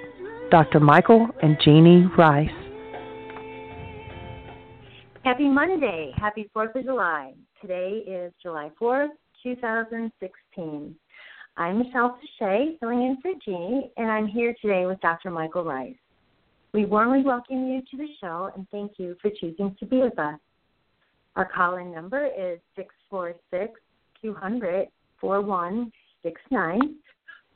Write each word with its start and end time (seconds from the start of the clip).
Dr. 0.50 0.80
Michael 0.80 1.26
and 1.42 1.56
Jeanie 1.64 2.06
Ryce. 2.16 2.50
Happy 5.24 5.48
Monday. 5.48 6.12
Happy 6.16 6.48
4th 6.54 6.76
of 6.76 6.84
July. 6.84 7.32
Today 7.60 8.04
is 8.06 8.32
July 8.42 8.70
4th, 8.80 9.08
2016. 9.42 10.94
I'm 11.56 11.78
Michelle 11.78 12.18
Sachet, 12.38 12.76
filling 12.78 13.02
in 13.02 13.16
for 13.22 13.32
Jeanie, 13.42 13.90
and 13.96 14.10
I'm 14.10 14.26
here 14.26 14.54
today 14.60 14.86
with 14.86 15.00
Dr. 15.00 15.30
Michael 15.30 15.64
Ryce. 15.64 15.94
We 16.74 16.84
warmly 16.84 17.22
welcome 17.22 17.68
you 17.68 17.80
to 17.90 17.96
the 17.96 18.08
show 18.20 18.50
and 18.54 18.68
thank 18.70 18.98
you 18.98 19.16
for 19.22 19.30
choosing 19.30 19.74
to 19.78 19.86
be 19.86 19.96
with 19.98 20.18
us. 20.18 20.38
Our 21.36 21.44
call 21.44 21.76
in 21.76 21.92
number 21.92 22.26
is 22.26 22.60
646 22.76 23.80
200 24.22 24.88
4169. 25.20 26.96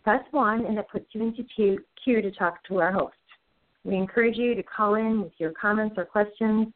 Press 0.03 0.25
1 0.31 0.65
and 0.65 0.77
that 0.79 0.91
puts 0.91 1.07
you 1.13 1.23
into 1.23 1.45
queue 1.55 2.23
to 2.23 2.31
talk 2.33 2.65
to 2.65 2.79
our 2.79 2.93
host. 2.93 3.15
We 3.85 3.97
encourage 3.97 4.37
you 4.37 4.55
to 4.55 4.63
call 4.63 4.95
in 4.95 5.23
with 5.23 5.33
your 5.39 5.53
comments 5.53 5.97
or 5.99 6.05
questions, 6.05 6.69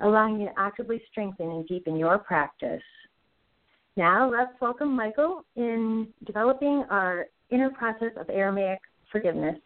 allowing 0.00 0.40
you 0.40 0.48
to 0.48 0.52
actively 0.58 1.00
strengthen 1.10 1.50
and 1.50 1.66
deepen 1.66 1.96
your 1.96 2.18
practice. 2.18 2.82
Now, 3.96 4.30
let's 4.30 4.52
welcome 4.60 4.94
Michael 4.94 5.44
in 5.56 6.08
developing 6.26 6.84
our 6.90 7.26
inner 7.50 7.70
process 7.70 8.12
of 8.16 8.28
Aramaic 8.28 8.80
forgiveness. 9.10 9.56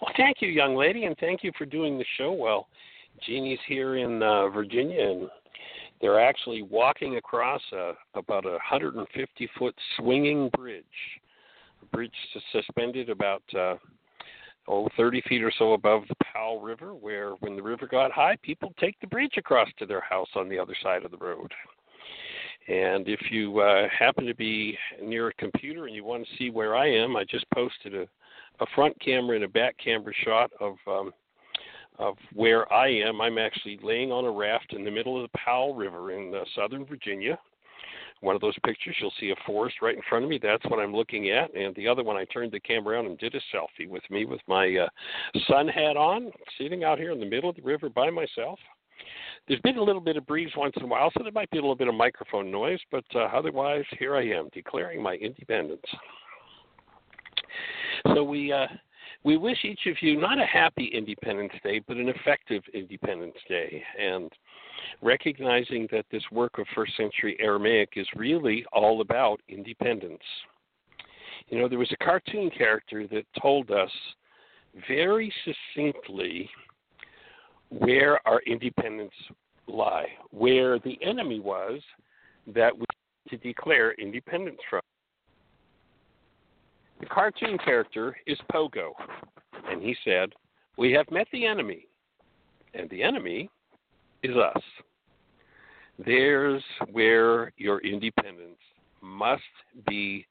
Well, 0.00 0.12
thank 0.16 0.38
you, 0.40 0.48
young 0.48 0.76
lady, 0.76 1.04
and 1.04 1.16
thank 1.18 1.42
you 1.42 1.52
for 1.56 1.66
doing 1.66 1.98
the 1.98 2.04
show 2.18 2.32
well. 2.32 2.68
Jeanie's 3.26 3.60
here 3.66 3.96
in 3.96 4.22
uh, 4.22 4.48
Virginia, 4.48 5.10
and 5.10 5.28
they're 6.00 6.20
actually 6.20 6.62
walking 6.62 7.16
across 7.16 7.62
a, 7.72 7.92
about 8.14 8.44
a 8.44 8.50
150 8.50 9.50
foot 9.58 9.74
swinging 9.96 10.50
bridge. 10.50 10.84
A 11.82 11.86
bridge 11.86 12.12
suspended 12.52 13.10
about 13.10 13.42
uh, 13.56 13.76
oh 14.68 14.88
30 14.96 15.22
feet 15.28 15.42
or 15.42 15.52
so 15.58 15.72
above 15.72 16.02
the 16.08 16.24
Powell 16.32 16.60
River, 16.60 16.94
where 16.94 17.30
when 17.40 17.56
the 17.56 17.62
river 17.62 17.86
got 17.86 18.12
high, 18.12 18.36
people 18.42 18.72
take 18.78 19.00
the 19.00 19.06
bridge 19.06 19.34
across 19.36 19.68
to 19.78 19.86
their 19.86 20.02
house 20.02 20.28
on 20.34 20.48
the 20.48 20.58
other 20.58 20.76
side 20.82 21.04
of 21.04 21.10
the 21.10 21.16
road. 21.16 21.52
And 22.66 23.08
if 23.08 23.20
you 23.30 23.60
uh, 23.60 23.88
happen 23.96 24.24
to 24.24 24.34
be 24.34 24.76
near 25.02 25.28
a 25.28 25.34
computer 25.34 25.86
and 25.86 25.94
you 25.94 26.02
want 26.02 26.26
to 26.26 26.36
see 26.38 26.48
where 26.48 26.74
I 26.74 26.88
am, 26.88 27.14
I 27.14 27.24
just 27.24 27.44
posted 27.50 27.94
a, 27.94 28.06
a 28.60 28.66
front 28.74 28.98
camera 29.00 29.36
and 29.36 29.44
a 29.44 29.48
back 29.48 29.76
camera 29.82 30.14
shot 30.24 30.50
of 30.60 30.76
um, 30.86 31.12
of 31.98 32.16
where 32.32 32.70
I 32.72 32.88
am. 32.88 33.20
I'm 33.20 33.38
actually 33.38 33.78
laying 33.82 34.10
on 34.10 34.24
a 34.24 34.30
raft 34.30 34.72
in 34.72 34.84
the 34.84 34.90
middle 34.90 35.16
of 35.16 35.30
the 35.30 35.38
Powell 35.38 35.74
River 35.74 36.12
in 36.12 36.34
uh, 36.34 36.44
southern 36.56 36.84
Virginia. 36.84 37.38
One 38.20 38.34
of 38.34 38.40
those 38.40 38.56
pictures, 38.64 38.96
you'll 39.00 39.12
see 39.20 39.30
a 39.30 39.46
forest 39.46 39.76
right 39.82 39.94
in 39.94 40.02
front 40.08 40.24
of 40.24 40.30
me. 40.30 40.38
That's 40.42 40.64
what 40.66 40.80
I'm 40.80 40.94
looking 40.94 41.30
at. 41.30 41.54
And 41.54 41.74
the 41.74 41.86
other 41.86 42.02
one, 42.02 42.16
I 42.16 42.24
turned 42.26 42.52
the 42.52 42.60
camera 42.60 42.94
around 42.94 43.06
and 43.06 43.18
did 43.18 43.34
a 43.34 43.40
selfie 43.54 43.88
with 43.88 44.02
me 44.10 44.24
with 44.24 44.40
my 44.46 44.76
uh, 44.76 44.88
sun 45.46 45.68
hat 45.68 45.96
on, 45.96 46.32
sitting 46.58 46.84
out 46.84 46.98
here 46.98 47.12
in 47.12 47.20
the 47.20 47.26
middle 47.26 47.50
of 47.50 47.56
the 47.56 47.62
river 47.62 47.88
by 47.90 48.10
myself. 48.10 48.58
There's 49.46 49.60
been 49.60 49.76
a 49.76 49.82
little 49.82 50.00
bit 50.00 50.16
of 50.16 50.26
breeze 50.26 50.50
once 50.56 50.72
in 50.76 50.84
a 50.84 50.86
while, 50.86 51.10
so 51.10 51.22
there 51.22 51.32
might 51.32 51.50
be 51.50 51.58
a 51.58 51.60
little 51.60 51.76
bit 51.76 51.88
of 51.88 51.94
microphone 51.94 52.50
noise, 52.50 52.80
but 52.90 53.04
uh, 53.14 53.24
otherwise, 53.24 53.84
here 53.98 54.16
I 54.16 54.26
am 54.28 54.48
declaring 54.54 55.02
my 55.02 55.14
independence. 55.16 55.84
So 58.14 58.24
we 58.24 58.52
uh, 58.52 58.66
we 59.24 59.38
wish 59.38 59.64
each 59.64 59.86
of 59.86 59.96
you 60.02 60.20
not 60.20 60.38
a 60.38 60.44
happy 60.44 60.90
Independence 60.92 61.52
Day, 61.62 61.80
but 61.86 61.96
an 61.96 62.08
effective 62.08 62.62
Independence 62.74 63.36
Day. 63.48 63.82
And 63.98 64.30
recognizing 65.00 65.88
that 65.90 66.04
this 66.12 66.22
work 66.30 66.58
of 66.58 66.66
first 66.74 66.94
century 66.96 67.36
Aramaic 67.40 67.94
is 67.96 68.06
really 68.14 68.64
all 68.72 69.00
about 69.00 69.40
independence. 69.48 70.22
You 71.48 71.58
know, 71.58 71.68
there 71.68 71.78
was 71.78 71.92
a 71.92 72.04
cartoon 72.04 72.50
character 72.50 73.06
that 73.08 73.24
told 73.40 73.70
us 73.70 73.90
very 74.88 75.32
succinctly 75.44 76.50
where 77.70 78.26
our 78.28 78.40
independence 78.46 79.14
lie, 79.66 80.08
where 80.30 80.78
the 80.80 80.98
enemy 81.02 81.40
was 81.40 81.80
that 82.46 82.76
we 82.76 82.84
to 83.30 83.38
declare 83.38 83.92
independence 83.92 84.58
from. 84.68 84.82
The 87.04 87.10
cartoon 87.10 87.58
character 87.58 88.16
is 88.26 88.38
Pogo, 88.50 88.92
and 89.68 89.82
he 89.82 89.94
said, 90.06 90.30
We 90.78 90.90
have 90.92 91.04
met 91.10 91.26
the 91.32 91.44
enemy, 91.44 91.86
and 92.72 92.88
the 92.88 93.02
enemy 93.02 93.50
is 94.22 94.34
us. 94.34 94.62
There's 96.02 96.62
where 96.92 97.52
your 97.58 97.80
independence 97.80 98.56
must 99.02 99.42
be 99.86 100.26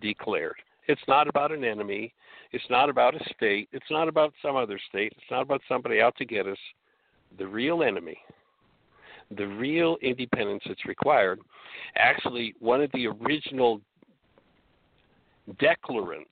declared. 0.00 0.56
It's 0.88 1.00
not 1.06 1.28
about 1.28 1.52
an 1.52 1.62
enemy. 1.62 2.12
It's 2.50 2.68
not 2.70 2.88
about 2.88 3.14
a 3.14 3.22
state. 3.32 3.68
It's 3.70 3.86
not 3.88 4.08
about 4.08 4.32
some 4.42 4.56
other 4.56 4.80
state. 4.88 5.12
It's 5.16 5.30
not 5.30 5.42
about 5.42 5.60
somebody 5.68 6.00
out 6.00 6.16
to 6.16 6.24
get 6.24 6.48
us. 6.48 6.58
The 7.38 7.46
real 7.46 7.84
enemy, 7.84 8.18
the 9.36 9.46
real 9.46 9.96
independence 10.02 10.64
that's 10.66 10.86
required. 10.86 11.38
Actually, 11.94 12.56
one 12.58 12.82
of 12.82 12.90
the 12.94 13.06
original 13.06 13.80
declarants, 15.58 16.30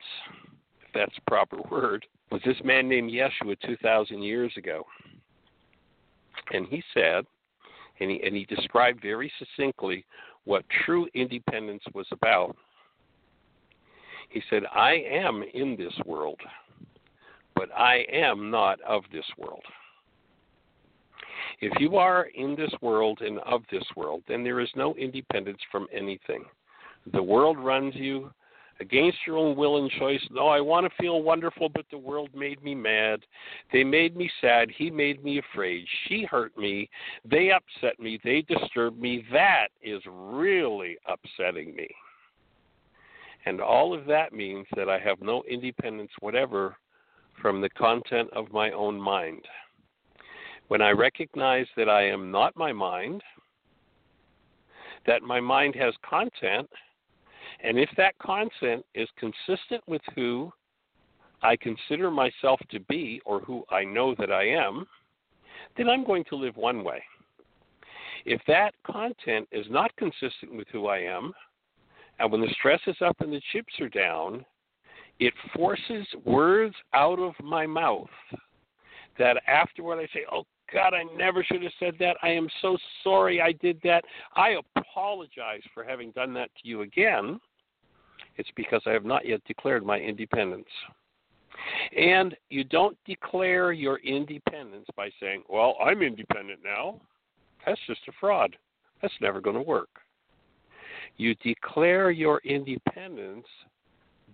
if 0.82 0.92
that's 0.94 1.14
the 1.14 1.22
proper 1.26 1.58
word, 1.70 2.06
was 2.30 2.41
this 2.44 2.56
man 2.64 2.88
named 2.88 3.10
Yeshua 3.10 3.56
2,000 3.64 4.22
years 4.22 4.52
ago. 4.56 4.84
And 6.52 6.66
he 6.66 6.82
said, 6.92 7.25
and 8.00 8.10
he, 8.10 8.20
and 8.25 8.34
he 8.34 8.44
described 8.47 9.00
very 9.00 9.30
succinctly 9.38 10.04
what 10.44 10.64
true 10.84 11.06
independence 11.14 11.82
was 11.94 12.06
about. 12.12 12.56
He 14.30 14.42
said, 14.50 14.64
I 14.75 14.94
am 15.08 15.44
in 15.54 15.76
this 15.76 15.92
world, 16.04 16.41
but 17.54 17.70
I 17.72 18.04
am 18.12 18.50
not 18.50 18.81
of 18.82 19.04
this 19.12 19.25
world. 19.38 19.62
If 21.60 21.72
you 21.78 21.96
are 21.96 22.28
in 22.34 22.56
this 22.56 22.72
world 22.82 23.20
and 23.20 23.38
of 23.41 23.62
this 23.70 23.84
world, 23.96 24.22
then 24.26 24.42
there 24.42 24.60
is 24.60 24.69
no 24.75 24.94
independence 24.96 25.60
from 25.70 25.86
anything. 25.92 26.44
The 27.12 27.22
world 27.22 27.58
runs 27.58 27.94
you, 27.94 28.31
against 28.81 29.19
your 29.27 29.39
own 29.39 29.57
will 29.57 29.79
and 29.79 29.91
choice. 29.93 30.21
No, 30.31 30.49
I 30.49 30.61
want 30.61 30.87
to 30.87 31.03
feel 31.03 31.23
wonderful, 31.23 31.69
but 31.69 31.87
the 31.91 31.99
world 31.99 32.31
made 32.35 32.62
me 32.62 32.75
mad. 32.75 33.21
They 33.73 33.85
made 33.85 34.17
me 34.17 34.31
sad. 34.41 34.71
He 34.76 34.91
made 34.91 35.23
me 35.23 35.38
afraid. 35.38 35.85
She 36.06 36.25
hurt 36.25 36.56
me. 36.56 36.88
They 37.25 37.50
upset 37.50 37.99
me. 38.00 38.19
They 38.25 38.43
disturbed 38.43 39.00
me. 39.00 39.25
That 39.32 39.69
is 39.82 40.03
really 40.06 40.97
upsetting 41.09 41.75
me. 41.75 41.88
And 43.47 43.61
all 43.61 43.93
of 43.97 44.06
that 44.06 44.32
means 44.32 44.67
that 44.75 44.88
I 44.88 44.99
have 44.99 45.20
no 45.20 45.43
independence 45.49 46.11
whatever 46.20 46.77
from 47.41 47.61
the 47.61 47.70
content 47.70 48.31
of 48.32 48.53
my 48.53 48.70
own 48.70 49.00
mind. 49.00 49.44
When 50.69 50.81
I 50.81 50.91
recognize 50.91 51.67
that 51.77 51.91
I 51.91 52.09
am 52.09 52.31
not 52.31 52.56
my 52.56 52.73
mind, 52.73 53.23
that 55.06 55.23
my 55.23 55.41
mind 55.41 55.75
has 55.75 55.93
content, 56.09 56.70
and 57.64 57.78
if 57.78 57.88
that 57.96 58.16
content 58.19 58.84
is 58.94 59.08
consistent 59.19 59.82
with 59.87 60.02
who 60.14 60.52
I 61.43 61.56
consider 61.56 62.11
myself 62.11 62.61
to 62.70 62.78
be 62.81 63.22
or 63.25 63.40
who 63.40 63.64
I 63.70 63.84
know 63.84 64.14
that 64.19 64.31
I 64.31 64.46
am, 64.49 64.87
then 65.76 65.88
I'm 65.88 66.05
going 66.05 66.25
to 66.25 66.37
live 66.37 66.56
one 66.56 66.84
way. 66.84 67.02
If 68.26 68.40
that 68.49 68.75
content 68.87 69.49
is 69.50 69.66
not 69.70 69.96
consistent 69.96 70.55
with 70.55 70.69
who 70.72 70.87
I 70.87 70.99
am, 70.99 71.32
And 72.19 72.31
when 72.31 72.40
the 72.40 72.55
stress 72.58 72.81
is 72.87 72.96
up 73.00 73.16
and 73.20 73.32
the 73.32 73.43
chips 73.52 73.72
are 73.81 73.88
down, 73.88 74.44
it 75.19 75.34
forces 75.55 76.06
words 76.25 76.75
out 76.93 77.19
of 77.19 77.32
my 77.43 77.67
mouth 77.67 78.08
that 79.19 79.43
afterward 79.46 79.99
I 79.99 80.06
say, 80.12 80.25
Oh 80.31 80.44
God, 80.72 80.94
I 80.94 81.05
never 81.17 81.44
should 81.44 81.62
have 81.62 81.72
said 81.78 81.94
that. 82.00 82.17
I 82.22 82.28
am 82.28 82.49
so 82.60 82.76
sorry 83.02 83.40
I 83.40 83.52
did 83.52 83.81
that. 83.84 84.05
I 84.34 84.56
apologize 84.76 85.62
for 85.72 85.84
having 85.84 86.10
done 86.12 86.34
that 86.34 86.50
to 86.62 86.69
you 86.69 86.82
again. 86.82 87.40
It's 88.36 88.50
because 88.56 88.82
I 88.86 88.90
have 88.90 89.04
not 89.04 89.26
yet 89.26 89.44
declared 89.44 89.84
my 89.84 89.98
independence. 89.98 90.69
And 91.96 92.36
you 92.50 92.64
don't 92.64 92.96
declare 93.06 93.72
your 93.72 93.98
independence 93.98 94.86
by 94.96 95.10
saying, 95.20 95.44
Well, 95.48 95.76
I'm 95.84 96.02
independent 96.02 96.60
now. 96.64 97.00
That's 97.64 97.81
just 97.86 98.00
a 98.08 98.12
fraud. 98.20 98.56
That's 99.00 99.14
never 99.20 99.40
going 99.40 99.56
to 99.56 99.62
work. 99.62 99.88
You 101.16 101.34
declare 101.36 102.10
your 102.10 102.40
independence 102.44 103.46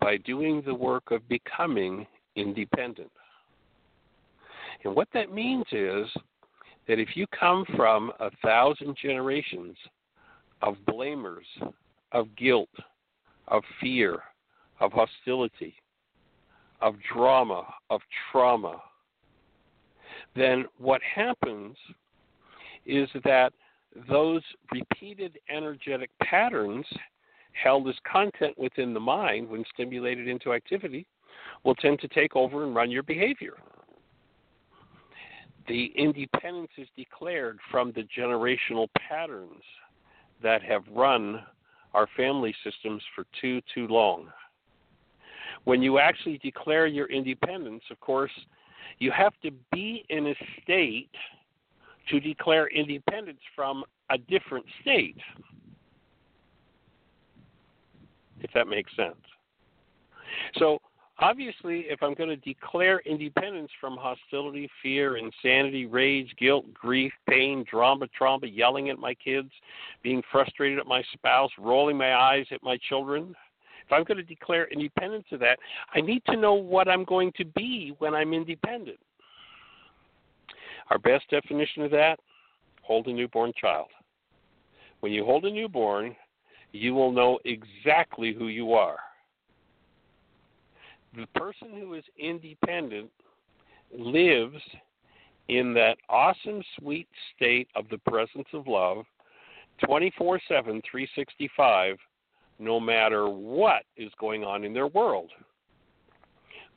by 0.01 0.17
doing 0.19 0.63
the 0.65 0.75
work 0.75 1.11
of 1.11 1.29
becoming 1.29 2.07
independent. 2.37 3.11
And 4.85 4.95
what 4.95 5.09
that 5.13 5.33
means 5.33 5.65
is 5.73 6.07
that 6.89 6.99
if 6.99 7.11
you 7.15 7.27
come 7.39 7.65
from 7.77 8.13
a 8.19 8.31
thousand 8.43 8.97
generations 9.01 9.77
of 10.63 10.77
blamers, 10.89 11.45
of 12.13 12.35
guilt, 12.37 12.71
of 13.51 13.63
fear, 13.81 14.21
of 14.81 14.93
hostility, 14.93 15.75
of 16.81 16.95
drama, 17.13 17.67
of 17.91 18.01
trauma, 18.31 18.81
then 20.35 20.65
what 20.79 21.01
happens 21.03 21.77
is 22.87 23.09
that 23.25 23.53
those 24.09 24.43
repeated 24.73 25.39
energetic 25.55 26.11
patterns 26.23 26.87
held 27.53 27.89
as 27.89 27.95
content 28.11 28.57
within 28.57 28.95
the 28.95 29.01
mind 29.01 29.49
when 29.49 29.65
stimulated 29.75 30.29
into 30.29 30.53
activity 30.53 31.07
will 31.65 31.75
tend 31.75 31.99
to 32.01 32.09
take 32.09 32.37
over 32.37 32.65
and 32.65 32.75
run 32.75 32.91
your 32.91 33.03
behavior. 33.03 33.55
The 35.69 35.93
independence 35.97 36.71
is 36.79 36.89
declared 36.97 37.59
from 37.71 37.93
the 37.93 38.07
generational 38.17 38.89
patterns 39.09 39.63
that 40.43 40.63
have 40.63 40.83
run 40.91 41.43
our 41.95 42.09
family 42.17 42.55
systems 42.65 43.03
for 43.15 43.25
too, 43.41 43.61
too 43.75 43.87
long. 43.89 44.29
When 45.65 45.83
you 45.83 45.99
actually 45.99 46.39
declare 46.39 46.87
your 46.87 47.07
independence, 47.07 47.83
of 47.91 48.01
course, 48.01 48.31
you 48.99 49.11
have 49.11 49.33
to 49.43 49.51
be 49.73 50.05
in 50.09 50.29
a 50.29 50.35
state 50.63 51.11
to 52.09 52.21
declare 52.21 52.69
independence 52.69 53.41
from 53.55 53.85
a 54.11 54.19
different 54.19 54.65
state, 54.81 55.17
if 58.41 58.51
that 58.55 58.67
makes 58.67 58.95
sense. 58.97 59.17
So, 60.57 60.81
obviously, 61.21 61.87
if 61.89 62.03
I'm 62.03 62.15
going 62.15 62.29
to 62.29 62.37
declare 62.37 63.01
independence 63.01 63.71
from 63.81 63.97
hostility, 63.97 64.69
fear, 64.83 65.17
insanity, 65.17 65.87
rage, 65.87 66.35
guilt, 66.39 66.73
grief, 66.75 67.13
pain, 67.29 67.65
drama, 67.71 68.07
trauma, 68.17 68.47
yelling 68.47 68.91
at 68.91 68.99
my 68.99 69.15
kids, 69.15 69.51
being 70.03 70.23
frustrated 70.33 70.79
at 70.79 70.87
my 70.87 71.03
spouse, 71.13 71.51
rolling 71.59 71.97
my 71.97 72.15
eyes 72.15 72.47
at 72.51 72.63
my 72.63 72.79
children, 72.89 73.35
if 73.87 73.93
I'm 73.93 74.05
going 74.05 74.19
to 74.19 74.23
declare 74.23 74.69
independence 74.69 75.27
of 75.33 75.41
that, 75.41 75.59
I 75.95 76.01
need 76.01 76.23
to 76.27 76.37
know 76.37 76.55
what 76.55 76.89
I'm 76.89 77.05
going 77.05 77.33
to 77.39 77.45
be 77.45 77.95
when 77.99 78.15
I'm 78.15 78.33
independent. 78.33 78.99
Our 80.91 80.99
best 80.99 81.29
definition 81.31 81.83
of 81.83 81.91
that 81.93 82.19
hold 82.83 83.07
a 83.07 83.13
newborn 83.13 83.53
child. 83.61 83.89
When 85.01 85.13
you 85.13 85.25
hold 85.25 85.45
a 85.45 85.51
newborn, 85.51 86.15
you 86.73 86.95
will 86.95 87.13
know 87.13 87.39
exactly 87.45 88.33
who 88.33 88.49
you 88.49 88.75
are. 88.75 88.99
The 91.17 91.27
person 91.35 91.69
who 91.73 91.95
is 91.95 92.05
independent 92.19 93.11
lives 93.97 94.63
in 95.49 95.75
that 95.75 95.99
awesome, 96.09 96.63
sweet 96.79 97.09
state 97.35 97.69
of 97.75 97.89
the 97.89 97.99
presence 97.99 98.47
of 98.53 98.69
love 98.69 99.05
24 99.85 100.41
7, 100.47 100.83
365, 100.89 101.97
no 102.59 102.79
matter 102.79 103.29
what 103.29 103.83
is 103.97 104.13
going 104.21 104.45
on 104.45 104.65
in 104.65 104.73
their 104.73 104.87
world. 104.87 105.31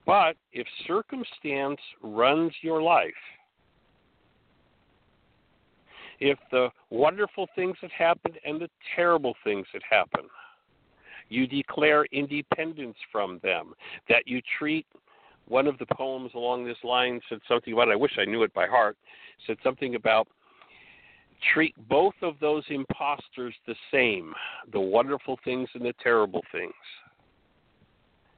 But 0.05 0.35
if 0.51 0.65
circumstance 0.87 1.79
runs 2.01 2.51
your 2.61 2.81
life, 2.81 3.11
if 6.19 6.39
the 6.51 6.69
wonderful 6.89 7.47
things 7.55 7.75
that 7.81 7.91
happen 7.91 8.33
and 8.45 8.59
the 8.59 8.69
terrible 8.95 9.35
things 9.43 9.67
that 9.73 9.81
happen, 9.87 10.23
you 11.33 11.47
declare 11.47 12.05
independence 12.11 12.97
from 13.11 13.39
them, 13.43 13.73
that 14.09 14.27
you 14.27 14.41
treat 14.59 14.85
one 15.47 15.67
of 15.67 15.77
the 15.77 15.85
poems 15.87 16.31
along 16.35 16.65
this 16.65 16.77
line 16.83 17.19
said 17.27 17.39
something 17.47 17.73
about 17.73 17.89
I 17.89 17.95
wish 17.95 18.13
I 18.17 18.25
knew 18.25 18.43
it 18.43 18.53
by 18.53 18.67
heart, 18.67 18.95
said 19.45 19.57
something 19.63 19.95
about 19.95 20.27
treat 21.53 21.75
both 21.89 22.13
of 22.21 22.35
those 22.39 22.63
impostors 22.69 23.53
the 23.67 23.75
same, 23.91 24.33
the 24.71 24.79
wonderful 24.79 25.37
things 25.43 25.67
and 25.73 25.83
the 25.83 25.93
terrible 26.01 26.41
things. 26.51 26.73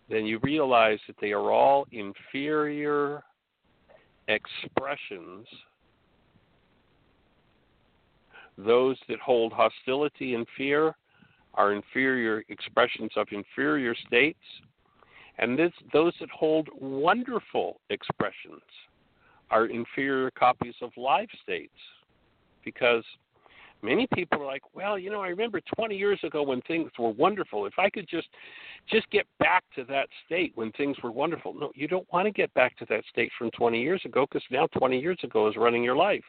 Then 0.09 0.25
you 0.25 0.39
realize 0.41 0.99
that 1.07 1.15
they 1.21 1.31
are 1.31 1.51
all 1.51 1.85
inferior 1.91 3.23
expressions 4.27 5.47
those 8.57 8.97
that 9.09 9.19
hold 9.19 9.51
hostility 9.51 10.33
and 10.33 10.47
fear 10.57 10.95
are 11.55 11.73
inferior 11.73 12.43
expressions 12.49 13.11
of 13.15 13.27
inferior 13.31 13.95
states, 14.07 14.39
and 15.37 15.57
this, 15.57 15.71
those 15.91 16.13
that 16.19 16.29
hold 16.29 16.69
wonderful 16.79 17.81
expressions 17.89 18.61
are 19.51 19.65
inferior 19.67 20.31
copies 20.31 20.75
of 20.81 20.91
live 20.97 21.27
states. 21.43 21.73
Because 22.63 23.03
many 23.81 24.07
people 24.13 24.41
are 24.41 24.45
like, 24.45 24.63
well, 24.73 24.97
you 24.97 25.09
know, 25.11 25.21
I 25.21 25.27
remember 25.27 25.61
20 25.75 25.95
years 25.95 26.19
ago 26.23 26.41
when 26.41 26.61
things 26.61 26.89
were 26.97 27.11
wonderful. 27.11 27.65
If 27.65 27.77
I 27.77 27.89
could 27.89 28.07
just 28.09 28.27
just 28.89 29.09
get 29.11 29.25
back 29.39 29.63
to 29.75 29.83
that 29.85 30.07
state 30.25 30.51
when 30.55 30.71
things 30.73 30.97
were 31.03 31.11
wonderful. 31.11 31.53
No, 31.53 31.71
you 31.75 31.87
don't 31.87 32.11
want 32.11 32.25
to 32.25 32.31
get 32.31 32.53
back 32.53 32.77
to 32.77 32.85
that 32.89 33.03
state 33.09 33.31
from 33.37 33.51
20 33.51 33.81
years 33.81 34.01
ago 34.05 34.25
because 34.29 34.43
now 34.51 34.67
20 34.67 34.99
years 34.99 35.17
ago 35.23 35.47
is 35.47 35.55
running 35.55 35.83
your 35.83 35.95
life. 35.95 36.23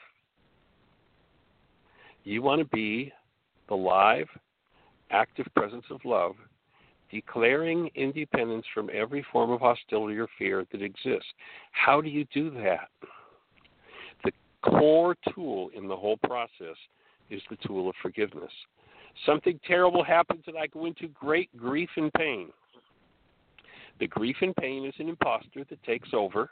You 2.25 2.43
want 2.43 2.61
to 2.61 2.67
be 2.67 3.13
the 3.69 3.77
live, 3.77 4.29
active 5.11 5.47
presence 5.55 5.85
of 5.91 6.01
love, 6.05 6.35
declaring 7.11 7.91
independence 7.95 8.67
from 8.75 8.91
every 8.93 9.25
form 9.33 9.51
of 9.51 9.61
hostility 9.61 10.19
or 10.19 10.29
fear 10.39 10.65
that 10.73 10.83
exists. 10.83 11.29
How 11.73 12.01
do 12.01 12.09
you 12.09 12.27
do 12.33 12.51
that? 12.63 12.89
The 14.25 14.33
core 14.63 15.17
tool 15.35 15.71
in 15.75 15.89
the 15.89 15.97
whole 15.97 16.19
process 16.19 16.77
is 17.31 17.43
the 17.51 17.57
tool 17.67 17.89
of 17.89 17.95
forgiveness. 18.03 18.51
Something 19.25 19.59
terrible 19.67 20.05
happens 20.05 20.45
and 20.47 20.59
I 20.59 20.67
go 20.67 20.87
into 20.87 21.09
great 21.09 21.55
grief 21.57 21.91
and 21.97 22.13
pain. 22.13 22.49
The 23.99 24.07
grief 24.07 24.37
and 24.43 24.55
pain 24.57 24.85
is 24.85 24.95
an 24.99 25.09
impostor 25.09 25.65
that 25.71 25.83
takes 25.83 26.11
over 26.13 26.51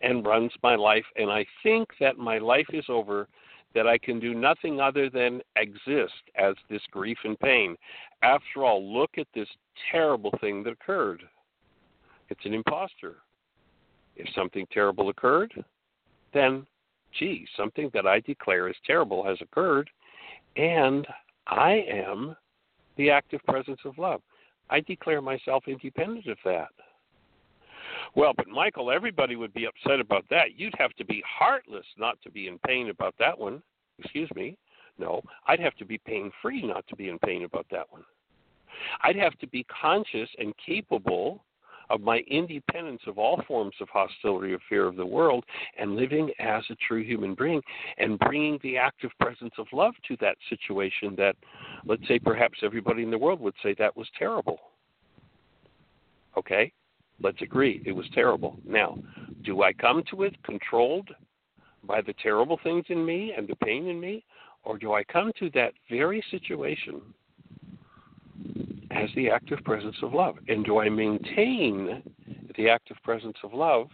and 0.00 0.24
runs 0.24 0.52
my 0.62 0.76
life, 0.76 1.04
and 1.16 1.30
I 1.30 1.44
think 1.64 1.88
that 1.98 2.16
my 2.16 2.38
life 2.38 2.68
is 2.72 2.84
over 2.88 3.26
that 3.74 3.86
I 3.86 3.98
can 3.98 4.18
do 4.18 4.34
nothing 4.34 4.80
other 4.80 5.10
than 5.10 5.40
exist 5.56 6.22
as 6.36 6.54
this 6.70 6.82
grief 6.90 7.18
and 7.24 7.38
pain. 7.38 7.76
After 8.22 8.64
all, 8.64 8.92
look 8.92 9.10
at 9.18 9.26
this 9.34 9.48
terrible 9.92 10.32
thing 10.40 10.62
that 10.64 10.72
occurred. 10.72 11.22
It's 12.28 12.44
an 12.44 12.54
impostor. 12.54 13.16
If 14.16 14.28
something 14.34 14.66
terrible 14.72 15.10
occurred, 15.10 15.52
then, 16.34 16.66
gee, 17.18 17.46
something 17.56 17.90
that 17.94 18.06
I 18.06 18.20
declare 18.20 18.68
as 18.68 18.76
terrible 18.84 19.24
has 19.24 19.38
occurred, 19.40 19.88
and 20.56 21.06
I 21.46 21.84
am 21.88 22.36
the 22.96 23.10
active 23.10 23.40
presence 23.46 23.80
of 23.84 23.96
love. 23.96 24.20
I 24.70 24.80
declare 24.80 25.22
myself 25.22 25.64
independent 25.68 26.26
of 26.26 26.38
that. 26.44 26.68
Well, 28.14 28.32
but 28.36 28.48
Michael, 28.48 28.90
everybody 28.90 29.36
would 29.36 29.54
be 29.54 29.66
upset 29.66 30.00
about 30.00 30.24
that. 30.30 30.56
You'd 30.56 30.74
have 30.78 30.94
to 30.94 31.04
be 31.04 31.22
heartless 31.26 31.86
not 31.96 32.20
to 32.22 32.30
be 32.30 32.48
in 32.48 32.58
pain 32.66 32.90
about 32.90 33.14
that 33.18 33.38
one. 33.38 33.62
Excuse 33.98 34.30
me. 34.34 34.56
No, 34.98 35.22
I'd 35.46 35.60
have 35.60 35.76
to 35.76 35.84
be 35.84 35.98
pain 35.98 36.30
free 36.42 36.66
not 36.66 36.86
to 36.88 36.96
be 36.96 37.08
in 37.08 37.18
pain 37.20 37.44
about 37.44 37.66
that 37.70 37.86
one. 37.90 38.04
I'd 39.02 39.16
have 39.16 39.38
to 39.38 39.46
be 39.46 39.64
conscious 39.64 40.28
and 40.38 40.52
capable 40.64 41.44
of 41.90 42.00
my 42.00 42.18
independence 42.28 43.00
of 43.06 43.18
all 43.18 43.40
forms 43.46 43.74
of 43.80 43.88
hostility 43.88 44.52
or 44.52 44.58
fear 44.68 44.86
of 44.86 44.96
the 44.96 45.06
world 45.06 45.44
and 45.78 45.96
living 45.96 46.30
as 46.38 46.62
a 46.70 46.76
true 46.86 47.02
human 47.02 47.34
being 47.34 47.62
and 47.96 48.18
bringing 48.18 48.58
the 48.62 48.76
active 48.76 49.10
presence 49.20 49.54
of 49.58 49.66
love 49.72 49.94
to 50.06 50.16
that 50.20 50.36
situation 50.48 51.14
that, 51.16 51.34
let's 51.86 52.06
say, 52.06 52.18
perhaps 52.18 52.58
everybody 52.62 53.02
in 53.02 53.10
the 53.10 53.18
world 53.18 53.40
would 53.40 53.54
say 53.62 53.74
that 53.78 53.96
was 53.96 54.06
terrible. 54.18 54.58
Okay? 56.36 56.72
Let's 57.20 57.42
agree, 57.42 57.82
it 57.84 57.92
was 57.92 58.06
terrible. 58.14 58.58
Now, 58.64 58.98
do 59.44 59.62
I 59.62 59.72
come 59.72 60.02
to 60.10 60.22
it 60.22 60.40
controlled 60.44 61.10
by 61.84 62.00
the 62.00 62.14
terrible 62.22 62.58
things 62.62 62.84
in 62.88 63.04
me 63.04 63.34
and 63.36 63.48
the 63.48 63.56
pain 63.56 63.88
in 63.88 64.00
me? 64.00 64.24
Or 64.64 64.78
do 64.78 64.92
I 64.92 65.04
come 65.04 65.32
to 65.38 65.50
that 65.50 65.72
very 65.90 66.22
situation 66.30 67.00
as 68.90 69.08
the 69.14 69.30
active 69.30 69.62
presence 69.64 69.96
of 70.02 70.14
love. 70.14 70.36
And 70.48 70.64
do 70.64 70.78
I 70.78 70.88
maintain 70.88 72.02
the 72.56 72.68
active 72.68 72.96
presence 73.02 73.36
of 73.42 73.52
love 73.52 73.88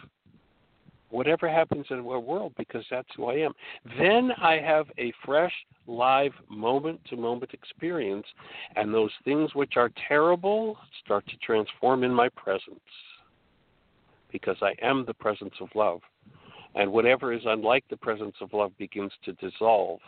whatever 1.10 1.48
happens 1.48 1.86
in 1.90 1.98
our 1.98 2.18
world 2.18 2.52
because 2.58 2.84
that's 2.90 3.08
who 3.16 3.26
I 3.26 3.34
am. 3.34 3.52
Then 4.00 4.32
I 4.42 4.58
have 4.58 4.86
a 4.98 5.12
fresh, 5.24 5.52
live, 5.86 6.32
moment 6.48 7.00
to 7.10 7.16
moment 7.16 7.52
experience, 7.54 8.26
and 8.74 8.92
those 8.92 9.12
things 9.24 9.54
which 9.54 9.74
are 9.76 9.92
terrible 10.08 10.76
start 11.04 11.24
to 11.28 11.36
transform 11.36 12.02
in 12.02 12.12
my 12.12 12.28
presence 12.30 12.80
because 14.34 14.56
I 14.62 14.74
am 14.84 15.04
the 15.06 15.14
presence 15.14 15.54
of 15.60 15.68
love. 15.76 16.00
And 16.74 16.90
whatever 16.90 17.32
is 17.32 17.42
unlike 17.46 17.84
the 17.88 17.96
presence 17.96 18.34
of 18.40 18.52
love 18.52 18.76
begins 18.78 19.12
to 19.24 19.32
dissolve 19.34 20.00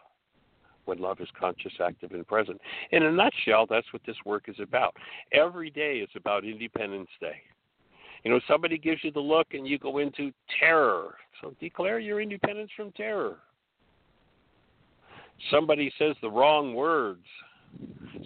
when 0.84 0.98
love 0.98 1.20
is 1.20 1.28
conscious, 1.38 1.72
active, 1.80 2.10
and 2.10 2.26
present. 2.26 2.60
In 2.90 3.04
a 3.04 3.12
nutshell, 3.12 3.66
that's 3.70 3.86
what 3.92 4.02
this 4.04 4.16
work 4.24 4.48
is 4.48 4.56
about. 4.60 4.96
Every 5.32 5.70
day 5.70 5.98
is 5.98 6.08
about 6.16 6.44
Independence 6.44 7.08
Day. 7.20 7.36
You 8.24 8.32
know, 8.32 8.40
somebody 8.48 8.78
gives 8.78 9.04
you 9.04 9.12
the 9.12 9.20
look 9.20 9.46
and 9.52 9.64
you 9.64 9.78
go 9.78 9.98
into 9.98 10.32
terror. 10.58 11.14
So 11.40 11.54
declare 11.60 12.00
your 12.00 12.20
independence 12.20 12.72
from 12.76 12.90
terror. 12.92 13.36
Somebody 15.52 15.92
says 16.00 16.16
the 16.20 16.30
wrong 16.30 16.74
words. 16.74 17.26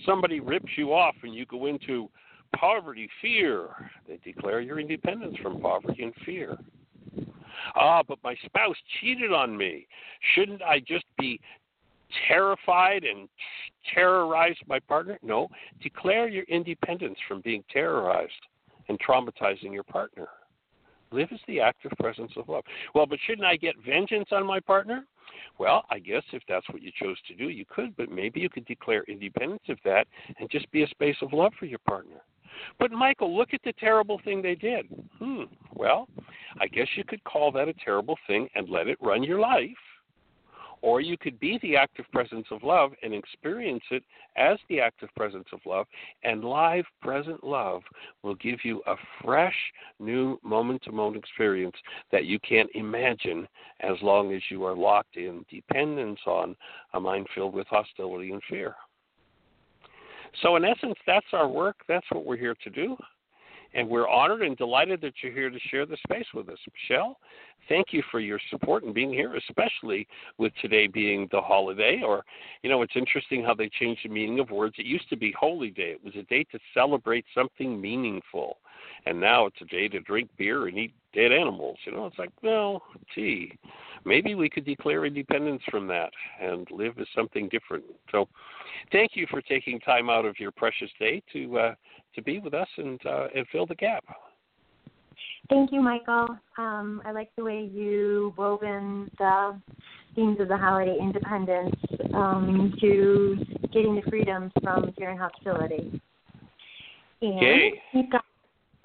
Somebody 0.06 0.40
rips 0.40 0.72
you 0.78 0.94
off 0.94 1.16
and 1.22 1.34
you 1.34 1.44
go 1.44 1.66
into 1.66 2.08
poverty, 2.56 3.08
fear. 3.20 3.68
They 4.08 4.18
declare 4.24 4.60
your 4.60 4.78
independence 4.80 5.36
from 5.42 5.60
poverty 5.60 6.02
and 6.02 6.14
fear. 6.24 6.58
Ah, 7.74 8.02
but 8.06 8.18
my 8.22 8.34
spouse 8.44 8.76
cheated 9.00 9.32
on 9.32 9.56
me. 9.56 9.86
Shouldn't 10.34 10.62
I 10.62 10.80
just 10.80 11.04
be 11.18 11.40
terrified 12.28 13.04
and 13.04 13.28
terrorize 13.94 14.56
my 14.66 14.78
partner? 14.80 15.18
No, 15.22 15.48
declare 15.82 16.28
your 16.28 16.44
independence 16.44 17.18
from 17.28 17.40
being 17.42 17.64
terrorized 17.72 18.32
and 18.88 18.98
traumatizing 19.00 19.72
your 19.72 19.84
partner. 19.84 20.28
Live 21.12 21.28
as 21.32 21.40
the 21.48 21.60
active 21.60 21.92
presence 21.98 22.32
of 22.36 22.48
love. 22.48 22.64
Well, 22.94 23.06
but 23.06 23.18
shouldn't 23.26 23.46
I 23.46 23.56
get 23.56 23.74
vengeance 23.84 24.28
on 24.32 24.46
my 24.46 24.60
partner? 24.60 25.04
Well, 25.58 25.84
I 25.90 25.98
guess 25.98 26.22
if 26.32 26.42
that's 26.48 26.68
what 26.70 26.82
you 26.82 26.90
chose 27.00 27.16
to 27.28 27.34
do, 27.34 27.48
you 27.48 27.64
could, 27.68 27.96
but 27.96 28.10
maybe 28.10 28.40
you 28.40 28.48
could 28.48 28.64
declare 28.64 29.04
independence 29.08 29.62
of 29.68 29.78
that 29.84 30.06
and 30.38 30.50
just 30.50 30.70
be 30.70 30.82
a 30.82 30.88
space 30.88 31.16
of 31.22 31.32
love 31.32 31.52
for 31.58 31.66
your 31.66 31.80
partner. 31.80 32.22
But 32.78 32.92
Michael, 32.92 33.36
look 33.36 33.54
at 33.54 33.60
the 33.64 33.72
terrible 33.74 34.20
thing 34.24 34.42
they 34.42 34.54
did. 34.54 34.86
Hmm. 35.18 35.44
Well, 35.74 36.08
I 36.60 36.66
guess 36.66 36.88
you 36.96 37.04
could 37.04 37.22
call 37.24 37.52
that 37.52 37.68
a 37.68 37.74
terrible 37.74 38.18
thing 38.26 38.48
and 38.54 38.68
let 38.68 38.88
it 38.88 38.98
run 39.00 39.22
your 39.22 39.40
life 39.40 39.70
or 40.82 41.00
you 41.00 41.16
could 41.18 41.38
be 41.40 41.58
the 41.62 41.76
active 41.76 42.06
presence 42.12 42.46
of 42.50 42.62
love 42.62 42.92
and 43.02 43.12
experience 43.12 43.82
it 43.90 44.02
as 44.36 44.58
the 44.68 44.80
active 44.80 45.08
presence 45.16 45.46
of 45.52 45.60
love, 45.66 45.86
and 46.24 46.44
live 46.44 46.84
present 47.02 47.42
love 47.44 47.82
will 48.22 48.36
give 48.36 48.58
you 48.64 48.82
a 48.86 48.94
fresh, 49.22 49.56
new 49.98 50.38
moment 50.42 50.82
to 50.82 50.92
moment 50.92 51.22
experience 51.22 51.76
that 52.12 52.24
you 52.24 52.38
can't 52.40 52.70
imagine 52.74 53.46
as 53.80 53.96
long 54.02 54.32
as 54.32 54.42
you 54.50 54.64
are 54.64 54.76
locked 54.76 55.16
in 55.16 55.44
dependence 55.50 56.20
on 56.26 56.56
a 56.94 57.00
mind 57.00 57.26
filled 57.34 57.54
with 57.54 57.66
hostility 57.66 58.32
and 58.32 58.42
fear. 58.48 58.74
So, 60.42 60.56
in 60.56 60.64
essence, 60.64 60.96
that's 61.06 61.26
our 61.32 61.48
work. 61.48 61.76
That's 61.88 62.06
what 62.10 62.24
we're 62.24 62.36
here 62.36 62.56
to 62.62 62.70
do. 62.70 62.96
And 63.72 63.88
we're 63.88 64.08
honored 64.08 64.42
and 64.42 64.56
delighted 64.56 65.00
that 65.02 65.14
you're 65.22 65.32
here 65.32 65.48
to 65.48 65.58
share 65.70 65.86
the 65.86 65.96
space 66.08 66.26
with 66.34 66.48
us. 66.48 66.58
Michelle, 66.72 67.18
thank 67.68 67.92
you 67.92 68.02
for 68.10 68.18
your 68.18 68.40
support 68.50 68.82
and 68.82 68.92
being 68.92 69.12
here, 69.12 69.36
especially 69.36 70.08
with 70.38 70.52
today 70.60 70.88
being 70.88 71.28
the 71.30 71.40
holiday. 71.40 72.02
Or, 72.04 72.24
you 72.62 72.70
know, 72.70 72.82
it's 72.82 72.96
interesting 72.96 73.44
how 73.44 73.54
they 73.54 73.68
changed 73.68 74.00
the 74.04 74.08
meaning 74.08 74.40
of 74.40 74.50
words. 74.50 74.74
It 74.78 74.86
used 74.86 75.08
to 75.10 75.16
be 75.16 75.32
Holy 75.38 75.70
Day, 75.70 75.92
it 75.92 76.04
was 76.04 76.14
a 76.16 76.24
day 76.24 76.44
to 76.50 76.58
celebrate 76.74 77.24
something 77.32 77.80
meaningful. 77.80 78.56
And 79.06 79.20
now 79.20 79.46
it's 79.46 79.60
a 79.60 79.64
day 79.64 79.88
to 79.88 80.00
drink 80.00 80.30
beer 80.36 80.68
and 80.68 80.78
eat 80.78 80.92
dead 81.14 81.32
animals. 81.32 81.78
You 81.84 81.92
know, 81.92 82.06
it's 82.06 82.18
like, 82.18 82.30
well, 82.42 82.82
gee, 83.14 83.58
maybe 84.04 84.34
we 84.34 84.48
could 84.48 84.64
declare 84.64 85.06
independence 85.06 85.62
from 85.70 85.86
that 85.88 86.10
and 86.40 86.66
live 86.70 86.98
as 86.98 87.06
something 87.14 87.48
different. 87.48 87.84
So, 88.12 88.28
thank 88.92 89.12
you 89.14 89.26
for 89.30 89.40
taking 89.40 89.80
time 89.80 90.10
out 90.10 90.24
of 90.24 90.38
your 90.38 90.52
precious 90.52 90.90
day 90.98 91.22
to 91.32 91.58
uh, 91.58 91.74
to 92.14 92.22
be 92.22 92.38
with 92.38 92.54
us 92.54 92.68
and 92.76 93.00
uh, 93.06 93.28
and 93.34 93.46
fill 93.50 93.66
the 93.66 93.74
gap. 93.74 94.04
Thank 95.48 95.72
you, 95.72 95.80
Michael. 95.80 96.28
Um, 96.58 97.02
I 97.04 97.10
like 97.10 97.30
the 97.36 97.42
way 97.42 97.68
you 97.72 98.32
wove 98.36 98.62
in 98.62 99.10
the 99.18 99.60
themes 100.14 100.38
of 100.40 100.48
the 100.48 100.56
holiday 100.56 100.96
independence 101.00 101.74
um, 102.14 102.72
to 102.80 103.36
getting 103.72 103.96
the 103.96 104.02
freedoms 104.08 104.52
from 104.62 104.92
fear 104.96 105.10
and 105.10 105.18
hostility. 105.18 106.00
And 107.22 107.40
Yay. 107.40 107.82
we've 107.94 108.10
got 108.10 108.24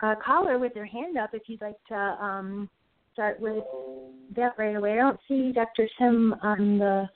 a 0.01 0.15
caller 0.15 0.59
with 0.59 0.73
their 0.73 0.85
hand 0.85 1.17
up 1.17 1.31
if 1.33 1.43
you'd 1.47 1.61
like 1.61 1.77
to 1.87 1.95
um, 1.95 2.69
start 3.13 3.39
with 3.39 3.63
that 4.35 4.53
right 4.57 4.75
away. 4.75 4.93
I 4.93 4.95
don't 4.95 5.19
see 5.27 5.51
Dr. 5.51 5.87
Sim 5.97 6.35
on 6.41 6.77
the 6.77 7.09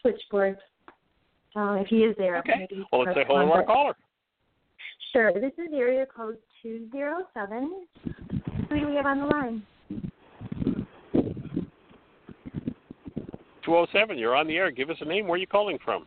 switchboard. 0.00 0.58
Uh, 1.56 1.78
if 1.80 1.88
he 1.88 1.98
is 1.98 2.14
there, 2.16 2.38
Okay. 2.38 2.68
Well, 2.92 3.02
let's 3.02 3.16
say 3.16 3.24
hello 3.26 3.44
to 3.44 3.52
our 3.52 3.64
caller. 3.64 3.94
Sure. 5.12 5.32
This 5.32 5.52
is 5.58 5.72
area 5.74 6.06
code 6.06 6.36
207. 6.62 7.86
Who 8.68 8.80
do 8.80 8.86
we 8.86 8.94
have 8.94 9.06
on 9.06 9.18
the 9.18 9.26
line? 9.26 9.62
207, 13.64 14.18
you're 14.18 14.36
on 14.36 14.46
the 14.46 14.56
air. 14.56 14.70
Give 14.70 14.90
us 14.90 14.96
a 15.00 15.04
name. 15.04 15.26
Where 15.26 15.34
are 15.34 15.38
you 15.38 15.46
calling 15.46 15.78
from? 15.84 16.06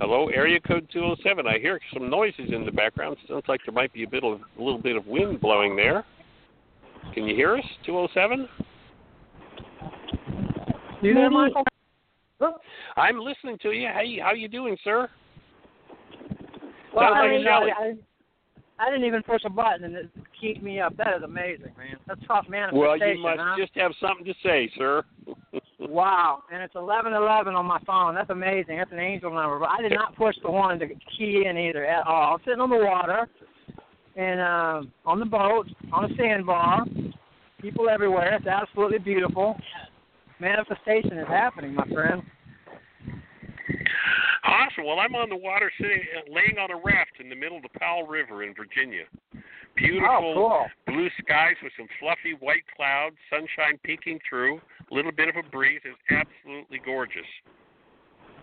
Hello, 0.00 0.28
area 0.28 0.60
code 0.60 0.88
207. 0.92 1.46
I 1.46 1.58
hear 1.58 1.80
some 1.92 2.08
noises 2.08 2.50
in 2.52 2.64
the 2.64 2.70
background. 2.70 3.16
Sounds 3.26 3.42
like 3.48 3.60
there 3.66 3.74
might 3.74 3.92
be 3.92 4.04
a 4.04 4.08
bit 4.08 4.22
of 4.22 4.40
a 4.58 4.62
little 4.62 4.78
bit 4.80 4.96
of 4.96 5.06
wind 5.06 5.40
blowing 5.40 5.74
there. 5.74 6.04
Can 7.14 7.24
you 7.24 7.34
hear 7.34 7.56
us? 7.56 7.64
207. 7.84 8.48
You 11.02 11.14
there, 11.14 11.30
Maybe- 11.30 11.34
Michael? 11.34 11.64
Oh. 12.40 12.54
I'm 12.96 13.18
listening 13.18 13.58
to 13.62 13.70
you. 13.72 13.88
Hey, 13.88 14.18
how 14.22 14.32
you 14.32 14.46
doing, 14.46 14.76
sir? 14.84 15.08
Well, 16.94 17.04
Sounds 17.12 17.16
I, 17.16 17.20
like 17.22 17.30
didn't, 17.30 17.48
I, 17.48 17.94
I 18.86 18.90
didn't 18.90 19.04
even 19.06 19.22
push 19.24 19.42
a 19.44 19.50
button 19.50 19.84
and 19.84 19.96
it 19.96 20.10
kept 20.40 20.62
me 20.62 20.78
up. 20.80 20.96
That 20.96 21.16
is 21.16 21.22
amazing, 21.24 21.72
man. 21.76 21.96
That's 22.06 22.20
tough 22.28 22.46
manifestation, 22.48 22.78
Well, 22.78 22.96
you 22.96 23.18
must 23.20 23.40
huh? 23.40 23.56
just 23.58 23.74
have 23.74 23.92
something 24.00 24.24
to 24.24 24.34
say, 24.44 24.70
sir. 24.78 25.02
Wow, 25.88 26.42
and 26.52 26.62
it's 26.62 26.74
eleven 26.74 27.14
eleven 27.14 27.54
on 27.54 27.64
my 27.64 27.80
phone. 27.86 28.14
That's 28.14 28.28
amazing. 28.28 28.76
That's 28.76 28.92
an 28.92 28.98
angel 28.98 29.32
number. 29.32 29.58
But 29.58 29.70
I 29.70 29.80
did 29.80 29.92
not 29.92 30.14
push 30.16 30.36
the 30.42 30.50
one 30.50 30.78
to 30.78 30.86
key 30.86 31.46
in 31.48 31.56
either 31.56 31.86
at 31.86 32.06
all. 32.06 32.34
I'm 32.34 32.40
sitting 32.44 32.60
on 32.60 32.68
the 32.68 32.76
water 32.76 33.26
and 34.14 34.38
um, 34.38 34.92
on 35.06 35.18
the 35.18 35.24
boat 35.24 35.66
on 35.90 36.10
a 36.10 36.16
sandbar. 36.16 36.84
People 37.62 37.88
everywhere. 37.88 38.34
It's 38.34 38.46
absolutely 38.46 38.98
beautiful. 38.98 39.56
Manifestation 40.40 41.18
is 41.18 41.26
happening, 41.26 41.74
my 41.74 41.88
friend. 41.88 42.22
Awesome. 44.44 44.84
Well, 44.86 45.00
I'm 45.00 45.14
on 45.14 45.30
the 45.30 45.36
water, 45.36 45.72
sitting, 45.80 46.02
laying 46.28 46.58
on 46.58 46.70
a 46.70 46.76
raft 46.76 47.12
in 47.18 47.30
the 47.30 47.34
middle 47.34 47.56
of 47.56 47.62
the 47.62 47.78
Powell 47.78 48.06
River 48.06 48.44
in 48.44 48.54
Virginia. 48.54 49.04
Beautiful 49.78 50.08
Oh, 50.10 50.34
cool. 50.34 50.94
blue 50.94 51.08
skies 51.22 51.54
with 51.62 51.72
some 51.76 51.86
fluffy 52.00 52.34
white 52.40 52.64
clouds, 52.76 53.16
sunshine 53.30 53.78
peeking 53.84 54.18
through, 54.28 54.60
a 54.90 54.94
little 54.94 55.12
bit 55.12 55.28
of 55.28 55.36
a 55.36 55.42
breeze. 55.48 55.80
It's 55.84 55.96
absolutely 56.10 56.78
gorgeous. 56.84 57.26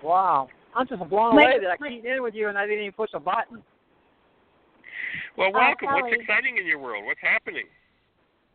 Wow. 0.02 0.50
I'm 0.76 0.88
just 0.88 1.08
blown 1.10 1.34
away 1.34 1.60
that 1.60 1.68
I 1.72 1.76
Mike- 1.80 1.90
keyed 1.90 2.06
in 2.06 2.22
with 2.24 2.36
you 2.36 2.50
and 2.50 2.58
I 2.58 2.66
didn't 2.66 2.82
even 2.82 2.94
push 2.94 3.10
a 3.14 3.20
button. 3.20 3.64
Well, 5.38 5.50
Uh, 5.50 5.60
welcome. 5.60 5.92
What's 5.94 6.14
exciting 6.14 6.58
in 6.58 6.66
your 6.66 6.80
world? 6.80 7.06
What's 7.06 7.20
happening? 7.22 7.68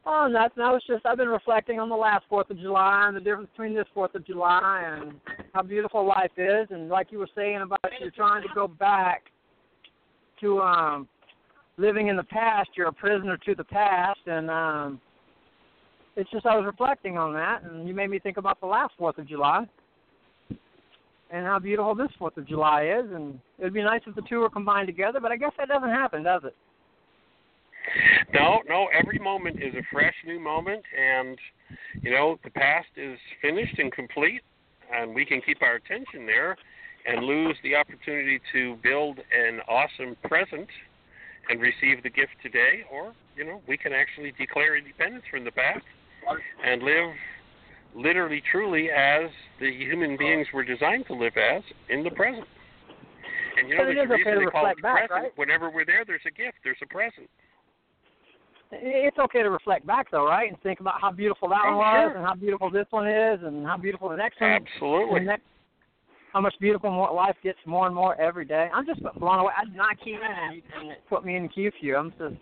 Oh, 0.06 0.26
nothing. 0.26 0.62
I 0.62 0.70
was 0.72 0.82
just 0.86 1.04
I've 1.04 1.18
been 1.18 1.28
reflecting 1.28 1.78
on 1.78 1.90
the 1.90 1.96
last 1.96 2.24
Fourth 2.28 2.48
of 2.50 2.58
July 2.58 3.06
and 3.06 3.14
the 3.16 3.20
difference 3.20 3.50
between 3.50 3.74
this 3.74 3.86
Fourth 3.92 4.14
of 4.14 4.24
July 4.24 4.82
and 4.82 5.20
how 5.52 5.62
beautiful 5.62 6.04
life 6.06 6.30
is, 6.38 6.70
and 6.70 6.88
like 6.88 7.12
you 7.12 7.18
were 7.18 7.28
saying 7.34 7.60
about 7.60 7.80
you're 8.00 8.10
trying 8.10 8.42
to 8.42 8.48
go 8.54 8.66
back 8.66 9.30
to 10.40 10.60
um 10.62 11.06
living 11.80 12.08
in 12.08 12.16
the 12.16 12.24
past. 12.24 12.70
You're 12.76 12.88
a 12.88 12.92
prisoner 12.92 13.36
to 13.38 13.54
the 13.54 13.64
past, 13.64 14.20
and 14.26 14.50
um 14.50 15.00
it's 16.16 16.30
just 16.30 16.44
I 16.44 16.56
was 16.56 16.66
reflecting 16.66 17.16
on 17.16 17.32
that, 17.34 17.62
and 17.62 17.88
you 17.88 17.94
made 17.94 18.10
me 18.10 18.18
think 18.18 18.36
about 18.36 18.60
the 18.60 18.66
last 18.66 18.92
Fourth 18.98 19.18
of 19.18 19.26
July 19.26 19.66
and 21.30 21.46
how 21.46 21.58
beautiful 21.58 21.94
this 21.94 22.10
Fourth 22.18 22.36
of 22.36 22.46
July 22.46 22.98
is, 22.98 23.10
and 23.12 23.38
it 23.58 23.64
would 23.64 23.74
be 23.74 23.82
nice 23.82 24.00
if 24.06 24.14
the 24.14 24.22
two 24.28 24.40
were 24.40 24.50
combined 24.50 24.88
together, 24.88 25.20
but 25.20 25.30
I 25.30 25.36
guess 25.36 25.52
that 25.58 25.68
doesn't 25.68 25.88
happen, 25.88 26.24
does 26.24 26.42
it? 26.44 26.56
No, 28.34 28.58
no. 28.68 28.88
Every 28.92 29.18
moment 29.18 29.56
is 29.56 29.74
a 29.74 29.82
fresh 29.90 30.14
new 30.26 30.38
moment, 30.38 30.82
and 30.98 31.38
you 32.02 32.10
know 32.10 32.38
the 32.44 32.50
past 32.50 32.88
is 32.96 33.18
finished 33.40 33.78
and 33.78 33.90
complete, 33.92 34.42
and 34.92 35.14
we 35.14 35.24
can 35.24 35.40
keep 35.40 35.62
our 35.62 35.76
attention 35.76 36.26
there 36.26 36.56
and 37.06 37.24
lose 37.24 37.56
the 37.62 37.74
opportunity 37.74 38.40
to 38.52 38.76
build 38.82 39.18
an 39.18 39.60
awesome 39.68 40.16
present 40.24 40.68
and 41.50 41.60
receive 41.60 42.02
the 42.02 42.10
gift 42.10 42.32
today, 42.42 42.84
or 42.90 43.12
you 43.36 43.44
know 43.44 43.60
we 43.66 43.76
can 43.76 43.92
actually 43.92 44.32
declare 44.38 44.76
independence 44.76 45.24
from 45.30 45.44
the 45.44 45.50
past 45.50 45.84
and 46.64 46.82
live 46.82 47.10
literally, 47.94 48.42
truly 48.52 48.88
as 48.90 49.30
the 49.58 49.70
human 49.70 50.16
beings 50.16 50.46
were 50.54 50.64
designed 50.64 51.06
to 51.08 51.14
live 51.14 51.32
as 51.36 51.62
in 51.88 52.04
the 52.04 52.10
present. 52.10 52.46
And 53.58 53.68
you 53.68 53.76
know, 53.76 53.84
but 53.84 53.94
there's 53.94 54.08
a 54.08 54.12
reason 54.12 54.32
to 54.34 54.38
they 54.38 54.44
call 54.46 54.66
it 54.66 54.76
reflect 54.76 54.82
back, 54.82 55.08
present. 55.08 55.24
right? 55.24 55.32
Whenever 55.36 55.70
we're 55.70 55.84
there, 55.84 56.04
there's 56.06 56.22
a 56.26 56.30
gift. 56.30 56.58
There's 56.62 56.78
a 56.82 56.86
present. 56.86 57.28
It's 58.72 59.18
okay 59.18 59.42
to 59.42 59.50
reflect 59.50 59.84
back 59.86 60.10
though, 60.12 60.26
right? 60.26 60.48
And 60.48 60.60
think 60.62 60.78
about 60.78 61.00
how 61.00 61.10
beautiful 61.10 61.48
that 61.48 61.62
Oh, 61.66 61.70
one 61.70 61.78
was, 61.78 62.10
sure. 62.12 62.16
and 62.16 62.24
how 62.24 62.34
beautiful 62.34 62.70
this 62.70 62.86
one 62.90 63.08
is, 63.08 63.40
and 63.42 63.66
how 63.66 63.76
beautiful 63.76 64.08
the 64.08 64.16
next 64.16 64.40
one. 64.40 64.52
Is 64.52 64.62
absolutely. 64.74 65.16
And 65.18 65.26
the 65.26 65.30
next, 65.32 65.42
how 66.32 66.40
much 66.40 66.54
beautiful 66.60 66.90
more 66.90 67.12
life 67.12 67.36
gets 67.42 67.58
more 67.66 67.86
and 67.86 67.94
more 67.94 68.20
every 68.20 68.44
day. 68.44 68.68
I'm 68.72 68.86
just 68.86 69.02
blown 69.18 69.40
away. 69.40 69.52
I 69.56 69.64
did 69.64 69.74
not 69.74 69.98
key 70.02 70.12
in 70.12 70.20
and, 70.22 70.90
it 70.90 70.98
put 71.08 71.24
me 71.24 71.36
in 71.36 71.44
the 71.44 71.48
queue 71.48 71.70
for 71.78 71.84
you. 71.84 71.96
I'm 71.96 72.10
just. 72.12 72.34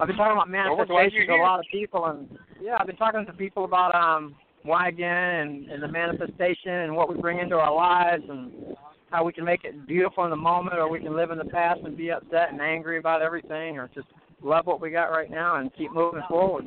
I've 0.00 0.06
been 0.06 0.16
talking 0.16 0.32
about 0.32 0.48
Well, 0.48 0.76
manifestation 0.78 1.12
you're 1.12 1.36
to 1.36 1.42
a 1.42 1.44
lot 1.44 1.60
of 1.60 1.66
people, 1.70 2.06
and 2.06 2.26
yeah, 2.60 2.78
I've 2.80 2.86
been 2.86 2.96
talking 2.96 3.24
to 3.26 3.32
people 3.32 3.64
about 3.64 3.94
um 3.94 4.34
wagon 4.64 5.06
and, 5.06 5.70
and 5.70 5.82
the 5.82 5.88
manifestation 5.88 6.72
and 6.72 6.94
what 6.94 7.08
we 7.08 7.20
bring 7.20 7.38
into 7.38 7.56
our 7.56 7.74
lives 7.74 8.22
and 8.28 8.76
how 9.10 9.24
we 9.24 9.32
can 9.32 9.44
make 9.44 9.64
it 9.64 9.86
beautiful 9.86 10.24
in 10.24 10.30
the 10.30 10.36
moment, 10.36 10.78
or 10.78 10.88
we 10.88 11.00
can 11.00 11.16
live 11.16 11.30
in 11.30 11.38
the 11.38 11.44
past 11.46 11.80
and 11.84 11.96
be 11.96 12.10
upset 12.10 12.52
and 12.52 12.60
angry 12.60 12.98
about 12.98 13.22
everything, 13.22 13.78
or 13.78 13.90
just 13.94 14.06
love 14.42 14.66
what 14.66 14.80
we 14.80 14.90
got 14.90 15.10
right 15.10 15.30
now 15.30 15.56
and 15.56 15.70
keep 15.76 15.92
moving 15.92 16.22
forward. 16.28 16.66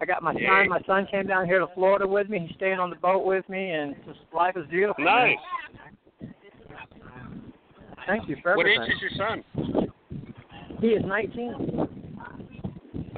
I 0.00 0.04
got 0.04 0.22
my 0.22 0.32
Yay. 0.32 0.46
son. 0.46 0.68
My 0.68 0.80
son 0.86 1.06
came 1.10 1.26
down 1.26 1.46
here 1.46 1.58
to 1.58 1.66
Florida 1.74 2.06
with 2.06 2.28
me. 2.28 2.40
He's 2.46 2.54
staying 2.56 2.78
on 2.78 2.90
the 2.90 2.96
boat 2.96 3.24
with 3.24 3.48
me, 3.48 3.70
and 3.70 3.94
just 4.06 4.18
life 4.34 4.56
is 4.56 4.66
beautiful. 4.68 5.02
Nice. 5.04 5.36
Thank 8.06 8.28
you 8.28 8.36
for 8.42 8.50
everything. 8.52 8.80
What 8.80 8.88
age 8.88 8.94
is 8.94 9.02
your 9.02 9.28
son? 9.28 9.90
He 10.80 10.88
is 10.88 11.02
19. 11.04 11.88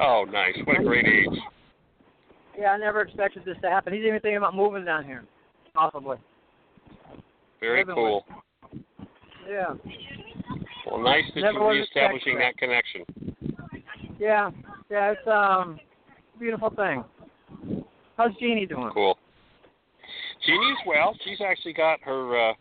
Oh, 0.00 0.24
nice. 0.30 0.54
What 0.64 0.80
a 0.80 0.84
great 0.84 1.04
age. 1.06 1.38
Yeah, 2.58 2.68
I 2.70 2.78
never 2.78 3.00
expected 3.02 3.44
this 3.44 3.56
to 3.62 3.68
happen. 3.70 3.92
He's 3.92 4.02
even 4.04 4.20
thinking 4.20 4.36
about 4.38 4.54
moving 4.54 4.84
down 4.84 5.04
here, 5.04 5.24
possibly. 5.74 6.16
Very 7.60 7.80
Living 7.80 7.94
cool. 7.96 8.24
Yeah, 9.48 9.74
Well, 10.86 11.00
nice 11.02 11.24
that 11.34 11.40
Never 11.40 11.58
you're 11.58 11.70
reestablishing 11.70 12.38
that 12.38 12.56
connection. 12.58 13.02
yeah, 14.20 14.50
yeah. 14.90 15.12
It's 15.12 15.26
um, 15.26 15.80
beautiful 16.38 16.70
thing. 16.70 17.04
How's 18.16 18.34
Jeanie 18.40 18.66
doing? 18.66 18.90
Cool. 18.94 19.18
Jeanie's 20.46 20.78
well. 20.86 21.16
She's 21.24 21.40
actually 21.40 21.72
got 21.72 22.00
her 22.02 22.50
uh, 22.50 22.54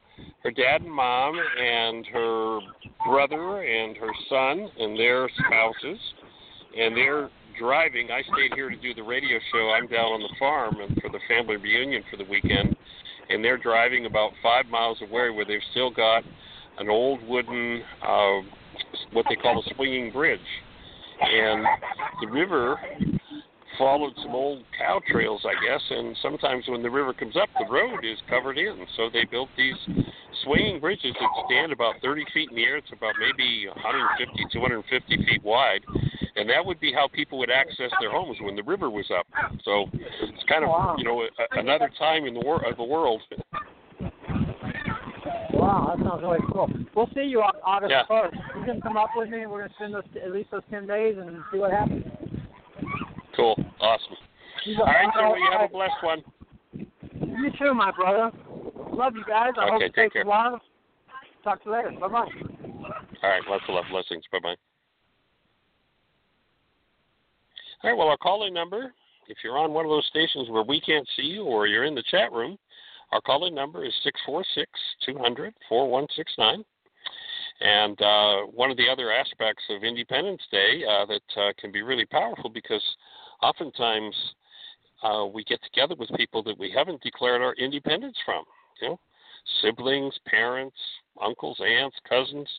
her 0.43 0.51
dad 0.51 0.81
and 0.81 0.91
mom 0.91 1.36
and 1.36 2.05
her 2.07 2.60
brother 3.05 3.62
and 3.62 3.96
her 3.98 4.12
son 4.29 4.69
and 4.79 4.98
their 4.98 5.29
spouses, 5.29 6.00
and 6.77 6.96
they're 6.96 7.29
driving. 7.60 8.10
I 8.12 8.22
stayed 8.22 8.53
here 8.55 8.69
to 8.69 8.75
do 8.75 8.93
the 8.93 9.03
radio 9.03 9.39
show. 9.51 9.69
I'm 9.69 9.88
down 9.88 10.05
on 10.05 10.22
the 10.22 10.34
farm 10.39 10.77
and 10.81 11.00
for 11.01 11.10
the 11.10 11.19
family 11.27 11.57
reunion 11.57 12.03
for 12.10 12.17
the 12.17 12.29
weekend, 12.29 12.75
and 13.29 13.43
they're 13.43 13.57
driving 13.57 14.05
about 14.05 14.31
five 14.41 14.65
miles 14.67 14.98
away 15.01 15.29
where 15.29 15.46
they've 15.46 15.60
still 15.72 15.91
got 15.91 16.24
an 16.79 16.89
old 16.89 17.19
wooden 17.27 17.81
uh, 18.05 18.41
what 19.13 19.25
they 19.29 19.36
call 19.36 19.60
a 19.60 19.75
swinging 19.75 20.12
bridge, 20.12 20.39
and 21.22 21.65
the 22.22 22.27
river 22.27 22.79
followed 23.77 24.13
some 24.22 24.34
old 24.36 24.63
cow 24.77 25.00
trails, 25.10 25.41
I 25.46 25.53
guess, 25.65 25.81
and 25.89 26.15
sometimes 26.22 26.65
when 26.67 26.81
the 26.81 26.89
river 26.89 27.13
comes 27.13 27.36
up, 27.36 27.50
the 27.60 27.72
road 27.72 28.03
is 28.03 28.17
covered 28.29 28.57
in. 28.57 28.86
So 28.96 29.10
they 29.12 29.25
built 29.25 29.50
these 29.57 29.75
swinging 30.43 30.79
bridges 30.79 31.13
that 31.19 31.29
stand 31.46 31.72
about 31.72 31.96
30 32.01 32.25
feet 32.34 32.50
in 32.50 32.55
the 32.55 32.63
air. 32.63 32.77
It's 32.77 32.91
about 32.91 33.13
maybe 33.19 33.67
150, 33.67 34.46
250 34.51 35.17
feet 35.25 35.43
wide, 35.43 35.81
and 36.36 36.50
that 36.50 36.65
would 36.65 36.79
be 36.79 36.93
how 36.93 37.07
people 37.07 37.38
would 37.39 37.51
access 37.51 37.91
their 38.00 38.12
homes 38.12 38.38
when 38.41 38.55
the 38.55 38.63
river 38.63 38.89
was 38.89 39.10
up. 39.17 39.25
So 39.63 39.86
it's 39.93 40.43
kind 40.50 40.63
of 40.65 40.98
you 40.98 41.05
know 41.05 41.22
a, 41.22 41.60
another 41.60 41.89
time 41.98 42.25
in 42.25 42.34
the 42.34 42.41
wor- 42.41 42.65
of 42.65 42.77
the 42.77 42.84
world. 42.84 43.22
Wow, 45.53 45.96
that 45.96 46.03
sounds 46.03 46.22
really 46.22 46.39
cool. 46.51 46.69
We'll 46.96 47.10
see 47.15 47.24
you 47.24 47.41
on 47.41 47.53
August 47.63 47.91
Yeah. 47.91 48.03
1st. 48.10 48.60
You 48.60 48.65
can 48.65 48.81
come 48.81 48.96
up 48.96 49.10
with 49.15 49.29
me. 49.29 49.46
We're 49.48 49.60
going 49.60 49.69
to 49.69 49.75
spend 49.75 49.93
those, 49.93 50.03
at 50.24 50.31
least 50.31 50.51
those 50.51 50.62
10 50.69 50.86
days 50.88 51.15
and 51.17 51.43
see 51.51 51.57
what 51.57 51.71
happens. 51.71 52.06
Cool, 53.38 53.56
awesome. 53.80 54.17
All 54.80 54.86
right, 54.86 55.08
so 55.13 55.36
you 55.36 55.50
have 55.52 55.69
a 55.69 55.71
blessed 55.71 55.93
one. 56.02 56.23
You 56.73 57.52
too, 57.58 57.73
my 57.73 57.91
brother. 57.91 58.32
Love 58.91 59.13
you 59.15 59.23
guys. 59.28 59.52
I 59.60 59.69
hope 59.69 59.82
you 59.82 59.89
take 59.95 60.13
care. 60.13 60.23
Talk 60.23 61.63
to 61.63 61.69
you 61.69 61.71
later. 61.71 61.91
Bye 62.00 62.08
bye. 62.08 62.26
All 63.23 63.30
right, 63.30 63.41
lots 63.47 63.63
of 63.69 63.76
love, 63.76 63.86
blessings. 63.91 64.23
Bye 64.32 64.39
bye. 64.41 64.56
All 67.84 67.91
right, 67.91 67.97
well, 67.97 68.08
our 68.08 68.17
calling 68.17 68.56
number, 68.56 68.91
if 69.28 69.38
you're 69.43 69.58
on 69.58 69.71
one 69.71 69.86
of 69.86 69.91
those 69.91 70.08
stations 70.10 70.50
where 70.50 70.63
we 70.63 70.82
can't 70.82 71.08
see 71.15 71.28
you 71.28 71.43
or 71.43 71.67
you're 71.67 71.86
in 71.86 71.93
the 71.93 72.04
chat 72.10 72.32
room, 72.32 72.58
our 73.12 73.21
calling 73.21 73.54
number 73.54 73.86
is 73.86 73.93
646 74.04 74.67
200 75.06 75.54
4169. 75.69 76.65
And 77.60 78.02
uh, 78.02 78.52
one 78.54 78.71
of 78.71 78.78
the 78.78 78.89
other 78.91 79.12
aspects 79.12 79.63
of 79.69 79.84
Independence 79.84 80.41
Day 80.52 80.84
uh, 80.88 81.06
that 81.06 81.41
uh, 81.41 81.54
can 81.60 81.71
be 81.71 81.82
really 81.82 82.06
powerful 82.06 82.50
because 82.50 82.84
oftentimes 83.41 84.15
uh, 85.04 85.26
we 85.26 85.43
get 85.43 85.60
together 85.63 85.95
with 85.97 86.10
people 86.15 86.43
that 86.43 86.58
we 86.58 86.71
haven't 86.71 87.02
declared 87.02 87.41
our 87.41 87.54
independence 87.56 88.17
from, 88.26 88.43
you 88.82 88.89
know, 88.89 89.00
siblings, 89.62 90.13
parents, 90.26 90.78
uncles, 91.21 91.60
aunts, 91.62 91.95
cousins, 92.08 92.50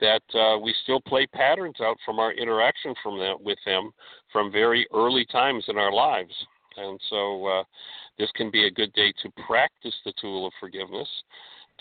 that 0.00 0.22
uh, 0.34 0.58
we 0.58 0.74
still 0.82 1.00
play 1.00 1.26
patterns 1.26 1.76
out 1.80 1.96
from 2.04 2.18
our 2.18 2.32
interaction 2.32 2.94
from 3.02 3.18
them, 3.18 3.36
with 3.40 3.58
them 3.64 3.90
from 4.32 4.52
very 4.52 4.86
early 4.94 5.26
times 5.26 5.64
in 5.68 5.78
our 5.78 5.92
lives. 5.92 6.32
And 6.76 7.00
so 7.08 7.46
uh, 7.46 7.62
this 8.18 8.30
can 8.34 8.50
be 8.50 8.66
a 8.66 8.70
good 8.70 8.92
day 8.92 9.12
to 9.22 9.30
practice 9.46 9.94
the 10.04 10.12
tool 10.20 10.46
of 10.46 10.52
forgiveness, 10.60 11.08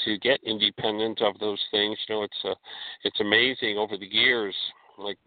to 0.06 0.18
get 0.20 0.40
independent 0.44 1.22
of 1.22 1.38
those 1.40 1.60
things. 1.72 1.98
You 2.08 2.16
know, 2.16 2.24
it's 2.24 2.42
uh, 2.46 2.56
it's 3.04 3.20
amazing 3.20 3.78
over 3.78 3.98
the 3.98 4.08
years, 4.08 4.56
like 4.98 5.18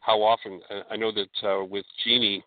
how 0.00 0.22
often 0.22 0.60
I 0.90 0.96
know 0.96 1.12
that 1.12 1.48
uh, 1.48 1.64
with 1.64 1.84
Jeanie, 2.04 2.44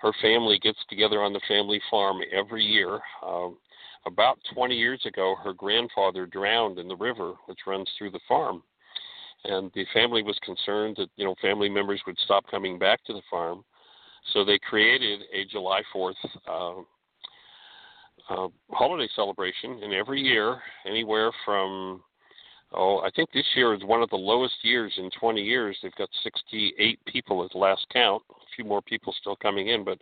her 0.00 0.12
family 0.22 0.58
gets 0.58 0.78
together 0.88 1.22
on 1.22 1.32
the 1.32 1.40
family 1.48 1.80
farm 1.90 2.20
every 2.32 2.64
year. 2.64 3.00
Um, 3.24 3.58
about 4.06 4.38
20 4.54 4.74
years 4.74 5.02
ago, 5.06 5.34
her 5.42 5.52
grandfather 5.52 6.26
drowned 6.26 6.78
in 6.78 6.88
the 6.88 6.96
river 6.96 7.34
which 7.46 7.60
runs 7.66 7.88
through 7.96 8.10
the 8.10 8.20
farm, 8.28 8.62
and 9.44 9.70
the 9.74 9.84
family 9.92 10.22
was 10.22 10.38
concerned 10.44 10.96
that 10.98 11.10
you 11.16 11.24
know 11.24 11.34
family 11.42 11.68
members 11.68 12.00
would 12.06 12.18
stop 12.24 12.44
coming 12.50 12.78
back 12.78 13.04
to 13.04 13.12
the 13.12 13.22
farm, 13.30 13.64
so 14.32 14.44
they 14.44 14.58
created 14.58 15.20
a 15.32 15.44
July 15.50 15.82
4th 15.94 16.14
uh, 16.48 16.80
uh, 18.30 18.48
holiday 18.70 19.08
celebration, 19.16 19.80
and 19.82 19.92
every 19.92 20.20
year, 20.20 20.60
anywhere 20.86 21.32
from 21.44 22.02
oh, 22.72 22.98
I 22.98 23.10
think 23.14 23.30
this 23.32 23.46
year 23.54 23.74
is 23.74 23.84
one 23.84 24.02
of 24.02 24.10
the 24.10 24.16
lowest 24.16 24.54
years 24.62 24.92
in 24.98 25.10
20 25.18 25.40
years. 25.40 25.76
They've 25.82 25.94
got 25.96 26.08
68 26.22 26.98
people 27.06 27.44
at 27.44 27.52
the 27.52 27.58
last 27.58 27.86
count. 27.92 28.22
A 28.30 28.34
few 28.54 28.64
more 28.64 28.82
people 28.82 29.14
still 29.20 29.36
coming 29.36 29.68
in, 29.68 29.84
but 29.84 29.98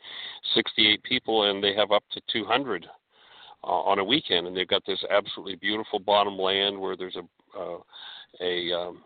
68 0.54 1.02
people, 1.02 1.50
and 1.50 1.62
they 1.62 1.74
have 1.74 1.92
up 1.92 2.04
to 2.12 2.20
200 2.32 2.86
uh, 3.64 3.66
on 3.66 3.98
a 3.98 4.04
weekend. 4.04 4.46
And 4.46 4.56
they've 4.56 4.68
got 4.68 4.84
this 4.86 5.02
absolutely 5.10 5.56
beautiful 5.56 5.98
bottom 5.98 6.38
land 6.38 6.78
where 6.78 6.96
there's 6.96 7.16
a 7.16 7.58
uh, 7.58 7.78
a 8.40 8.72
um, 8.72 9.02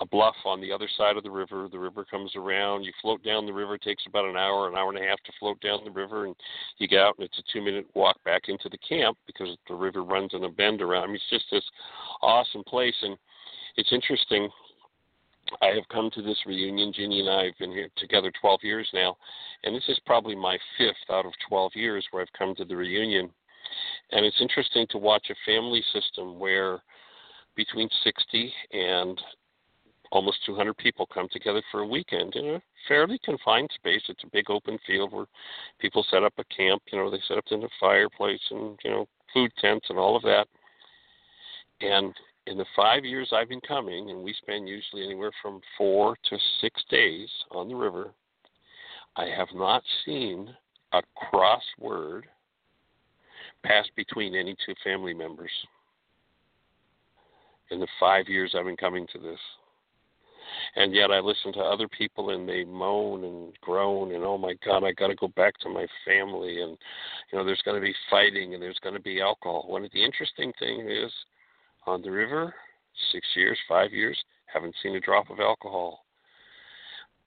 a 0.00 0.06
bluff 0.06 0.34
on 0.46 0.60
the 0.60 0.72
other 0.72 0.88
side 0.96 1.16
of 1.16 1.22
the 1.22 1.30
river. 1.30 1.68
The 1.70 1.78
river 1.78 2.04
comes 2.04 2.34
around. 2.34 2.84
You 2.84 2.92
float 3.02 3.22
down 3.22 3.44
the 3.44 3.52
river. 3.52 3.74
It 3.74 3.82
takes 3.82 4.04
about 4.06 4.24
an 4.24 4.36
hour, 4.36 4.66
an 4.66 4.74
hour 4.74 4.88
and 4.88 4.98
a 4.98 5.06
half 5.06 5.22
to 5.24 5.32
float 5.38 5.60
down 5.60 5.80
the 5.84 5.90
river, 5.90 6.24
and 6.24 6.34
you 6.78 6.88
get 6.88 7.00
out, 7.00 7.16
and 7.18 7.26
it's 7.26 7.38
a 7.38 7.52
two-minute 7.52 7.86
walk 7.94 8.16
back 8.24 8.44
into 8.48 8.70
the 8.70 8.78
camp 8.78 9.18
because 9.26 9.56
the 9.68 9.74
river 9.74 10.02
runs 10.02 10.32
in 10.32 10.44
a 10.44 10.48
bend 10.48 10.80
around. 10.80 11.04
I 11.04 11.06
mean, 11.08 11.16
it's 11.16 11.30
just 11.30 11.44
this 11.52 11.64
awesome 12.22 12.64
place, 12.64 12.94
and 13.02 13.16
it's 13.76 13.92
interesting. 13.92 14.48
I 15.60 15.66
have 15.68 15.88
come 15.92 16.10
to 16.14 16.22
this 16.22 16.38
reunion. 16.46 16.92
Jeanie 16.94 17.20
and 17.20 17.28
I 17.28 17.44
have 17.44 17.58
been 17.58 17.72
here 17.72 17.88
together 17.96 18.32
12 18.40 18.60
years 18.62 18.88
now, 18.94 19.16
and 19.64 19.76
this 19.76 19.88
is 19.88 20.00
probably 20.06 20.34
my 20.34 20.56
fifth 20.78 21.10
out 21.10 21.26
of 21.26 21.32
12 21.48 21.72
years 21.74 22.06
where 22.10 22.22
I've 22.22 22.38
come 22.38 22.54
to 22.54 22.64
the 22.64 22.76
reunion. 22.76 23.30
And 24.12 24.24
it's 24.24 24.40
interesting 24.40 24.86
to 24.90 24.98
watch 24.98 25.26
a 25.30 25.34
family 25.44 25.82
system 25.92 26.38
where 26.38 26.80
between 27.56 27.88
60 28.04 28.52
and 28.72 29.20
almost 30.10 30.44
200 30.46 30.76
people 30.76 31.06
come 31.12 31.28
together 31.30 31.62
for 31.70 31.80
a 31.80 31.86
weekend 31.86 32.34
in 32.34 32.46
a 32.54 32.62
fairly 32.88 33.18
confined 33.24 33.70
space. 33.74 34.02
It's 34.08 34.24
a 34.24 34.30
big 34.32 34.50
open 34.50 34.78
field 34.86 35.12
where 35.12 35.26
people 35.78 36.04
set 36.10 36.24
up 36.24 36.34
a 36.38 36.44
camp. 36.44 36.82
You 36.92 36.98
know, 36.98 37.10
they 37.10 37.20
set 37.28 37.38
up 37.38 37.44
in 37.50 37.62
a 37.62 37.68
fireplace 37.78 38.40
and 38.50 38.78
you 38.84 38.90
know 38.90 39.08
food 39.32 39.52
tents 39.60 39.86
and 39.88 39.98
all 39.98 40.16
of 40.16 40.22
that. 40.22 40.46
And 41.80 42.14
in 42.46 42.58
the 42.58 42.66
five 42.74 43.04
years 43.04 43.32
I've 43.32 43.48
been 43.48 43.60
coming, 43.60 44.10
and 44.10 44.22
we 44.22 44.34
spend 44.34 44.68
usually 44.68 45.04
anywhere 45.04 45.32
from 45.40 45.60
four 45.78 46.16
to 46.28 46.38
six 46.60 46.82
days 46.90 47.28
on 47.52 47.68
the 47.68 47.76
river, 47.76 48.10
I 49.16 49.26
have 49.26 49.48
not 49.54 49.82
seen 50.04 50.54
a 50.92 51.02
crossword 51.32 52.22
pass 53.64 53.86
between 53.94 54.34
any 54.34 54.56
two 54.66 54.74
family 54.82 55.14
members 55.14 55.50
in 57.70 57.78
the 57.78 57.86
five 57.98 58.28
years 58.28 58.54
I've 58.56 58.64
been 58.64 58.76
coming 58.76 59.06
to 59.12 59.18
this. 59.18 59.38
And 60.76 60.94
yet 60.94 61.10
I 61.10 61.20
listen 61.20 61.52
to 61.54 61.60
other 61.60 61.88
people 61.88 62.30
and 62.30 62.48
they 62.48 62.64
moan 62.64 63.24
and 63.24 63.52
groan 63.60 64.14
and 64.14 64.24
oh 64.24 64.38
my 64.38 64.54
God, 64.64 64.84
I 64.84 64.92
got 64.92 65.08
to 65.08 65.14
go 65.14 65.28
back 65.28 65.58
to 65.60 65.68
my 65.68 65.86
family 66.06 66.62
and 66.62 66.76
you 67.30 67.38
know 67.38 67.44
there's 67.44 67.62
going 67.62 67.80
to 67.80 67.86
be 67.86 67.94
fighting 68.08 68.54
and 68.54 68.62
there's 68.62 68.80
going 68.82 68.94
to 68.94 69.00
be 69.00 69.20
alcohol. 69.20 69.64
One 69.66 69.84
of 69.84 69.90
the 69.92 70.04
interesting 70.04 70.52
thing 70.58 70.88
is 70.88 71.12
on 71.86 72.02
the 72.02 72.10
river, 72.10 72.54
six 73.12 73.26
years, 73.34 73.58
five 73.68 73.92
years, 73.92 74.18
haven't 74.52 74.74
seen 74.82 74.96
a 74.96 75.00
drop 75.00 75.30
of 75.30 75.40
alcohol. 75.40 76.04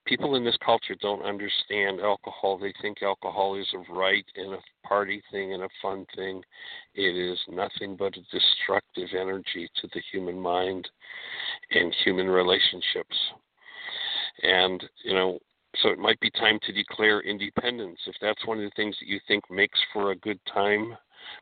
People 0.06 0.36
in 0.36 0.44
this 0.44 0.58
culture 0.64 0.96
don't 1.02 1.24
understand 1.24 2.02
alcohol. 2.02 2.58
They 2.58 2.74
think 2.82 3.02
alcohol 3.02 3.56
is 3.56 3.68
a 3.74 3.94
right 3.94 4.26
and 4.36 4.54
a 4.54 4.88
party 4.88 5.24
thing 5.32 5.54
and 5.54 5.64
a 5.64 5.70
fun 5.82 6.06
thing. 6.16 6.44
It 6.94 7.16
is 7.16 7.40
nothing 7.50 7.96
but 7.96 8.18
a 8.18 8.22
destructive 8.32 9.10
energy 9.18 9.70
to 9.82 9.88
the 9.94 10.02
human 10.12 10.40
mind 10.40 10.90
and 11.72 11.96
human 12.04 12.28
relationships. 12.28 13.16
And, 14.42 14.84
you 15.04 15.14
know, 15.14 15.40
so 15.82 15.90
it 15.90 16.00
might 16.00 16.20
be 16.20 16.30
time 16.32 16.60
to 16.64 16.74
declare 16.74 17.22
independence. 17.22 18.00
If 18.06 18.16
that's 18.22 18.46
one 18.46 18.58
of 18.58 18.64
the 18.64 18.76
things 18.76 18.96
that 19.00 19.08
you 19.08 19.20
think 19.28 19.50
makes 19.50 19.80
for 19.92 20.12
a 20.12 20.18
good 20.18 20.40
time, 20.54 20.96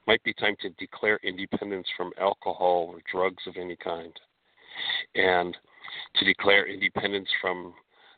might 0.07 0.23
be 0.23 0.33
time 0.33 0.55
to 0.61 0.69
declare 0.71 1.19
independence 1.23 1.87
from 1.97 2.11
alcohol 2.19 2.93
or 2.93 2.99
drugs 3.11 3.43
of 3.47 3.55
any 3.57 3.75
kind. 3.75 4.13
And 5.15 5.57
to 6.15 6.25
declare 6.25 6.67
independence 6.67 7.29
from 7.41 7.73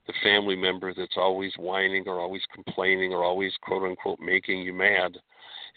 the 0.08 0.14
family 0.22 0.56
member 0.56 0.94
that's 0.94 1.18
always 1.18 1.54
whining 1.58 2.04
or 2.08 2.20
always 2.20 2.42
complaining 2.54 3.14
or 3.14 3.24
always 3.24 3.54
quote 3.62 3.84
unquote 3.84 4.20
making 4.20 4.62
you 4.62 4.74
mad. 4.74 5.18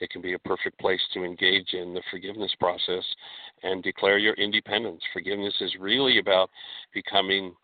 It 0.00 0.10
can 0.10 0.20
be 0.20 0.34
a 0.34 0.38
perfect 0.40 0.78
place 0.78 1.00
to 1.14 1.24
engage 1.24 1.72
in 1.72 1.94
the 1.94 2.02
forgiveness 2.10 2.52
process 2.60 3.04
and 3.62 3.82
declare 3.82 4.18
your 4.18 4.34
independence. 4.34 5.02
Forgiveness 5.12 5.54
is 5.60 5.74
really 5.80 6.18
about 6.18 6.50
becoming 6.92 7.54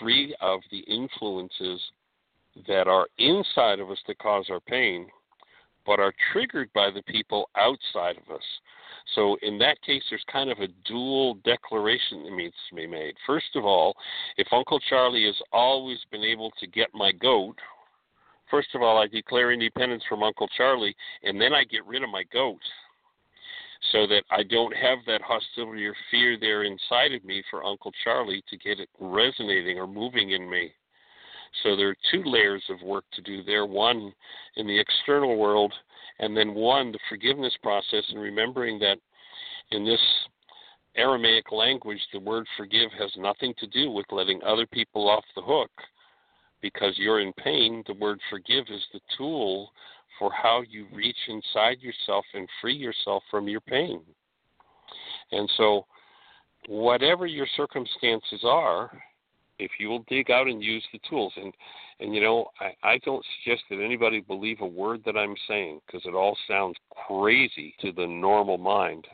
free 0.00 0.34
of 0.40 0.60
the 0.70 0.78
influences 0.80 1.80
that 2.68 2.86
are 2.86 3.08
inside 3.18 3.80
of 3.80 3.90
us 3.90 3.98
that 4.06 4.18
cause 4.18 4.46
our 4.50 4.60
pain, 4.60 5.06
but 5.86 6.00
are 6.00 6.14
triggered 6.32 6.72
by 6.72 6.90
the 6.90 7.02
people 7.02 7.48
outside 7.56 8.16
of 8.16 8.34
us. 8.34 8.42
So 9.14 9.36
in 9.42 9.58
that 9.58 9.80
case, 9.82 10.02
there's 10.08 10.24
kind 10.30 10.50
of 10.50 10.58
a 10.58 10.68
dual 10.86 11.34
declaration 11.44 12.24
that 12.24 12.36
needs 12.36 12.54
to 12.70 12.76
be 12.76 12.86
made. 12.86 13.14
First 13.26 13.56
of 13.56 13.64
all, 13.64 13.94
if 14.36 14.46
Uncle 14.52 14.80
Charlie 14.88 15.26
has 15.26 15.40
always 15.52 15.98
been 16.10 16.22
able 16.22 16.52
to 16.60 16.66
get 16.66 16.88
my 16.94 17.12
goat, 17.12 17.56
first 18.50 18.68
of 18.74 18.82
all, 18.82 18.98
I 18.98 19.06
declare 19.06 19.52
independence 19.52 20.04
from 20.08 20.22
Uncle 20.22 20.48
Charlie, 20.56 20.96
and 21.24 21.40
then 21.40 21.52
I 21.52 21.64
get 21.64 21.86
rid 21.86 22.02
of 22.02 22.10
my 22.10 22.24
goat 22.32 22.60
so 23.90 24.06
that 24.06 24.22
I 24.30 24.44
don't 24.44 24.74
have 24.76 24.98
that 25.06 25.22
hostility 25.22 25.84
or 25.84 25.96
fear 26.10 26.36
there 26.38 26.62
inside 26.62 27.12
of 27.12 27.24
me 27.24 27.42
for 27.50 27.64
Uncle 27.64 27.92
Charlie 28.04 28.44
to 28.48 28.56
get 28.56 28.78
it 28.78 28.88
resonating 29.00 29.78
or 29.78 29.88
moving 29.88 30.30
in 30.30 30.48
me. 30.48 30.72
So 31.62 31.76
there 31.76 31.88
are 31.90 31.96
two 32.10 32.22
layers 32.24 32.62
of 32.70 32.80
work 32.82 33.04
to 33.12 33.22
do 33.22 33.42
there 33.42 33.66
one 33.66 34.12
in 34.56 34.66
the 34.66 34.78
external 34.78 35.36
world, 35.36 35.72
and 36.18 36.36
then 36.36 36.54
one, 36.54 36.92
the 36.92 36.98
forgiveness 37.08 37.54
process, 37.62 38.04
and 38.10 38.20
remembering 38.20 38.78
that 38.80 38.98
in 39.70 39.84
this 39.84 40.00
Aramaic 40.96 41.50
language, 41.52 42.00
the 42.12 42.20
word 42.20 42.46
forgive 42.56 42.90
has 42.98 43.10
nothing 43.16 43.54
to 43.58 43.66
do 43.66 43.90
with 43.90 44.06
letting 44.10 44.42
other 44.42 44.66
people 44.66 45.08
off 45.08 45.24
the 45.34 45.42
hook. 45.42 45.70
Because 46.60 46.94
you're 46.96 47.20
in 47.20 47.32
pain, 47.34 47.82
the 47.86 47.94
word 47.94 48.20
forgive 48.30 48.66
is 48.68 48.82
the 48.92 49.00
tool 49.16 49.72
for 50.18 50.30
how 50.32 50.62
you 50.68 50.86
reach 50.92 51.16
inside 51.28 51.80
yourself 51.80 52.24
and 52.34 52.48
free 52.60 52.76
yourself 52.76 53.22
from 53.30 53.48
your 53.48 53.60
pain. 53.62 54.00
And 55.32 55.50
so, 55.56 55.86
whatever 56.68 57.26
your 57.26 57.48
circumstances 57.56 58.42
are, 58.44 58.92
if 59.62 59.72
you 59.78 59.88
will 59.88 60.04
dig 60.08 60.30
out 60.30 60.48
and 60.48 60.62
use 60.62 60.84
the 60.92 61.00
tools. 61.08 61.32
And 61.36 61.52
and 62.00 62.14
you 62.14 62.20
know 62.20 62.48
I, 62.60 62.72
I 62.82 62.98
don't 63.04 63.24
suggest 63.44 63.62
that 63.70 63.82
anybody 63.82 64.20
believe 64.20 64.60
a 64.60 64.66
word 64.66 65.02
that 65.04 65.16
i'm 65.16 65.34
saying 65.46 65.80
because 65.86 66.02
it 66.06 66.14
all 66.14 66.36
sounds 66.48 66.76
crazy 67.06 67.74
to 67.80 67.92
the 67.92 68.06
normal 68.06 68.58
mind. 68.58 69.06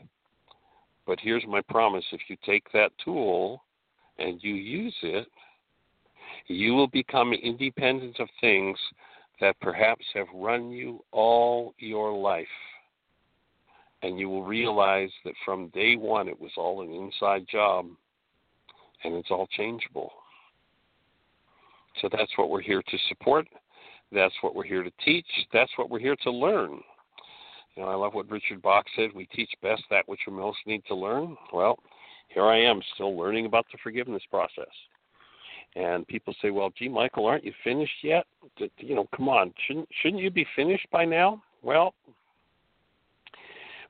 But 1.06 1.18
here's 1.20 1.44
my 1.46 1.60
promise. 1.62 2.04
If 2.12 2.20
you 2.28 2.36
take 2.44 2.70
that 2.72 2.92
tool 3.04 3.64
and 4.18 4.42
you 4.42 4.54
use 4.54 4.96
it 5.02 5.26
you 6.46 6.74
will 6.74 6.88
become 6.88 7.32
independent 7.32 8.18
of 8.20 8.28
things 8.40 8.78
that 9.40 9.58
perhaps 9.60 10.04
have 10.14 10.26
run 10.34 10.70
you 10.70 11.04
all 11.12 11.74
your 11.78 12.12
life. 12.12 12.46
And 14.02 14.18
you 14.18 14.28
will 14.28 14.44
realize 14.44 15.10
that 15.24 15.34
from 15.44 15.68
day 15.68 15.96
one 15.96 16.28
it 16.28 16.40
was 16.40 16.52
all 16.56 16.82
an 16.82 16.92
inside 16.92 17.46
job 17.50 17.86
and 19.04 19.14
it's 19.14 19.30
all 19.30 19.48
changeable 19.56 20.12
so 22.00 22.08
that's 22.10 22.32
what 22.36 22.50
we're 22.50 22.60
here 22.60 22.82
to 22.82 22.98
support. 23.08 23.46
That's 24.12 24.34
what 24.40 24.54
we're 24.54 24.64
here 24.64 24.82
to 24.82 24.92
teach. 25.04 25.26
That's 25.52 25.70
what 25.76 25.90
we're 25.90 25.98
here 25.98 26.16
to 26.22 26.30
learn. 26.30 26.80
You 27.74 27.82
know, 27.82 27.88
I 27.88 27.94
love 27.94 28.14
what 28.14 28.30
Richard 28.30 28.62
Bach 28.62 28.86
said 28.96 29.10
we 29.14 29.26
teach 29.26 29.50
best 29.62 29.82
that 29.90 30.08
which 30.08 30.20
we 30.26 30.32
most 30.32 30.58
need 30.66 30.82
to 30.86 30.94
learn. 30.94 31.36
Well, 31.52 31.78
here 32.28 32.46
I 32.46 32.58
am 32.60 32.80
still 32.94 33.16
learning 33.16 33.46
about 33.46 33.66
the 33.70 33.78
forgiveness 33.82 34.22
process. 34.30 34.66
And 35.76 36.06
people 36.08 36.34
say, 36.40 36.50
"Well, 36.50 36.70
gee, 36.76 36.88
Michael, 36.88 37.26
aren't 37.26 37.44
you 37.44 37.52
finished 37.62 38.02
yet? 38.02 38.26
You 38.78 38.94
know, 38.94 39.06
come 39.14 39.28
on, 39.28 39.52
shouldn't 39.66 39.88
shouldn't 40.00 40.22
you 40.22 40.30
be 40.30 40.46
finished 40.56 40.86
by 40.90 41.04
now?" 41.04 41.42
Well, 41.62 41.94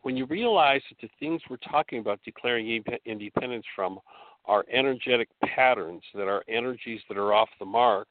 when 0.02 0.16
you 0.16 0.26
realize 0.26 0.82
that 0.88 0.98
the 1.00 1.10
things 1.18 1.40
we're 1.48 1.56
talking 1.56 2.00
about 2.00 2.20
declaring 2.24 2.84
independence 3.04 3.64
from 3.74 4.00
are 4.48 4.64
energetic 4.72 5.28
patterns 5.44 6.02
that 6.14 6.26
are 6.26 6.42
energies 6.48 7.00
that 7.08 7.18
are 7.18 7.34
off 7.34 7.50
the 7.58 7.66
mark. 7.66 8.08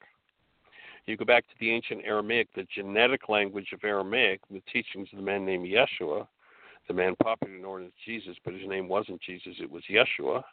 You 1.07 1.17
go 1.17 1.25
back 1.25 1.45
to 1.47 1.55
the 1.59 1.71
ancient 1.71 2.01
Aramaic, 2.05 2.49
the 2.55 2.67
genetic 2.73 3.27
language 3.27 3.69
of 3.73 3.83
Aramaic, 3.83 4.41
the 4.51 4.61
teachings 4.71 5.07
of 5.11 5.17
the 5.17 5.25
man 5.25 5.45
named 5.45 5.67
Yeshua, 5.67 6.27
the 6.87 6.93
man 6.93 7.15
popularly 7.23 7.61
known 7.61 7.85
as 7.85 7.91
Jesus, 8.05 8.35
but 8.45 8.53
his 8.53 8.67
name 8.67 8.87
wasn't 8.87 9.21
Jesus, 9.21 9.55
it 9.59 9.69
was 9.69 9.83
Yeshua. 9.89 10.43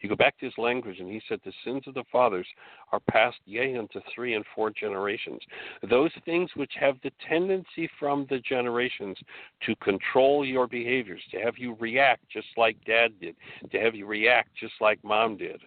You 0.00 0.08
go 0.08 0.16
back 0.16 0.38
to 0.38 0.46
his 0.46 0.54
language, 0.58 0.98
and 0.98 1.10
he 1.10 1.20
said, 1.28 1.40
The 1.44 1.52
sins 1.64 1.82
of 1.86 1.94
the 1.94 2.04
fathers 2.10 2.46
are 2.92 3.00
passed, 3.10 3.38
yea, 3.44 3.76
unto 3.76 4.00
three 4.14 4.34
and 4.34 4.44
four 4.54 4.70
generations. 4.70 5.40
Those 5.88 6.10
things 6.24 6.50
which 6.54 6.72
have 6.78 6.96
the 7.02 7.12
tendency 7.28 7.88
from 7.98 8.26
the 8.30 8.38
generations 8.40 9.16
to 9.66 9.74
control 9.76 10.44
your 10.44 10.66
behaviors, 10.66 11.22
to 11.32 11.38
have 11.38 11.58
you 11.58 11.76
react 11.80 12.28
just 12.30 12.48
like 12.56 12.76
dad 12.84 13.12
did, 13.20 13.36
to 13.70 13.78
have 13.78 13.94
you 13.94 14.06
react 14.06 14.50
just 14.58 14.74
like 14.80 15.02
mom 15.04 15.36
did. 15.36 15.60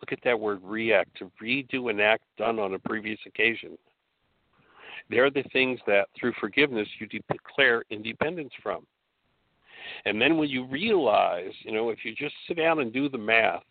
Look 0.00 0.12
at 0.12 0.24
that 0.24 0.38
word 0.38 0.60
react, 0.62 1.16
to 1.18 1.30
redo 1.42 1.90
an 1.90 2.00
act 2.00 2.24
done 2.36 2.58
on 2.58 2.74
a 2.74 2.78
previous 2.78 3.18
occasion. 3.26 3.76
They're 5.10 5.30
the 5.30 5.44
things 5.52 5.80
that, 5.86 6.08
through 6.18 6.34
forgiveness, 6.40 6.88
you 6.98 7.06
declare 7.06 7.84
independence 7.90 8.52
from. 8.62 8.86
And 10.04 10.20
then 10.20 10.36
when 10.36 10.48
you 10.48 10.64
realize, 10.66 11.52
you 11.62 11.72
know, 11.72 11.90
if 11.90 12.04
you 12.04 12.14
just 12.14 12.34
sit 12.46 12.56
down 12.56 12.80
and 12.80 12.92
do 12.92 13.08
the 13.08 13.18
math, 13.18 13.62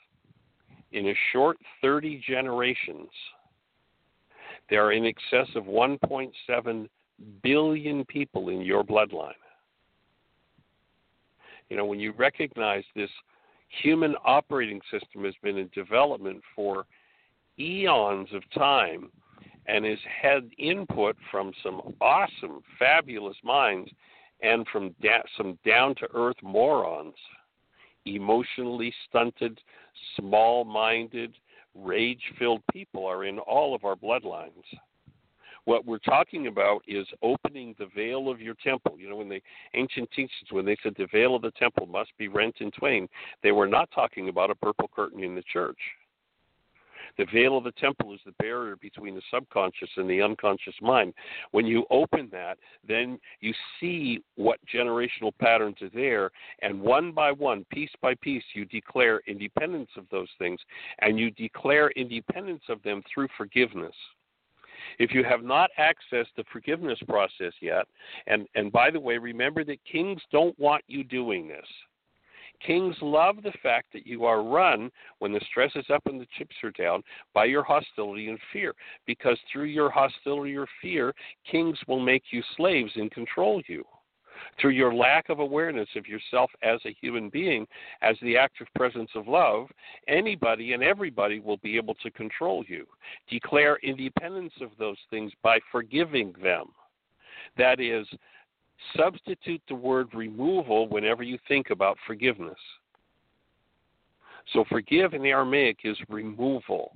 in 0.92 1.08
a 1.10 1.14
short 1.32 1.58
30 1.82 2.22
generations, 2.28 3.10
there 4.70 4.86
are 4.86 4.92
in 4.92 5.06
excess 5.06 5.48
of 5.56 5.66
1.7 5.66 6.90
billion 7.44 8.06
people 8.06 8.50
in 8.50 8.62
your 8.62 8.84
bloodline. 8.84 9.32
You 11.70 11.78
know, 11.78 11.86
when 11.86 12.00
you 12.00 12.14
recognize 12.14 12.84
this 12.96 13.10
human 13.84 14.16
operating 14.24 14.80
system 14.92 15.26
has 15.26 15.34
been 15.44 15.58
in 15.58 15.70
development 15.74 16.42
for 16.56 16.86
eons 17.60 18.30
of 18.34 18.44
time 18.52 19.12
and 19.68 19.84
has 19.84 20.00
had 20.22 20.50
input 20.58 21.18
from 21.30 21.52
some 21.62 21.94
awesome, 22.00 22.62
fabulous 22.80 23.36
minds 23.44 23.90
and 24.42 24.66
from 24.72 24.96
da- 25.02 25.24
some 25.36 25.58
down 25.66 25.96
to 25.96 26.08
earth 26.14 26.38
morons, 26.42 27.16
emotionally 28.06 28.94
stunted, 29.08 29.60
small 30.16 30.64
minded, 30.64 31.36
rage 31.76 32.22
filled 32.40 32.62
people 32.72 33.06
are 33.06 33.26
in 33.26 33.40
all 33.40 33.76
of 33.76 33.84
our 33.84 33.96
bloodlines. 33.96 34.64
What 35.66 35.86
we're 35.86 35.98
talking 35.98 36.48
about 36.48 36.82
is 36.88 37.06
opening 37.22 37.76
the 37.78 37.88
veil 37.94 38.30
of 38.30 38.40
your 38.40 38.56
temple. 38.64 38.96
You 38.98 39.10
know, 39.10 39.18
when 39.18 39.28
the 39.28 39.42
ancient 39.74 40.10
teachings, 40.12 40.52
when 40.52 40.66
they 40.66 40.78
said 40.82 40.94
the 40.98 41.08
veil 41.12 41.36
of 41.36 41.42
the 41.42 41.52
temple 41.52 41.88
must 41.88 42.12
be 42.18 42.30
rent 42.30 42.56
in 42.62 42.72
twain, 42.72 43.10
they 43.44 43.52
were 43.52 43.68
not 43.68 43.90
talking 43.94 44.30
about 44.30 44.50
a 44.50 44.56
purple 44.56 44.90
curtain 44.96 45.24
in 45.24 45.36
the 45.36 45.44
church. 45.52 45.78
The 47.18 47.26
veil 47.34 47.58
of 47.58 47.64
the 47.64 47.72
temple 47.74 48.14
is 48.14 48.20
the 48.26 48.34
barrier 48.34 48.76
between 48.76 49.16
the 49.16 49.22
subconscious 49.34 49.90
and 49.98 50.10
the 50.10 50.22
unconscious 50.22 50.76
mind. 50.82 51.14
When 51.52 51.66
you 51.66 51.86
open 51.90 52.30
that, 52.32 52.58
then 52.88 53.20
you 53.40 53.54
see 53.80 54.24
what 54.36 54.60
generational 54.72 55.32
patterns 55.40 55.82
are 55.82 55.90
there, 55.90 56.32
and 56.62 56.80
one 56.80 57.12
by 57.12 57.32
one, 57.32 57.66
piece 57.72 57.92
by 58.02 58.16
piece, 58.16 58.44
you 58.54 58.66
declare 58.66 59.22
independence 59.28 59.90
of 59.98 60.06
those 60.12 60.30
things, 60.38 60.60
and 61.00 61.20
you 61.20 61.32
declare 61.32 61.90
independence 61.92 62.64
of 62.70 62.82
them 62.84 63.02
through 63.14 63.28
forgiveness. 63.38 63.96
If 65.00 65.12
you 65.14 65.24
have 65.24 65.44
not 65.44 65.70
accessed 65.80 66.34
the 66.36 66.44
forgiveness 66.52 67.00
process 67.08 67.54
yet, 67.62 67.88
and, 68.28 68.48
and 68.56 68.72
by 68.72 68.92
the 68.92 69.00
way, 69.00 69.18
remember 69.18 69.64
that 69.66 69.84
kings 69.92 70.22
don't 70.32 70.58
want 70.60 70.84
you 70.88 71.04
doing 71.04 71.48
this. 71.48 71.66
Kings 72.66 72.96
love 73.02 73.38
the 73.44 73.54
fact 73.64 73.88
that 73.94 74.08
you 74.08 74.26
are 74.26 74.44
run 74.44 74.90
when 75.20 75.32
the 75.32 75.42
stress 75.50 75.72
is 75.76 75.86
up 75.94 76.02
and 76.06 76.20
the 76.20 76.28
chips 76.38 76.56
are 76.64 76.72
down 76.72 77.04
by 77.34 77.46
your 77.46 77.64
hostility 77.64 78.30
and 78.30 78.40
fear. 78.52 78.74
Because 79.06 79.38
through 79.52 79.66
your 79.66 79.90
hostility 79.90 80.56
or 80.56 80.68
fear, 80.82 81.14
kings 81.50 81.78
will 81.88 82.00
make 82.00 82.24
you 82.32 82.42
slaves 82.56 82.92
and 82.96 83.12
control 83.12 83.62
you. 83.68 83.86
through 84.60 84.72
your 84.72 84.94
lack 84.94 85.30
of 85.30 85.40
awareness 85.40 85.90
of 85.96 86.08
yourself 86.08 86.52
as 86.64 86.80
a 86.86 86.96
human 87.02 87.30
being, 87.30 87.68
as 88.02 88.16
the 88.22 88.38
active 88.38 88.68
presence 88.76 89.10
of 89.16 89.28
love, 89.28 89.68
anybody 90.08 90.74
and 90.74 90.84
everybody 90.84 91.40
will 91.40 91.58
be 91.58 91.78
able 91.78 91.96
to 91.96 92.12
control 92.12 92.64
you. 92.68 92.86
Declare 93.30 93.78
independence 93.84 94.54
of 94.62 94.72
those 94.78 94.98
things 95.10 95.32
by 95.44 95.60
forgiving 95.72 96.34
them. 96.42 96.68
That 97.58 97.80
is, 97.80 98.08
substitute 98.96 99.62
the 99.68 99.76
word 99.76 100.08
removal 100.14 100.88
whenever 100.88 101.24
you 101.24 101.38
think 101.48 101.70
about 101.70 101.98
forgiveness. 102.06 102.58
So, 104.54 104.64
forgive 104.70 105.14
in 105.14 105.22
the 105.22 105.30
Aramaic 105.30 105.80
is 105.84 105.98
removal. 106.10 106.96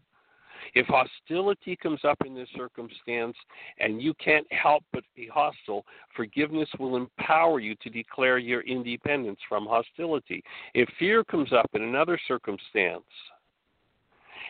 If 0.74 0.86
hostility 0.88 1.76
comes 1.76 2.00
up 2.06 2.18
in 2.26 2.34
this 2.34 2.48
circumstance 2.56 3.36
and 3.80 4.02
you 4.02 4.14
can't 4.14 4.48
help 4.54 4.84
but 4.94 5.04
be 5.16 5.28
hostile, 5.28 5.86
forgiveness 6.16 6.70
will 6.80 6.96
empower 6.96 7.60
you 7.60 7.76
to 7.82 7.90
declare 7.90 8.38
your 8.38 8.62
independence 8.62 9.40
from 9.50 9.66
hostility. 9.66 10.44
If 10.74 10.88
fear 10.98 11.24
comes 11.24 11.52
up 11.52 11.70
in 11.74 11.82
another 11.82 12.18
circumstance, 12.28 13.04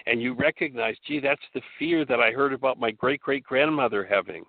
and 0.06 0.22
you 0.22 0.34
recognize, 0.34 0.96
gee, 1.08 1.20
that's 1.20 1.42
the 1.54 1.62
fear 1.78 2.06
that 2.06 2.20
I 2.20 2.32
heard 2.32 2.54
about 2.54 2.80
my 2.80 2.92
great 2.92 3.22
great 3.22 3.44
grandmother 3.44 4.04
having 4.04 4.44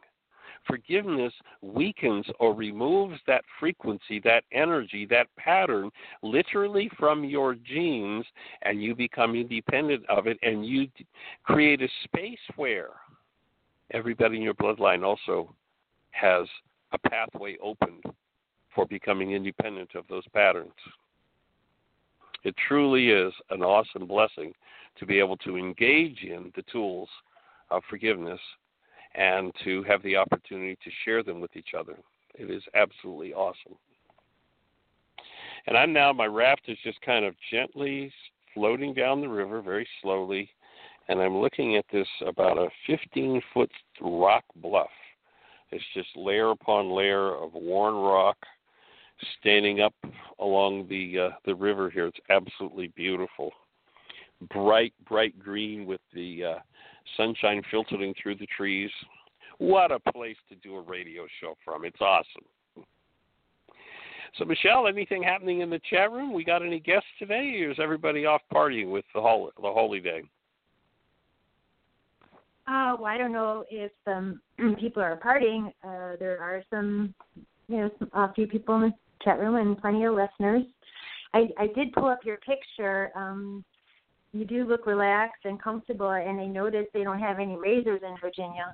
Forgiveness 0.67 1.33
weakens 1.61 2.25
or 2.39 2.55
removes 2.55 3.19
that 3.27 3.43
frequency, 3.59 4.21
that 4.21 4.45
energy, 4.53 5.07
that 5.07 5.27
pattern 5.37 5.91
literally 6.23 6.91
from 6.99 7.25
your 7.25 7.55
genes, 7.55 8.25
and 8.63 8.83
you 8.83 8.95
become 8.95 9.35
independent 9.35 10.09
of 10.09 10.27
it, 10.27 10.39
and 10.43 10.65
you 10.65 10.87
create 11.43 11.83
a 11.83 11.89
space 12.05 12.39
where 12.57 12.91
everybody 13.91 14.37
in 14.37 14.43
your 14.43 14.55
bloodline 14.55 15.05
also 15.05 15.55
has 16.13 16.47
a 16.93 16.99
pathway 17.09 17.57
opened 17.63 18.05
for 18.75 18.87
becoming 18.87 19.33
independent 19.33 19.91
of 19.95 20.05
those 20.09 20.25
patterns. 20.33 20.71
It 22.45 22.55
truly 22.69 23.11
is 23.11 23.33
an 23.51 23.63
awesome 23.63 24.07
blessing 24.07 24.53
to 24.99 25.07
be 25.07 25.19
able 25.19 25.37
to 25.39 25.57
engage 25.57 26.23
in 26.23 26.53
the 26.57 26.63
tools 26.71 27.09
of 27.71 27.83
forgiveness 27.89 28.41
and 29.15 29.53
to 29.65 29.83
have 29.85 30.03
the 30.03 30.17
opportunity 30.17 30.77
to 30.83 30.91
share 31.05 31.23
them 31.23 31.41
with 31.41 31.55
each 31.57 31.75
other. 31.79 31.97
It 32.35 32.51
is 32.51 32.63
absolutely 32.75 33.35
awesome. 33.35 33.77
And 35.67 35.77
I'm 35.77 35.93
now, 35.93 36.13
my 36.13 36.27
raft 36.27 36.63
is 36.69 36.79
just 36.83 37.01
kind 37.03 37.25
of 37.25 37.35
gently 37.51 38.13
floating 38.55 38.95
down 38.95 39.21
the 39.21 39.29
river 39.29 39.61
very 39.61 39.87
slowly, 40.01 40.51
and 41.09 41.21
I'm 41.21 41.37
looking 41.37 41.77
at 41.77 41.85
this 41.93 42.09
about 42.27 42.59
a 42.59 42.69
15 42.87 43.41
foot 43.53 43.71
rock 44.01 44.45
bluff. 44.57 44.89
It's 45.71 45.85
just 45.95 46.09
layer 46.17 46.51
upon 46.51 46.91
layer 46.91 47.35
of 47.35 47.55
worn 47.55 47.95
rock 47.95 48.37
standing 49.41 49.81
up 49.81 49.95
along 50.39 50.87
the 50.89 51.19
uh, 51.19 51.31
the 51.45 51.55
river 51.55 51.91
here. 51.91 52.07
It's 52.07 52.19
absolutely 52.29 52.89
beautiful. 52.89 53.53
Bright, 54.53 54.93
bright 55.09 55.39
green 55.39 55.87
with 55.87 56.01
the 56.13 56.45
uh, 56.45 56.59
sunshine 57.17 57.63
filtering 57.71 58.15
through 58.21 58.37
the 58.37 58.47
trees. 58.57 58.91
What 59.59 59.93
a 59.93 59.99
place 59.99 60.37
to 60.49 60.55
do 60.57 60.77
a 60.77 60.81
radio 60.81 61.27
show 61.41 61.55
from. 61.65 61.85
It's 61.85 62.01
awesome. 62.01 62.85
So, 64.39 64.47
Michelle, 64.47 64.89
anything 64.89 65.23
happening 65.23 65.61
in 65.61 65.69
the 65.69 65.81
chat 65.91 66.11
room? 66.11 66.33
We 66.33 66.43
got 66.43 66.63
any 66.63 66.81
guests 66.81 67.09
today, 67.19 67.61
or 67.63 67.71
is 67.71 67.77
everybody 67.81 68.25
off 68.25 68.41
partying 68.53 68.91
with 68.91 69.05
the 69.15 69.21
holy, 69.21 69.51
the 69.57 69.71
holy 69.71 70.01
day? 70.01 70.23
Uh, 72.67 72.97
well, 72.97 73.07
I 73.07 73.19
don't 73.19 73.33
know 73.33 73.65
if 73.71 73.93
some 74.05 74.41
people 74.81 75.03
are 75.03 75.19
partying. 75.19 75.69
Uh, 75.85 76.17
there 76.19 76.41
are 76.41 76.63
some, 76.71 77.15
you 77.69 77.77
know, 77.77 77.91
a 78.15 78.33
few 78.33 78.47
people 78.47 78.77
in 78.77 78.83
the 78.83 78.93
chat 79.23 79.39
room 79.39 79.57
and 79.57 79.79
plenty 79.79 80.05
of 80.05 80.15
listeners. 80.15 80.63
I, 81.35 81.49
I 81.59 81.67
did 81.69 81.93
pull 81.93 82.07
up 82.07 82.25
your 82.25 82.39
picture. 82.39 83.11
Um, 83.15 83.65
you 84.33 84.45
do 84.45 84.65
look 84.65 84.87
relaxed 84.87 85.45
and 85.45 85.63
comfortable, 85.63 86.11
and 86.11 86.41
I 86.41 86.47
notice 86.47 86.87
they 86.95 87.05
don't 87.05 87.19
have 87.19 87.39
any 87.39 87.57
razors 87.57 88.01
in 88.03 88.17
Virginia. 88.21 88.73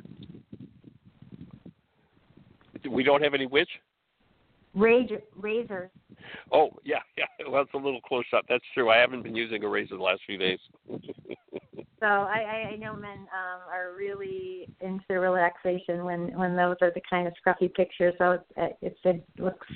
We 2.88 3.02
don't 3.02 3.22
have 3.22 3.34
any 3.34 3.46
which? 3.46 3.68
Razor, 4.74 5.20
razors. 5.36 5.90
Oh 6.52 6.70
yeah, 6.84 7.00
yeah. 7.18 7.24
Well, 7.48 7.62
it's 7.62 7.74
a 7.74 7.78
little 7.78 8.00
close 8.00 8.24
up. 8.34 8.44
That's 8.48 8.64
true. 8.74 8.90
I 8.90 8.98
haven't 8.98 9.22
been 9.22 9.34
using 9.34 9.64
a 9.64 9.68
razor 9.68 9.96
the 9.96 10.02
last 10.02 10.20
few 10.26 10.38
days. 10.38 10.60
so 12.00 12.06
I, 12.06 12.70
I 12.72 12.76
know 12.76 12.94
men 12.94 13.18
um, 13.18 13.60
are 13.72 13.94
really 13.96 14.68
into 14.80 15.18
relaxation 15.18 16.04
when 16.04 16.38
when 16.38 16.54
those 16.54 16.76
are 16.80 16.92
the 16.94 17.02
kind 17.08 17.26
of 17.26 17.34
scruffy 17.44 17.72
pictures. 17.74 18.14
So 18.18 18.38
it, 18.56 18.76
it, 18.80 18.96
it 19.04 19.24
looks 19.38 19.66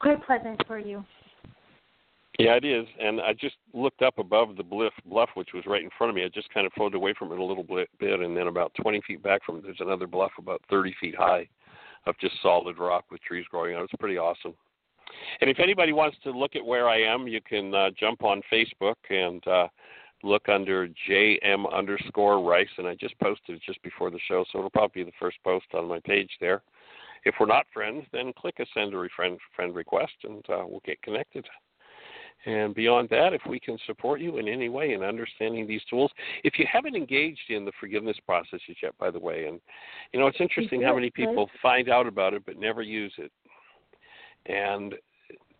quite 0.00 0.24
pleasant 0.24 0.60
for 0.66 0.78
you. 0.78 1.04
Yeah, 2.38 2.56
it 2.56 2.64
is. 2.64 2.86
And 3.00 3.20
I 3.20 3.32
just 3.32 3.56
looked 3.72 4.02
up 4.02 4.18
above 4.18 4.56
the 4.56 4.64
bluff, 4.64 4.92
bluff, 5.06 5.30
which 5.34 5.50
was 5.54 5.64
right 5.66 5.82
in 5.82 5.90
front 5.96 6.10
of 6.10 6.16
me. 6.16 6.24
I 6.24 6.28
just 6.28 6.52
kind 6.52 6.66
of 6.66 6.72
floated 6.72 6.96
away 6.96 7.14
from 7.16 7.30
it 7.30 7.38
a 7.38 7.44
little 7.44 7.62
bit, 7.64 7.88
and 8.00 8.36
then 8.36 8.48
about 8.48 8.72
20 8.82 9.00
feet 9.06 9.22
back 9.22 9.44
from 9.44 9.58
it, 9.58 9.62
there's 9.62 9.76
another 9.80 10.08
bluff 10.08 10.32
about 10.38 10.60
30 10.68 10.94
feet 11.00 11.14
high 11.16 11.48
of 12.06 12.18
just 12.20 12.34
solid 12.42 12.78
rock 12.78 13.04
with 13.10 13.22
trees 13.22 13.46
growing 13.50 13.74
on 13.74 13.82
it. 13.82 13.84
It's 13.84 14.00
pretty 14.00 14.18
awesome. 14.18 14.54
And 15.40 15.48
if 15.48 15.60
anybody 15.60 15.92
wants 15.92 16.16
to 16.24 16.30
look 16.30 16.56
at 16.56 16.64
where 16.64 16.88
I 16.88 17.00
am, 17.00 17.28
you 17.28 17.40
can 17.40 17.74
uh, 17.74 17.90
jump 17.98 18.24
on 18.24 18.42
Facebook 18.52 18.96
and 19.10 19.46
uh, 19.46 19.68
look 20.22 20.48
under 20.48 20.88
JM 21.08 21.72
underscore 21.72 22.42
Ryce. 22.42 22.66
And 22.78 22.86
I 22.86 22.94
just 22.94 23.18
posted 23.20 23.56
it 23.56 23.62
just 23.64 23.82
before 23.82 24.10
the 24.10 24.18
show, 24.26 24.44
so 24.50 24.58
it'll 24.58 24.70
probably 24.70 25.04
be 25.04 25.10
the 25.10 25.16
first 25.20 25.36
post 25.44 25.66
on 25.74 25.86
my 25.86 26.00
page 26.00 26.30
there. 26.40 26.62
If 27.24 27.36
we're 27.38 27.46
not 27.46 27.66
friends, 27.72 28.04
then 28.12 28.32
click 28.36 28.56
a 28.58 28.66
send 28.74 28.92
a 28.92 29.08
friend, 29.14 29.38
friend 29.54 29.74
request 29.74 30.12
and 30.24 30.44
uh, 30.50 30.64
we'll 30.66 30.82
get 30.84 31.00
connected. 31.02 31.46
And 32.46 32.74
beyond 32.74 33.08
that, 33.08 33.32
if 33.32 33.40
we 33.48 33.58
can 33.58 33.78
support 33.86 34.20
you 34.20 34.36
in 34.36 34.48
any 34.48 34.68
way 34.68 34.92
in 34.92 35.02
understanding 35.02 35.66
these 35.66 35.82
tools, 35.88 36.10
if 36.42 36.58
you 36.58 36.66
haven't 36.70 36.94
engaged 36.94 37.48
in 37.48 37.64
the 37.64 37.72
forgiveness 37.80 38.18
processes 38.26 38.76
yet, 38.82 38.96
by 38.98 39.10
the 39.10 39.18
way, 39.18 39.46
and 39.46 39.60
you 40.12 40.20
know, 40.20 40.26
it's 40.26 40.40
interesting 40.40 40.82
how 40.82 40.94
many 40.94 41.10
people 41.10 41.48
find 41.62 41.88
out 41.88 42.06
about 42.06 42.34
it 42.34 42.44
but 42.44 42.58
never 42.58 42.82
use 42.82 43.12
it. 43.18 43.32
And 44.46 44.94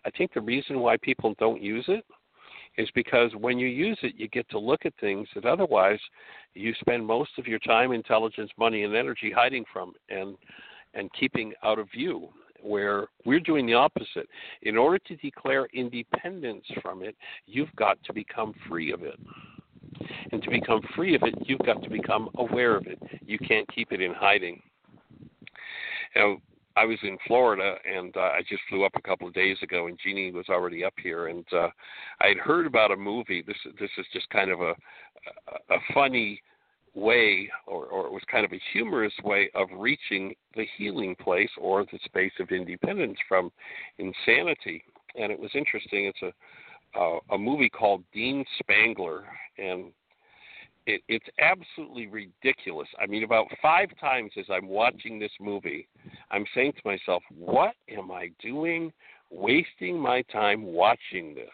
I 0.04 0.10
think 0.10 0.34
the 0.34 0.40
reason 0.40 0.80
why 0.80 0.98
people 0.98 1.34
don't 1.38 1.62
use 1.62 1.86
it 1.88 2.04
is 2.76 2.88
because 2.94 3.30
when 3.38 3.58
you 3.58 3.68
use 3.68 3.98
it, 4.02 4.14
you 4.16 4.28
get 4.28 4.48
to 4.50 4.58
look 4.58 4.84
at 4.84 4.92
things 5.00 5.28
that 5.34 5.46
otherwise 5.46 6.00
you 6.54 6.74
spend 6.80 7.06
most 7.06 7.30
of 7.38 7.46
your 7.46 7.60
time, 7.60 7.92
intelligence, 7.92 8.50
money, 8.58 8.82
and 8.82 8.94
energy 8.94 9.32
hiding 9.34 9.64
from 9.72 9.92
and 10.10 10.36
and 10.92 11.10
keeping 11.18 11.52
out 11.64 11.78
of 11.78 11.90
view 11.90 12.28
where 12.64 13.08
we're 13.24 13.40
doing 13.40 13.66
the 13.66 13.74
opposite. 13.74 14.28
In 14.62 14.76
order 14.76 14.98
to 15.06 15.16
declare 15.16 15.66
independence 15.72 16.64
from 16.82 17.02
it, 17.02 17.16
you've 17.46 17.74
got 17.76 18.02
to 18.04 18.12
become 18.12 18.54
free 18.68 18.92
of 18.92 19.02
it. 19.02 19.18
And 20.32 20.42
to 20.42 20.50
become 20.50 20.80
free 20.96 21.14
of 21.14 21.22
it, 21.22 21.34
you've 21.46 21.60
got 21.60 21.82
to 21.82 21.90
become 21.90 22.28
aware 22.36 22.76
of 22.76 22.86
it. 22.86 22.98
You 23.24 23.38
can't 23.38 23.68
keep 23.72 23.92
it 23.92 24.00
in 24.00 24.12
hiding. 24.12 24.60
Now, 26.16 26.38
I 26.76 26.84
was 26.84 26.98
in 27.02 27.16
Florida 27.26 27.76
and 27.84 28.16
uh, 28.16 28.20
I 28.20 28.40
just 28.48 28.62
flew 28.68 28.84
up 28.84 28.92
a 28.96 29.02
couple 29.02 29.28
of 29.28 29.34
days 29.34 29.56
ago, 29.62 29.86
and 29.86 29.98
Jeanie 30.02 30.32
was 30.32 30.46
already 30.48 30.84
up 30.84 30.94
here, 31.00 31.28
and 31.28 31.44
uh, 31.52 31.68
I 32.20 32.28
had 32.28 32.38
heard 32.38 32.66
about 32.66 32.90
a 32.90 32.96
movie. 32.96 33.44
This 33.46 33.56
this 33.78 33.90
is 33.96 34.06
just 34.12 34.28
kind 34.30 34.50
of 34.50 34.60
a 34.60 34.74
a, 35.70 35.74
a 35.74 35.78
funny 35.92 36.42
way, 36.94 37.50
or, 37.66 37.86
or 37.86 38.06
it 38.06 38.12
was 38.12 38.22
kind 38.30 38.44
of 38.44 38.52
a 38.52 38.60
humorous 38.72 39.12
way 39.24 39.50
of 39.54 39.68
reaching 39.76 40.34
the 40.56 40.66
healing 40.76 41.16
place 41.16 41.50
or 41.58 41.84
the 41.84 41.98
space 42.04 42.32
of 42.40 42.50
independence 42.50 43.18
from 43.28 43.50
insanity. 43.98 44.84
And 45.16 45.30
it 45.32 45.38
was 45.38 45.50
interesting. 45.54 46.06
It's 46.06 46.22
a 46.22 46.32
a 47.30 47.38
movie 47.38 47.68
called 47.68 48.04
Dean 48.12 48.44
Spanley, 48.60 49.22
and 49.58 49.92
it, 50.86 51.02
it's 51.08 51.26
absolutely 51.40 52.06
ridiculous. 52.06 52.88
I 53.00 53.06
mean, 53.06 53.24
about 53.24 53.46
five 53.60 53.88
times 54.00 54.32
as 54.38 54.44
I'm 54.50 54.68
watching 54.68 55.18
this 55.18 55.32
movie, 55.40 55.88
I'm 56.30 56.44
saying 56.54 56.72
to 56.74 56.82
myself, 56.84 57.22
"What 57.36 57.74
am 57.88 58.10
I 58.10 58.30
doing? 58.40 58.92
Wasting 59.30 59.98
my 59.98 60.22
time 60.22 60.62
watching 60.62 61.34
this?" 61.34 61.48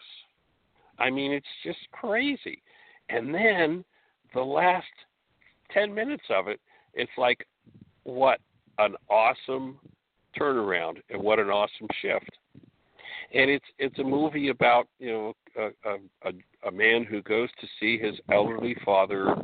I 0.99 1.09
mean, 1.09 1.31
it's 1.31 1.47
just 1.63 1.79
crazy. 1.91 2.61
And 3.09 3.33
then 3.33 3.83
the 4.33 4.41
last 4.41 4.85
10 5.73 5.93
minutes 5.93 6.23
of 6.29 6.47
it, 6.47 6.59
it's 6.93 7.11
like, 7.17 7.45
what 8.03 8.39
an 8.77 8.95
awesome 9.09 9.79
turnaround 10.39 10.97
and 11.09 11.21
what 11.21 11.39
an 11.39 11.49
awesome 11.49 11.87
shift. 12.01 12.29
And 13.33 13.49
it's 13.49 13.65
it's 13.79 13.97
a 13.99 14.03
movie 14.03 14.49
about 14.49 14.87
you 14.99 15.11
know 15.11 15.33
a 15.57 16.27
a, 16.27 16.31
a 16.67 16.71
man 16.71 17.05
who 17.05 17.21
goes 17.21 17.49
to 17.61 17.67
see 17.79 17.97
his 17.97 18.15
elderly 18.29 18.75
father, 18.83 19.35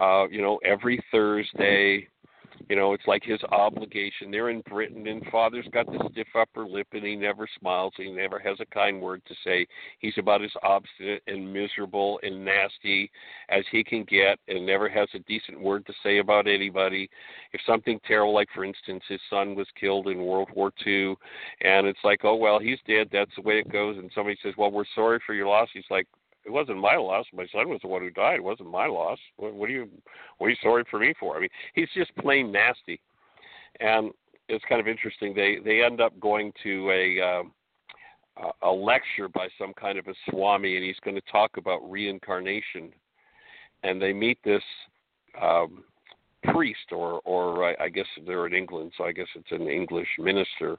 uh, 0.00 0.26
you 0.30 0.40
know 0.40 0.58
every 0.64 1.02
Thursday, 1.10 2.08
You 2.70 2.76
know, 2.76 2.92
it's 2.92 3.08
like 3.08 3.24
his 3.24 3.40
obligation. 3.50 4.30
They're 4.30 4.50
in 4.50 4.60
Britain, 4.60 5.08
and 5.08 5.26
father's 5.32 5.66
got 5.72 5.86
the 5.86 6.08
stiff 6.12 6.28
upper 6.38 6.64
lip, 6.64 6.86
and 6.92 7.04
he 7.04 7.16
never 7.16 7.48
smiles. 7.58 7.92
He 7.96 8.12
never 8.12 8.38
has 8.38 8.58
a 8.60 8.66
kind 8.66 9.02
word 9.02 9.22
to 9.26 9.34
say. 9.42 9.66
He's 9.98 10.16
about 10.18 10.44
as 10.44 10.52
obstinate 10.62 11.24
and 11.26 11.52
miserable 11.52 12.20
and 12.22 12.44
nasty 12.44 13.10
as 13.48 13.64
he 13.72 13.82
can 13.82 14.04
get, 14.04 14.38
and 14.46 14.64
never 14.64 14.88
has 14.88 15.08
a 15.14 15.18
decent 15.26 15.60
word 15.60 15.84
to 15.86 15.92
say 16.04 16.18
about 16.18 16.46
anybody. 16.46 17.10
If 17.52 17.60
something 17.66 17.98
terrible, 18.06 18.34
like 18.34 18.48
for 18.54 18.64
instance, 18.64 19.02
his 19.08 19.20
son 19.28 19.56
was 19.56 19.66
killed 19.74 20.06
in 20.06 20.22
World 20.22 20.50
War 20.54 20.72
II, 20.86 21.16
and 21.62 21.88
it's 21.88 22.04
like, 22.04 22.20
oh 22.22 22.36
well, 22.36 22.60
he's 22.60 22.78
dead. 22.86 23.08
That's 23.10 23.34
the 23.34 23.42
way 23.42 23.58
it 23.58 23.72
goes. 23.72 23.98
And 23.98 24.12
somebody 24.14 24.38
says, 24.44 24.54
well, 24.56 24.70
we're 24.70 24.84
sorry 24.94 25.18
for 25.26 25.34
your 25.34 25.48
loss. 25.48 25.70
He's 25.74 25.82
like, 25.90 26.06
it 26.46 26.50
wasn't 26.50 26.78
my 26.78 26.96
loss. 26.96 27.26
My 27.32 27.46
son 27.52 27.68
was 27.68 27.80
the 27.82 27.88
one 27.88 28.02
who 28.02 28.10
died. 28.10 28.36
It 28.36 28.44
wasn't 28.44 28.70
my 28.70 28.86
loss. 28.86 29.18
What, 29.36 29.54
what 29.54 29.68
are 29.68 29.72
you 29.72 29.88
what 30.38 30.46
are 30.46 30.50
you 30.50 30.56
sorry 30.62 30.84
for 30.90 30.98
me 30.98 31.14
for? 31.18 31.36
I 31.36 31.40
mean, 31.40 31.50
he's 31.74 31.88
just 31.94 32.14
plain 32.16 32.50
nasty, 32.50 33.00
and 33.80 34.10
it's 34.48 34.64
kind 34.68 34.80
of 34.80 34.88
interesting. 34.88 35.34
They 35.34 35.58
they 35.64 35.82
end 35.82 36.00
up 36.00 36.18
going 36.18 36.52
to 36.62 36.90
a 36.90 37.20
uh, 37.20 37.42
a 38.62 38.70
lecture 38.70 39.28
by 39.28 39.48
some 39.58 39.72
kind 39.74 39.98
of 39.98 40.06
a 40.06 40.14
swami, 40.30 40.76
and 40.76 40.84
he's 40.84 41.00
going 41.04 41.16
to 41.16 41.32
talk 41.32 41.56
about 41.56 41.88
reincarnation. 41.90 42.90
And 43.82 44.00
they 44.00 44.12
meet 44.12 44.38
this 44.44 44.62
um, 45.40 45.84
priest, 46.44 46.92
or 46.92 47.20
or 47.24 47.80
I 47.80 47.88
guess 47.88 48.06
they're 48.26 48.46
in 48.46 48.54
England, 48.54 48.92
so 48.96 49.04
I 49.04 49.12
guess 49.12 49.26
it's 49.34 49.52
an 49.52 49.68
English 49.68 50.08
minister, 50.18 50.78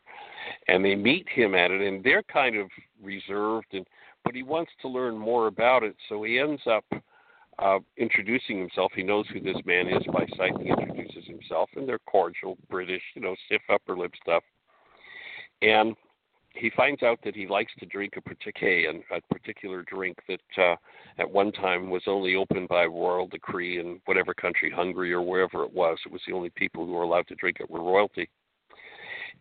and 0.67 0.83
they 0.83 0.95
meet 0.95 1.27
him 1.29 1.55
at 1.55 1.71
it, 1.71 1.81
and 1.81 2.03
they're 2.03 2.23
kind 2.23 2.57
of 2.57 2.67
reserved 3.01 3.67
and 3.73 3.85
but 4.23 4.35
he 4.35 4.43
wants 4.43 4.71
to 4.81 4.87
learn 4.87 5.17
more 5.17 5.47
about 5.47 5.83
it, 5.83 5.95
so 6.09 6.23
he 6.23 6.39
ends 6.39 6.61
up 6.65 6.85
uh, 7.59 7.79
introducing 7.97 8.57
himself. 8.59 8.91
He 8.95 9.03
knows 9.03 9.25
who 9.31 9.39
this 9.39 9.57
man 9.65 9.87
is 9.87 10.03
by 10.07 10.25
sight. 10.37 10.53
He 10.61 10.69
introduces 10.69 11.25
himself, 11.27 11.69
and 11.75 11.87
they're 11.87 11.99
cordial, 11.99 12.57
British, 12.69 13.03
you 13.15 13.21
know, 13.21 13.35
stiff 13.45 13.61
upper 13.69 13.97
lip 13.97 14.11
stuff. 14.21 14.43
And 15.61 15.95
he 16.53 16.71
finds 16.75 17.01
out 17.03 17.19
that 17.23 17.35
he 17.35 17.47
likes 17.47 17.71
to 17.79 17.85
drink 17.85 18.13
a 18.17 18.21
particular 18.21 18.93
a 19.11 19.33
particular 19.33 19.83
drink 19.83 20.17
that 20.27 20.63
uh, 20.63 20.75
at 21.17 21.29
one 21.29 21.51
time 21.51 21.89
was 21.89 22.03
only 22.07 22.35
open 22.35 22.67
by 22.67 22.85
royal 22.85 23.27
decree 23.27 23.79
in 23.79 24.01
whatever 24.05 24.33
country, 24.33 24.69
Hungary 24.69 25.13
or 25.13 25.21
wherever 25.21 25.63
it 25.63 25.73
was. 25.73 25.97
It 26.05 26.11
was 26.11 26.21
the 26.27 26.33
only 26.33 26.49
people 26.49 26.85
who 26.85 26.93
were 26.93 27.03
allowed 27.03 27.27
to 27.27 27.35
drink 27.35 27.57
it 27.59 27.69
were 27.69 27.81
royalty. 27.81 28.29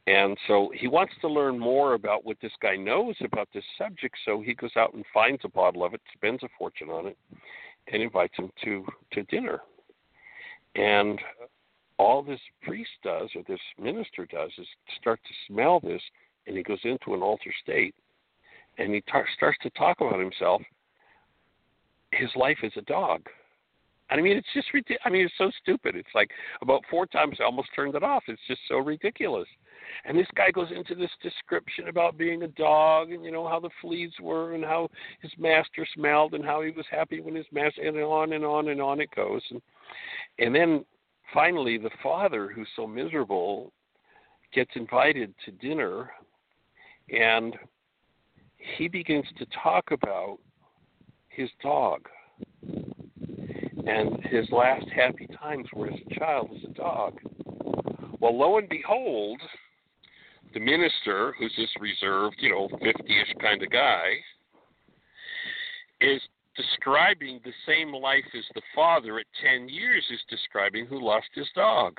And 0.07 0.37
so 0.47 0.73
he 0.75 0.89
wants 0.89 1.13
to 1.21 1.29
learn 1.29 1.59
more 1.59 1.95
about 1.95 2.25
what 2.25 2.37
this 2.41 2.53
guy 2.61 2.77
knows 2.77 3.15
about 3.23 3.49
this 3.53 3.65
subject. 3.77 4.17
So 4.25 4.41
he 4.41 4.55
goes 4.55 4.73
out 4.77 4.95
and 4.95 5.05
finds 5.13 5.43
a 5.45 5.49
bottle 5.49 5.85
of 5.85 5.95
it, 5.95 6.01
spends 6.15 6.43
a 6.43 6.49
fortune 6.59 6.89
on 6.89 7.07
it, 7.07 7.19
and 7.93 8.03
invites 8.03 8.37
him 8.37 8.51
to 8.65 8.85
to 9.13 9.23
dinner. 9.25 9.61
And 10.75 11.21
all 11.99 12.23
this 12.23 12.41
priest 12.63 12.91
does, 13.03 13.29
or 13.35 13.43
this 13.47 13.61
minister 13.79 14.27
does, 14.27 14.51
is 14.59 14.67
start 14.99 15.21
to 15.25 15.53
smell 15.53 15.81
this, 15.81 16.01
and 16.47 16.57
he 16.57 16.63
goes 16.63 16.81
into 16.85 17.15
an 17.15 17.23
altered 17.23 17.53
state, 17.63 17.95
and 18.79 18.95
he 18.95 19.03
tar- 19.03 19.29
starts 19.37 19.59
to 19.63 19.71
talk 19.71 20.01
about 20.01 20.19
himself. 20.19 20.63
His 22.13 22.31
life 22.35 22.59
as 22.65 22.73
a 22.77 22.83
dog. 22.83 23.29
I 24.19 24.21
mean, 24.21 24.37
it's 24.37 24.49
just 24.55 24.73
ridiculous. 24.75 25.03
I 25.05 25.11
mean, 25.11 25.25
it's 25.25 25.35
so 25.39 25.51
stupid. 25.63 25.95
It's 25.95 26.15
like 26.15 26.31
about 26.63 26.83
four 26.91 27.07
times 27.07 27.37
I 27.41 27.45
almost 27.45 27.69
turned 27.75 27.95
it 27.95 28.03
off. 28.03 28.25
It's 28.27 28.41
just 28.49 28.61
so 28.69 28.79
ridiculous. 28.79 29.47
And 30.05 30.19
this 30.19 30.27
guy 30.35 30.51
goes 30.51 30.71
into 30.75 30.95
this 30.95 31.11
description 31.23 31.89
about 31.89 32.19
being 32.19 32.43
a 32.43 32.49
dog 32.49 33.11
and 33.13 33.25
you 33.25 33.31
know 33.31 33.49
how 33.49 33.61
the 33.61 33.71
fleas 33.81 34.13
were 34.21 34.55
and 34.55 34.65
how 34.65 34.89
his 35.21 35.33
master 35.39 35.87
smelled 35.95 36.35
and 36.35 36.45
how 36.45 36.63
he 36.63 36.71
was 36.71 36.87
happy 36.91 37.21
when 37.21 37.35
his 37.35 37.47
master 37.53 37.83
and 37.83 37.97
on 37.99 38.33
and 38.33 38.45
on 38.45 38.69
and 38.69 38.81
on 38.81 39.01
it 39.01 39.11
goes. 39.15 39.43
And 39.51 39.63
and 40.39 40.55
then 40.55 40.85
finally 41.33 41.79
the 41.79 41.91
father 42.03 42.49
who's 42.49 42.69
so 42.77 42.87
miserable 42.87 43.73
gets 44.53 44.71
invited 44.75 45.35
to 45.45 45.53
dinner 45.53 46.11
and 47.09 47.55
he 48.77 48.89
begins 48.89 49.27
to 49.39 49.47
talk 49.63 49.91
about 49.91 50.39
his 51.29 51.49
dog 51.63 52.09
and 53.87 54.25
his 54.25 54.49
last 54.51 54.87
happy 54.95 55.27
times 55.39 55.67
were 55.75 55.89
as 55.89 55.99
a 56.11 56.15
child 56.19 56.51
as 56.57 56.71
a 56.71 56.75
dog. 56.75 57.19
Well, 58.21 58.37
lo 58.37 58.59
and 58.59 58.69
behold, 58.69 59.41
the 60.53 60.61
minister, 60.61 61.35
who's 61.39 61.55
this 61.57 61.71
reserved, 61.81 62.37
you 62.39 62.51
know, 62.51 62.69
50 62.69 62.85
ish 62.85 63.35
kind 63.41 63.63
of 63.63 63.71
guy, 63.71 64.11
is 66.01 66.21
describing 66.57 67.41
the 67.45 67.53
same 67.67 67.93
life 67.93 68.25
as 68.37 68.45
the 68.55 68.63
father 68.75 69.19
at 69.19 69.27
10 69.43 69.69
years 69.69 70.05
is 70.11 70.21
describing 70.29 70.87
who 70.87 71.01
lost 71.01 71.29
his 71.35 71.49
dog. 71.55 71.99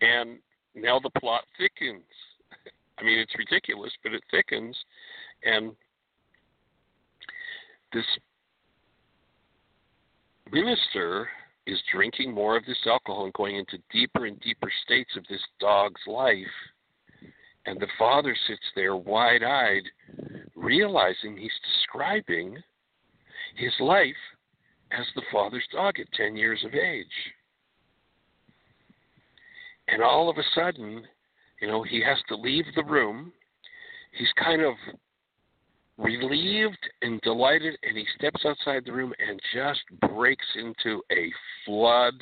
And 0.00 0.38
now 0.74 1.00
the 1.00 1.10
plot 1.20 1.44
thickens. 1.58 2.04
I 2.98 3.02
mean, 3.02 3.18
it's 3.18 3.34
ridiculous, 3.36 3.92
but 4.02 4.12
it 4.12 4.22
thickens. 4.30 4.76
And 5.44 5.72
this 7.92 8.04
minister 10.52 11.28
is 11.66 11.78
drinking 11.92 12.32
more 12.32 12.56
of 12.56 12.64
this 12.64 12.78
alcohol 12.86 13.24
and 13.24 13.32
going 13.34 13.56
into 13.56 13.78
deeper 13.92 14.26
and 14.26 14.38
deeper 14.40 14.70
states 14.84 15.10
of 15.16 15.24
this 15.28 15.42
dog's 15.60 16.00
life 16.06 16.46
and 17.66 17.80
the 17.80 17.88
father 17.98 18.34
sits 18.46 18.62
there 18.74 18.96
wide 18.96 19.42
eyed, 19.42 19.82
realizing 20.54 21.36
he's 21.36 21.50
describing 21.74 22.56
his 23.56 23.72
life 23.80 24.14
as 24.92 25.04
the 25.14 25.22
father's 25.32 25.66
dog 25.72 25.98
at 25.98 26.10
10 26.12 26.36
years 26.36 26.62
of 26.64 26.74
age. 26.74 27.06
And 29.88 30.02
all 30.02 30.28
of 30.28 30.38
a 30.38 30.44
sudden, 30.54 31.04
you 31.60 31.68
know, 31.68 31.82
he 31.82 32.00
has 32.02 32.18
to 32.28 32.36
leave 32.36 32.64
the 32.74 32.84
room. 32.84 33.32
He's 34.12 34.32
kind 34.42 34.62
of 34.62 34.74
relieved 35.98 36.78
and 37.02 37.20
delighted, 37.22 37.76
and 37.82 37.96
he 37.96 38.04
steps 38.18 38.44
outside 38.44 38.84
the 38.84 38.92
room 38.92 39.12
and 39.18 39.40
just 39.54 39.80
breaks 40.12 40.46
into 40.56 41.02
a 41.10 41.32
flood 41.64 42.14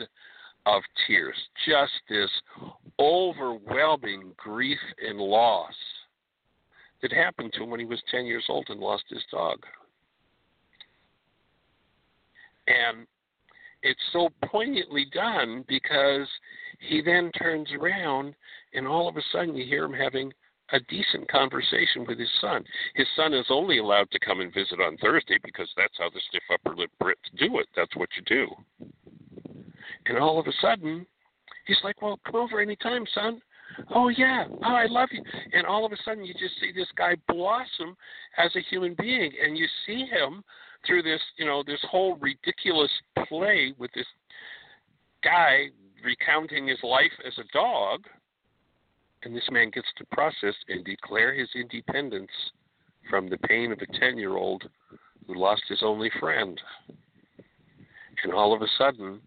of 0.67 0.83
tears, 1.07 1.37
just 1.67 1.93
this 2.09 2.31
overwhelming 2.99 4.33
grief 4.37 4.79
and 5.07 5.19
loss 5.19 5.75
that 7.03 7.13
happened 7.13 7.53
to 7.53 7.65
him 7.65 7.71
when 7.71 7.81
he 7.81 7.87
was 7.87 8.03
10 8.11 8.25
years 8.25 8.45
old 8.49 8.67
and 8.71 8.81
lost 8.81 9.05
his 9.11 9.23
dog. 9.31 9.59
And 12.67 13.07
it's 13.83 14.01
so 14.13 14.31
poignantly 14.47 15.07
done 15.13 15.65
because 15.69 16.27
he 16.81 17.03
then 17.03 17.31
turns 17.33 17.69
around 17.79 18.35
and 18.73 18.89
all 18.89 19.09
of 19.09 19.17
a 19.17 19.23
sudden 19.33 19.55
you 19.55 19.67
hear 19.67 19.85
him 19.85 19.93
having 19.93 20.33
a 20.75 20.81
decent 20.89 21.31
conversation 21.31 22.05
with 22.07 22.19
his 22.19 22.29
son. 22.41 22.65
His 22.97 23.07
son 23.17 23.33
is 23.33 23.47
only 23.49 23.79
allowed 23.79 24.11
to 24.11 24.19
come 24.19 24.41
and 24.41 24.53
visit 24.53 24.81
on 24.81 24.97
Thursday 24.97 25.39
because 25.43 25.69
that's 25.77 25.97
how 25.99 26.11
the 26.11 26.21
stiff 26.29 26.43
upper 26.53 26.77
lip 26.77 26.91
Brits 27.01 27.15
do 27.39 27.59
it. 27.61 27.69
That's 27.77 27.95
what 27.97 28.09
you 28.17 28.23
do. 28.27 28.49
And 30.07 30.19
all 30.19 30.41
of 30.41 30.49
a 30.49 30.53
sudden, 30.61 31.07
he's 31.67 31.79
like, 31.85 32.03
Well, 32.03 32.19
come 32.27 32.37
over 32.37 32.61
anytime, 32.61 33.05
son. 33.15 33.41
Oh, 33.95 34.09
yeah. 34.09 34.45
Oh, 34.65 34.75
I 34.75 34.87
love 34.87 35.09
you. 35.13 35.23
And 35.53 35.67
all 35.67 35.87
of 35.87 35.93
a 35.93 35.97
sudden, 36.05 36.25
you 36.25 36.35
just 36.35 36.61
see 36.61 36.73
this 36.75 36.89
guy 36.97 37.15
blossom 37.29 37.97
as 38.37 38.55
a 38.57 38.61
human 38.71 38.95
being. 38.99 39.33
And 39.43 39.57
you 39.57 39.67
see 39.87 40.07
him 40.07 40.43
through 40.87 41.03
this, 41.03 41.21
you 41.39 41.47
know, 41.47 41.63
this 41.67 41.81
whole 41.91 42.17
ridiculous 42.17 42.91
play 43.27 43.73
with 43.79 43.91
this 43.95 44.07
guy 45.23 45.69
recounting 46.05 46.69
his 46.69 46.79
life 46.83 47.13
as 47.27 47.33
a 47.39 47.53
dog. 47.53 48.03
And 49.25 49.35
this 49.35 49.49
man 49.51 49.71
gets 49.71 49.89
to 49.97 50.05
process 50.13 50.55
and 50.69 50.85
declare 50.85 51.35
his 51.35 51.49
independence 51.55 52.31
from 53.09 53.29
the 53.29 53.39
pain 53.39 53.73
of 53.73 53.81
a 53.81 53.99
10 53.99 54.19
year 54.19 54.37
old 54.37 54.65
who 55.27 55.35
lost 55.35 55.63
his 55.69 55.83
only 55.83 56.11
friend. 56.21 56.61
And 58.23 58.33
all 58.33 58.55
of 58.55 58.63
a 58.63 58.67
sudden, 58.79 59.21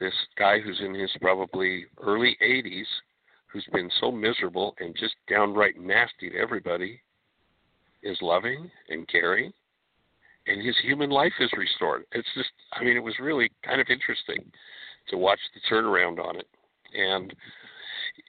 this 0.00 0.14
guy 0.38 0.60
who's 0.60 0.80
in 0.80 0.94
his 0.94 1.10
probably 1.20 1.86
early 2.02 2.36
80s, 2.42 2.86
who's 3.46 3.66
been 3.72 3.90
so 4.00 4.10
miserable 4.10 4.74
and 4.80 4.96
just 4.96 5.14
downright 5.28 5.78
nasty 5.78 6.30
to 6.30 6.36
everybody, 6.36 7.00
is 8.02 8.18
loving 8.22 8.70
and 8.88 9.08
caring, 9.08 9.52
and 10.46 10.64
his 10.64 10.76
human 10.82 11.10
life 11.10 11.32
is 11.40 11.50
restored. 11.56 12.04
It's 12.12 12.28
just, 12.36 12.50
I 12.72 12.84
mean, 12.84 12.96
it 12.96 13.02
was 13.02 13.18
really 13.20 13.50
kind 13.64 13.80
of 13.80 13.88
interesting 13.90 14.44
to 15.08 15.16
watch 15.16 15.40
the 15.54 15.74
turnaround 15.74 16.24
on 16.24 16.36
it. 16.36 16.46
And 16.96 17.34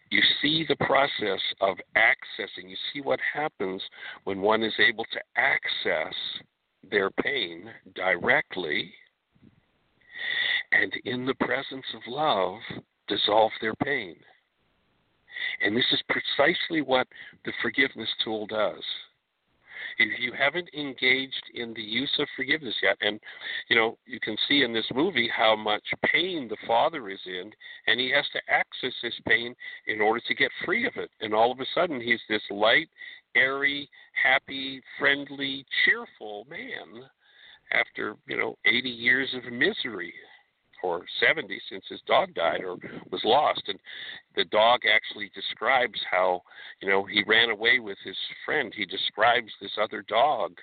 you 0.09 0.21
see 0.41 0.65
the 0.67 0.75
process 0.77 1.41
of 1.61 1.77
accessing, 1.95 2.69
you 2.69 2.77
see 2.93 3.01
what 3.01 3.19
happens 3.33 3.81
when 4.23 4.41
one 4.41 4.63
is 4.63 4.73
able 4.79 5.05
to 5.05 5.19
access 5.35 6.13
their 6.89 7.09
pain 7.09 7.69
directly 7.95 8.93
and 10.71 10.93
in 11.05 11.25
the 11.25 11.35
presence 11.35 11.85
of 11.93 12.01
love 12.07 12.59
dissolve 13.07 13.51
their 13.61 13.75
pain. 13.75 14.15
And 15.63 15.75
this 15.75 15.85
is 15.91 16.01
precisely 16.09 16.81
what 16.81 17.07
the 17.45 17.53
forgiveness 17.61 18.09
tool 18.23 18.47
does. 18.47 18.83
If 19.97 20.19
you 20.19 20.31
haven't 20.37 20.69
engaged 20.73 21.43
in 21.53 21.73
the 21.73 21.81
use 21.81 22.11
of 22.19 22.27
forgiveness 22.35 22.75
yet, 22.81 22.97
and 23.01 23.19
you 23.69 23.75
know, 23.75 23.97
you 24.05 24.19
can 24.19 24.35
see 24.47 24.63
in 24.63 24.73
this 24.73 24.85
movie 24.93 25.29
how 25.35 25.55
much 25.55 25.83
pain 26.11 26.47
the 26.47 26.57
father 26.65 27.09
is 27.09 27.19
in, 27.25 27.51
and 27.87 27.99
he 27.99 28.11
has 28.11 28.25
to 28.33 28.39
access 28.49 28.93
this 29.01 29.19
pain 29.27 29.55
in 29.87 30.01
order 30.01 30.21
to 30.27 30.35
get 30.35 30.51
free 30.65 30.85
of 30.85 30.93
it. 30.97 31.09
And 31.21 31.33
all 31.33 31.51
of 31.51 31.59
a 31.59 31.65
sudden, 31.73 31.99
he's 32.01 32.21
this 32.29 32.43
light, 32.49 32.89
airy, 33.35 33.89
happy, 34.21 34.81
friendly, 34.99 35.65
cheerful 35.85 36.45
man 36.49 37.03
after 37.71 38.15
you 38.27 38.37
know 38.37 38.55
80 38.65 38.89
years 38.89 39.29
of 39.33 39.51
misery 39.51 40.13
or 40.83 41.05
70 41.19 41.59
since 41.69 41.83
his 41.89 42.01
dog 42.07 42.33
died 42.33 42.63
or 42.63 42.77
was 43.11 43.21
lost. 43.23 43.63
And 43.67 43.79
the 44.37 44.45
dog 44.45 44.81
actually 44.85 45.31
describes 45.33 45.99
how 46.09 46.43
you 46.79 46.87
know 46.87 47.03
he 47.03 47.23
ran 47.25 47.49
away 47.49 47.79
with 47.79 47.97
his 48.05 48.15
friend. 48.45 48.71
He 48.73 48.85
describes 48.85 49.51
this 49.59 49.71
other 49.81 50.03
dog 50.07 50.53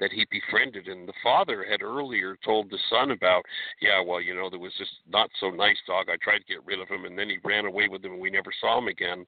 that 0.00 0.10
he 0.10 0.26
befriended 0.30 0.88
and 0.88 1.06
the 1.06 1.20
father 1.22 1.64
had 1.68 1.82
earlier 1.82 2.38
told 2.42 2.70
the 2.70 2.78
son 2.88 3.10
about 3.10 3.44
yeah 3.82 4.00
well 4.00 4.20
you 4.20 4.34
know 4.34 4.48
there 4.48 4.58
was 4.58 4.72
this 4.78 4.88
not 5.06 5.28
so 5.38 5.50
nice 5.50 5.76
dog. 5.86 6.06
I 6.08 6.16
tried 6.22 6.38
to 6.38 6.52
get 6.54 6.64
rid 6.64 6.80
of 6.80 6.88
him 6.88 7.04
and 7.04 7.18
then 7.18 7.28
he 7.28 7.36
ran 7.44 7.66
away 7.66 7.86
with 7.88 8.02
him 8.02 8.12
and 8.12 8.20
we 8.20 8.30
never 8.30 8.50
saw 8.60 8.78
him 8.78 8.88
again. 8.88 9.26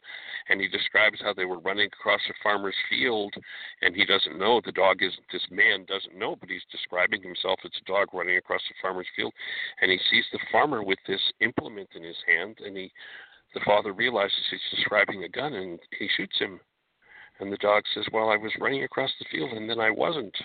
And 0.49 0.61
he 0.61 0.68
describes 0.68 1.20
how 1.20 1.34
they 1.34 1.45
were 1.45 1.61
running 1.61 1.86
across 1.93 2.20
a 2.30 2.34
farmer's 2.43 2.74
field 2.88 3.34
and 3.82 3.95
he 3.95 4.07
doesn't 4.07 4.38
know. 4.38 4.62
The 4.64 4.72
dog 4.72 5.03
is 5.03 5.12
this 5.30 5.45
man 5.51 5.84
doesn't 5.84 6.18
know 6.18 6.36
but 6.41 6.49
he's 6.49 6.64
describing 6.72 7.22
himself 7.22 7.61
as 7.66 7.72
a 7.76 7.84
dog 7.84 8.09
running 8.14 8.38
across 8.38 8.62
the 8.66 8.80
farmer's 8.80 9.09
field 9.14 9.34
and 9.82 9.91
he 9.91 9.99
sees 10.11 10.24
the 10.33 10.39
farmer 10.51 10.83
with 10.83 10.99
this 11.07 11.20
implement 11.41 11.89
in 11.95 12.03
his 12.03 12.16
hand 12.26 12.59
and 12.64 12.76
he 12.76 12.91
the 13.55 13.61
father 13.64 13.93
realizes 13.93 14.37
he's 14.51 14.61
describing 14.78 15.24
a 15.24 15.28
gun 15.28 15.55
and 15.55 15.78
he 15.99 16.09
shoots 16.16 16.39
him. 16.39 16.61
And 17.41 17.53
the 17.53 17.57
dog 17.57 17.83
says, 17.95 18.05
Well, 18.12 18.28
I 18.28 18.37
was 18.37 18.53
running 18.61 18.85
across 18.85 19.11
the 19.18 19.26
field 19.31 19.53
and 19.53 19.68
then 19.68 19.81
I 19.81 19.91
wasn't. 19.91 20.37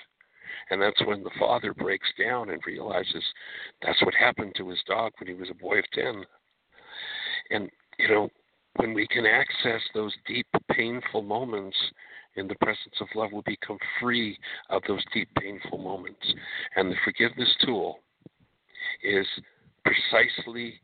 And 0.69 0.81
that's 0.81 1.05
when 1.05 1.23
the 1.23 1.31
father 1.37 1.73
breaks 1.73 2.07
down 2.17 2.49
and 2.49 2.61
realizes 2.65 3.23
that's 3.81 4.01
what 4.03 4.13
happened 4.13 4.53
to 4.57 4.69
his 4.69 4.79
dog 4.87 5.11
when 5.19 5.27
he 5.27 5.33
was 5.33 5.49
a 5.49 5.55
boy 5.55 5.79
of 5.79 5.85
10. 5.93 6.23
And, 7.51 7.69
you 7.99 8.07
know, 8.07 8.29
when 8.77 8.93
we 8.93 9.07
can 9.07 9.25
access 9.25 9.81
those 9.93 10.13
deep, 10.27 10.47
painful 10.71 11.21
moments 11.21 11.77
in 12.35 12.47
the 12.47 12.55
presence 12.55 12.95
of 12.99 13.07
love, 13.15 13.31
we 13.31 13.41
become 13.45 13.77
free 13.99 14.37
of 14.69 14.81
those 14.87 15.03
deep, 15.13 15.29
painful 15.39 15.77
moments. 15.77 16.25
And 16.75 16.91
the 16.91 16.97
forgiveness 17.03 17.53
tool 17.65 17.99
is 19.03 19.27
precisely 19.95 20.75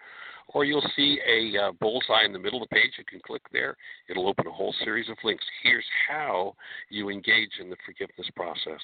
or 0.49 0.65
you'll 0.65 0.89
see 0.95 1.19
a 1.27 1.57
uh, 1.57 1.71
bullseye 1.79 2.25
in 2.25 2.33
the 2.33 2.39
middle 2.39 2.61
of 2.61 2.69
the 2.69 2.75
page. 2.75 2.91
You 2.97 3.03
can 3.03 3.19
click 3.19 3.41
there. 3.51 3.75
It'll 4.09 4.29
open 4.29 4.47
a 4.47 4.51
whole 4.51 4.73
series 4.83 5.09
of 5.09 5.17
links. 5.23 5.43
Here's 5.63 5.85
how 6.09 6.55
you 6.89 7.09
engage 7.09 7.51
in 7.59 7.69
the 7.69 7.77
forgiveness 7.85 8.29
process. 8.35 8.81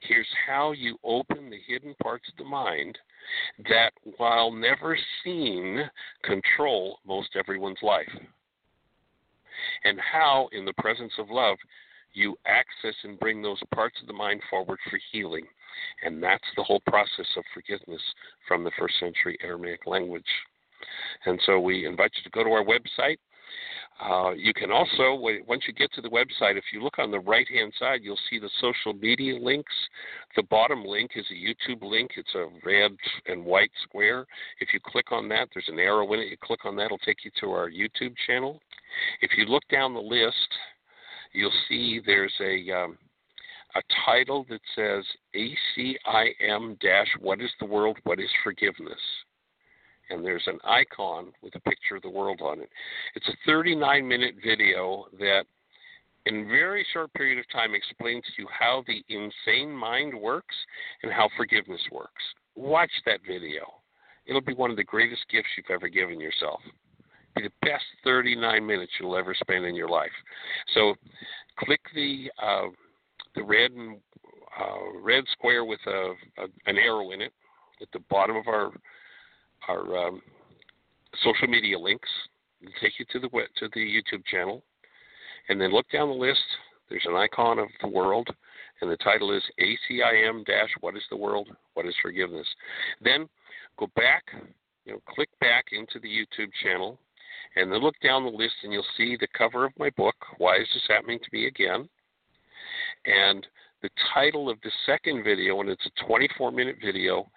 Here's 0.00 0.28
how 0.46 0.72
you 0.72 0.98
open 1.02 1.50
the 1.50 1.58
hidden 1.66 1.94
parts 2.02 2.28
of 2.28 2.36
the 2.36 2.48
mind 2.48 2.98
that, 3.68 3.92
while 4.16 4.52
never 4.52 4.98
seen, 5.24 5.90
control 6.24 6.98
most 7.06 7.30
everyone's 7.36 7.82
life. 7.82 8.12
And 9.84 9.98
how, 10.00 10.48
in 10.52 10.64
the 10.64 10.74
presence 10.74 11.12
of 11.18 11.30
love, 11.30 11.56
you 12.12 12.36
access 12.46 12.94
and 13.04 13.18
bring 13.18 13.40
those 13.40 13.60
parts 13.74 13.96
of 14.00 14.06
the 14.06 14.12
mind 14.12 14.42
forward 14.50 14.78
for 14.90 14.98
healing. 15.10 15.46
And 16.04 16.22
that's 16.22 16.44
the 16.56 16.62
whole 16.62 16.82
process 16.86 17.26
of 17.36 17.44
forgiveness 17.54 18.02
from 18.46 18.64
the 18.64 18.72
first 18.78 18.98
century 19.00 19.38
Aramaic 19.42 19.86
language. 19.86 20.24
And 21.26 21.40
so 21.46 21.60
we 21.60 21.86
invite 21.86 22.12
you 22.16 22.22
to 22.24 22.30
go 22.30 22.44
to 22.44 22.50
our 22.50 22.64
website. 22.64 23.16
Uh, 24.00 24.32
you 24.32 24.52
can 24.52 24.72
also, 24.72 25.14
once 25.46 25.62
you 25.68 25.72
get 25.74 25.92
to 25.92 26.00
the 26.00 26.08
website, 26.08 26.56
if 26.56 26.64
you 26.72 26.82
look 26.82 26.98
on 26.98 27.10
the 27.10 27.20
right 27.20 27.46
hand 27.48 27.72
side, 27.78 28.00
you'll 28.02 28.18
see 28.30 28.38
the 28.38 28.50
social 28.60 28.92
media 28.94 29.38
links. 29.38 29.72
The 30.34 30.42
bottom 30.44 30.84
link 30.84 31.12
is 31.14 31.26
a 31.30 31.34
YouTube 31.34 31.82
link. 31.82 32.12
It's 32.16 32.34
a 32.34 32.46
red 32.66 32.92
and 33.26 33.44
white 33.44 33.70
square. 33.84 34.26
If 34.58 34.70
you 34.72 34.80
click 34.84 35.12
on 35.12 35.28
that, 35.28 35.48
there's 35.54 35.68
an 35.68 35.78
arrow 35.78 36.10
in 36.14 36.20
it. 36.20 36.30
You 36.30 36.36
click 36.42 36.64
on 36.64 36.74
that, 36.76 36.86
it'll 36.86 36.98
take 36.98 37.24
you 37.24 37.30
to 37.40 37.50
our 37.52 37.70
YouTube 37.70 38.14
channel. 38.26 38.60
If 39.20 39.32
you 39.36 39.44
look 39.44 39.62
down 39.70 39.94
the 39.94 40.00
list, 40.00 40.48
you'll 41.32 41.52
see 41.68 42.00
there's 42.04 42.34
a 42.40 42.72
um, 42.72 42.98
a 43.74 43.82
title 44.04 44.44
that 44.50 44.60
says 44.74 45.04
ACIM 45.34 46.78
dash 46.80 47.08
What 47.20 47.40
is 47.40 47.50
the 47.58 47.66
World? 47.66 47.98
What 48.04 48.20
is 48.20 48.28
Forgiveness? 48.44 49.00
And 50.10 50.24
there's 50.24 50.46
an 50.46 50.58
icon 50.64 51.32
with 51.42 51.54
a 51.54 51.60
picture 51.60 51.96
of 51.96 52.02
the 52.02 52.10
world 52.10 52.40
on 52.42 52.60
it. 52.60 52.68
It's 53.14 53.28
a 53.28 53.36
39 53.46 54.06
minute 54.06 54.34
video 54.44 55.06
that, 55.18 55.44
in 56.26 56.40
a 56.40 56.44
very 56.44 56.86
short 56.92 57.12
period 57.14 57.38
of 57.38 57.50
time, 57.50 57.74
explains 57.74 58.24
to 58.24 58.42
you 58.42 58.48
how 58.56 58.84
the 58.86 59.02
insane 59.08 59.70
mind 59.72 60.14
works 60.14 60.54
and 61.02 61.12
how 61.12 61.28
forgiveness 61.36 61.80
works. 61.90 62.22
Watch 62.54 62.90
that 63.06 63.20
video. 63.26 63.62
It'll 64.26 64.40
be 64.40 64.54
one 64.54 64.70
of 64.70 64.76
the 64.76 64.84
greatest 64.84 65.22
gifts 65.30 65.48
you've 65.56 65.74
ever 65.74 65.88
given 65.88 66.20
yourself. 66.20 66.60
Be 67.34 67.42
the 67.42 67.66
best 67.66 67.84
39 68.04 68.64
minutes 68.64 68.92
you'll 69.00 69.16
ever 69.16 69.34
spend 69.34 69.64
in 69.64 69.74
your 69.74 69.88
life. 69.88 70.12
So, 70.74 70.94
click 71.58 71.80
the 71.94 72.30
uh, 72.40 72.68
the 73.34 73.42
red 73.42 73.70
and 73.72 73.96
uh, 74.60 75.00
red 75.00 75.24
square 75.32 75.64
with 75.64 75.80
a, 75.86 76.12
a, 76.38 76.44
an 76.66 76.76
arrow 76.76 77.10
in 77.12 77.22
it 77.22 77.32
at 77.80 77.88
the 77.92 78.00
bottom 78.10 78.36
of 78.36 78.46
our 78.48 78.70
our 79.68 80.06
um, 80.06 80.22
social 81.22 81.48
media 81.48 81.78
links. 81.78 82.08
Take 82.80 82.98
you 82.98 83.04
to 83.12 83.18
the 83.18 83.28
to 83.28 83.68
the 83.74 83.80
YouTube 83.80 84.24
channel, 84.30 84.62
and 85.48 85.60
then 85.60 85.72
look 85.72 85.86
down 85.90 86.08
the 86.08 86.14
list. 86.14 86.40
There's 86.88 87.06
an 87.06 87.16
icon 87.16 87.58
of 87.58 87.68
the 87.80 87.88
world, 87.88 88.28
and 88.80 88.90
the 88.90 88.96
title 88.98 89.36
is 89.36 89.42
ACIM 89.58 90.44
dash 90.44 90.68
What 90.80 90.96
is 90.96 91.02
the 91.10 91.16
world? 91.16 91.48
What 91.74 91.86
is 91.86 91.94
forgiveness? 92.02 92.46
Then 93.00 93.28
go 93.78 93.88
back, 93.96 94.24
you 94.84 94.92
know, 94.92 95.00
click 95.08 95.30
back 95.40 95.66
into 95.72 95.98
the 96.00 96.08
YouTube 96.08 96.50
channel, 96.62 96.98
and 97.56 97.72
then 97.72 97.80
look 97.80 97.94
down 98.02 98.24
the 98.24 98.30
list, 98.30 98.54
and 98.62 98.72
you'll 98.72 98.84
see 98.96 99.16
the 99.16 99.28
cover 99.36 99.64
of 99.64 99.72
my 99.78 99.90
book. 99.96 100.14
Why 100.38 100.56
is 100.56 100.68
this 100.74 100.82
happening 100.88 101.18
to 101.18 101.28
me 101.32 101.46
again? 101.46 101.88
And 103.06 103.46
the 103.82 103.90
title 104.14 104.48
of 104.48 104.58
the 104.62 104.70
second 104.86 105.24
video, 105.24 105.60
and 105.60 105.68
it's 105.68 105.86
a 105.86 106.04
24 106.06 106.52
minute 106.52 106.76
video, 106.84 107.30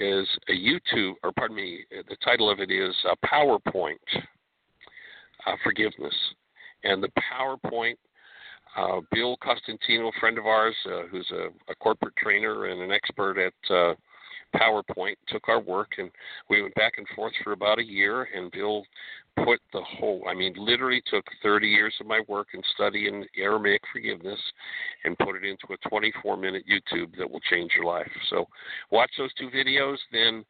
is 0.00 0.26
a 0.48 0.52
YouTube, 0.52 1.14
or 1.22 1.32
pardon 1.32 1.56
me, 1.56 1.84
the 1.90 2.16
title 2.24 2.50
of 2.50 2.60
it 2.60 2.70
is 2.70 2.94
uh, 3.08 3.14
PowerPoint 3.24 3.96
uh, 5.46 5.56
Forgiveness. 5.62 6.14
And 6.84 7.02
the 7.02 7.10
PowerPoint, 7.32 7.96
uh, 8.76 9.00
Bill 9.12 9.36
Costantino, 9.42 10.08
a 10.08 10.20
friend 10.20 10.38
of 10.38 10.46
ours 10.46 10.74
uh, 10.86 11.02
who's 11.10 11.30
a, 11.30 11.48
a, 11.70 11.74
corporate 11.76 12.16
trainer 12.16 12.66
and 12.66 12.80
an 12.80 12.90
expert 12.90 13.38
at 13.38 13.74
uh, 13.74 13.94
PowerPoint, 14.54 15.16
took 15.28 15.48
our 15.48 15.60
work 15.60 15.92
and 15.98 16.10
we 16.48 16.62
went 16.62 16.74
back 16.74 16.94
and 16.98 17.06
forth 17.14 17.32
for 17.42 17.52
about 17.52 17.78
a 17.78 17.84
year. 17.84 18.28
And 18.34 18.50
Bill 18.50 18.84
put 19.36 19.60
the 19.72 19.82
whole, 19.82 20.24
I 20.28 20.34
mean, 20.34 20.54
literally 20.56 21.02
took 21.10 21.24
30 21.42 21.68
years 21.68 21.94
of 22.00 22.06
my 22.06 22.20
work 22.28 22.48
and 22.52 22.64
study 22.74 23.08
in 23.08 23.24
Aramaic 23.36 23.80
forgiveness 23.92 24.40
and 25.04 25.18
put 25.18 25.36
it 25.36 25.44
into 25.44 25.72
a 25.72 25.88
24 25.88 26.36
minute 26.36 26.64
YouTube 26.70 27.16
that 27.18 27.30
will 27.30 27.40
change 27.50 27.72
your 27.76 27.86
life. 27.86 28.10
So 28.30 28.46
watch 28.90 29.10
those 29.18 29.32
two 29.34 29.48
videos. 29.50 29.96
Then 30.12 30.44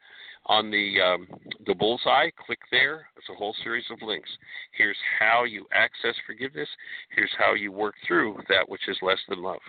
on 0.47 0.71
the 0.71 1.01
um, 1.01 1.29
the 1.67 1.75
bullseye, 1.75 2.31
click 2.45 2.59
there. 2.71 3.07
It's 3.17 3.29
a 3.31 3.35
whole 3.35 3.55
series 3.63 3.85
of 3.91 3.99
links. 4.03 4.31
Here's 4.77 4.97
how 5.21 5.45
you 5.45 5.67
access 5.73 6.17
forgiveness. 6.27 6.69
Here's 7.15 7.31
how 7.39 7.55
you 7.55 7.71
work 7.71 7.95
through 8.07 8.39
that 8.49 8.69
which 8.69 8.89
is 8.89 8.97
less 9.03 9.21
than 9.29 9.43
love. 9.43 9.61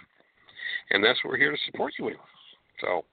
And 0.89 1.03
that's 1.03 1.23
what 1.23 1.31
we're 1.31 1.37
here 1.37 1.51
to 1.51 1.71
support 1.71 1.93
you 1.99 2.05
with. 2.05 2.15
So 2.81 3.05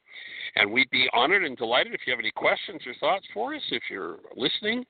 and 0.57 0.71
we'd 0.71 0.91
be 0.91 1.09
honored 1.13 1.45
and 1.45 1.57
delighted 1.57 1.95
if 1.95 2.01
you 2.07 2.13
have 2.13 2.21
any 2.21 2.31
questions 2.31 2.81
or 2.87 2.95
thoughts 3.01 3.27
for 3.33 3.55
us, 3.55 3.63
if 3.71 3.83
you're 3.91 4.17
listening, 4.37 4.85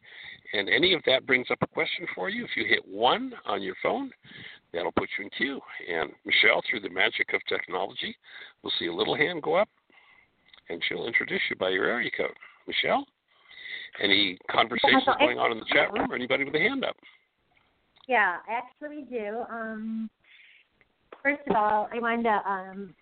and 0.53 0.69
any 0.69 0.95
of 0.95 1.03
that 1.07 1.27
brings 1.27 1.47
up 1.51 1.59
a 1.63 1.67
question 1.67 2.07
for 2.15 2.29
you. 2.29 2.45
If 2.45 2.51
you 2.57 2.65
hit 2.67 2.87
one 2.87 3.33
on 3.47 3.63
your 3.63 3.75
phone, 3.83 4.11
that'll 4.73 4.93
put 4.93 5.09
you 5.19 5.25
in 5.25 5.31
queue. 5.31 5.61
And 5.93 6.11
Michelle, 6.25 6.63
through 6.69 6.81
the 6.81 6.91
magic 6.91 7.33
of 7.35 7.41
technology, 7.49 8.17
will 8.63 8.73
see 8.79 8.87
a 8.87 8.95
little 8.95 9.17
hand 9.17 9.43
go 9.43 9.55
up, 9.55 9.69
and 10.69 10.83
she'll 10.89 11.07
introduce 11.07 11.43
you 11.51 11.57
by 11.57 11.71
your 11.71 11.87
area 11.87 12.11
code. 12.17 12.35
Michelle, 12.67 13.05
any 14.03 14.39
conversations 14.51 15.05
going 15.19 15.39
on 15.39 15.53
in 15.53 15.59
the 15.59 15.67
chat 15.73 15.93
room, 15.93 16.11
or 16.11 16.15
anybody 16.15 16.45
with 16.45 16.55
a 16.55 16.59
hand 16.59 16.85
up? 16.85 16.97
Yeah, 18.09 18.37
actually 18.49 19.03
do. 19.11 19.43
Um, 19.51 20.11
first 21.23 21.43
of 21.49 21.57
all, 21.57 21.89
I 21.93 21.99
wanted 22.01 22.25
to 22.25 22.51
um, 22.51 22.95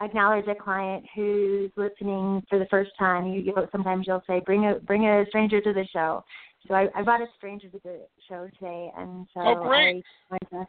acknowledge 0.00 0.46
a 0.46 0.54
client 0.54 1.04
who's 1.14 1.70
listening 1.76 2.42
for 2.48 2.58
the 2.58 2.66
first 2.66 2.90
time, 2.98 3.26
you, 3.26 3.40
you 3.40 3.54
sometimes 3.72 4.06
you'll 4.06 4.22
say, 4.26 4.40
"Bring 4.44 4.66
a 4.66 4.74
bring 4.74 5.06
a 5.06 5.24
stranger 5.28 5.60
to 5.60 5.72
the 5.72 5.86
show," 5.92 6.24
So 6.66 6.74
I, 6.74 6.88
I 6.94 7.02
brought 7.02 7.22
a 7.22 7.26
stranger 7.36 7.68
to 7.68 7.80
the 7.82 8.00
show 8.28 8.48
today, 8.58 8.90
and 8.96 9.26
so 9.32 9.40
oh, 9.40 9.66
great. 9.66 10.04
I 10.30 10.36
wanted 10.50 10.50
to 10.50 10.68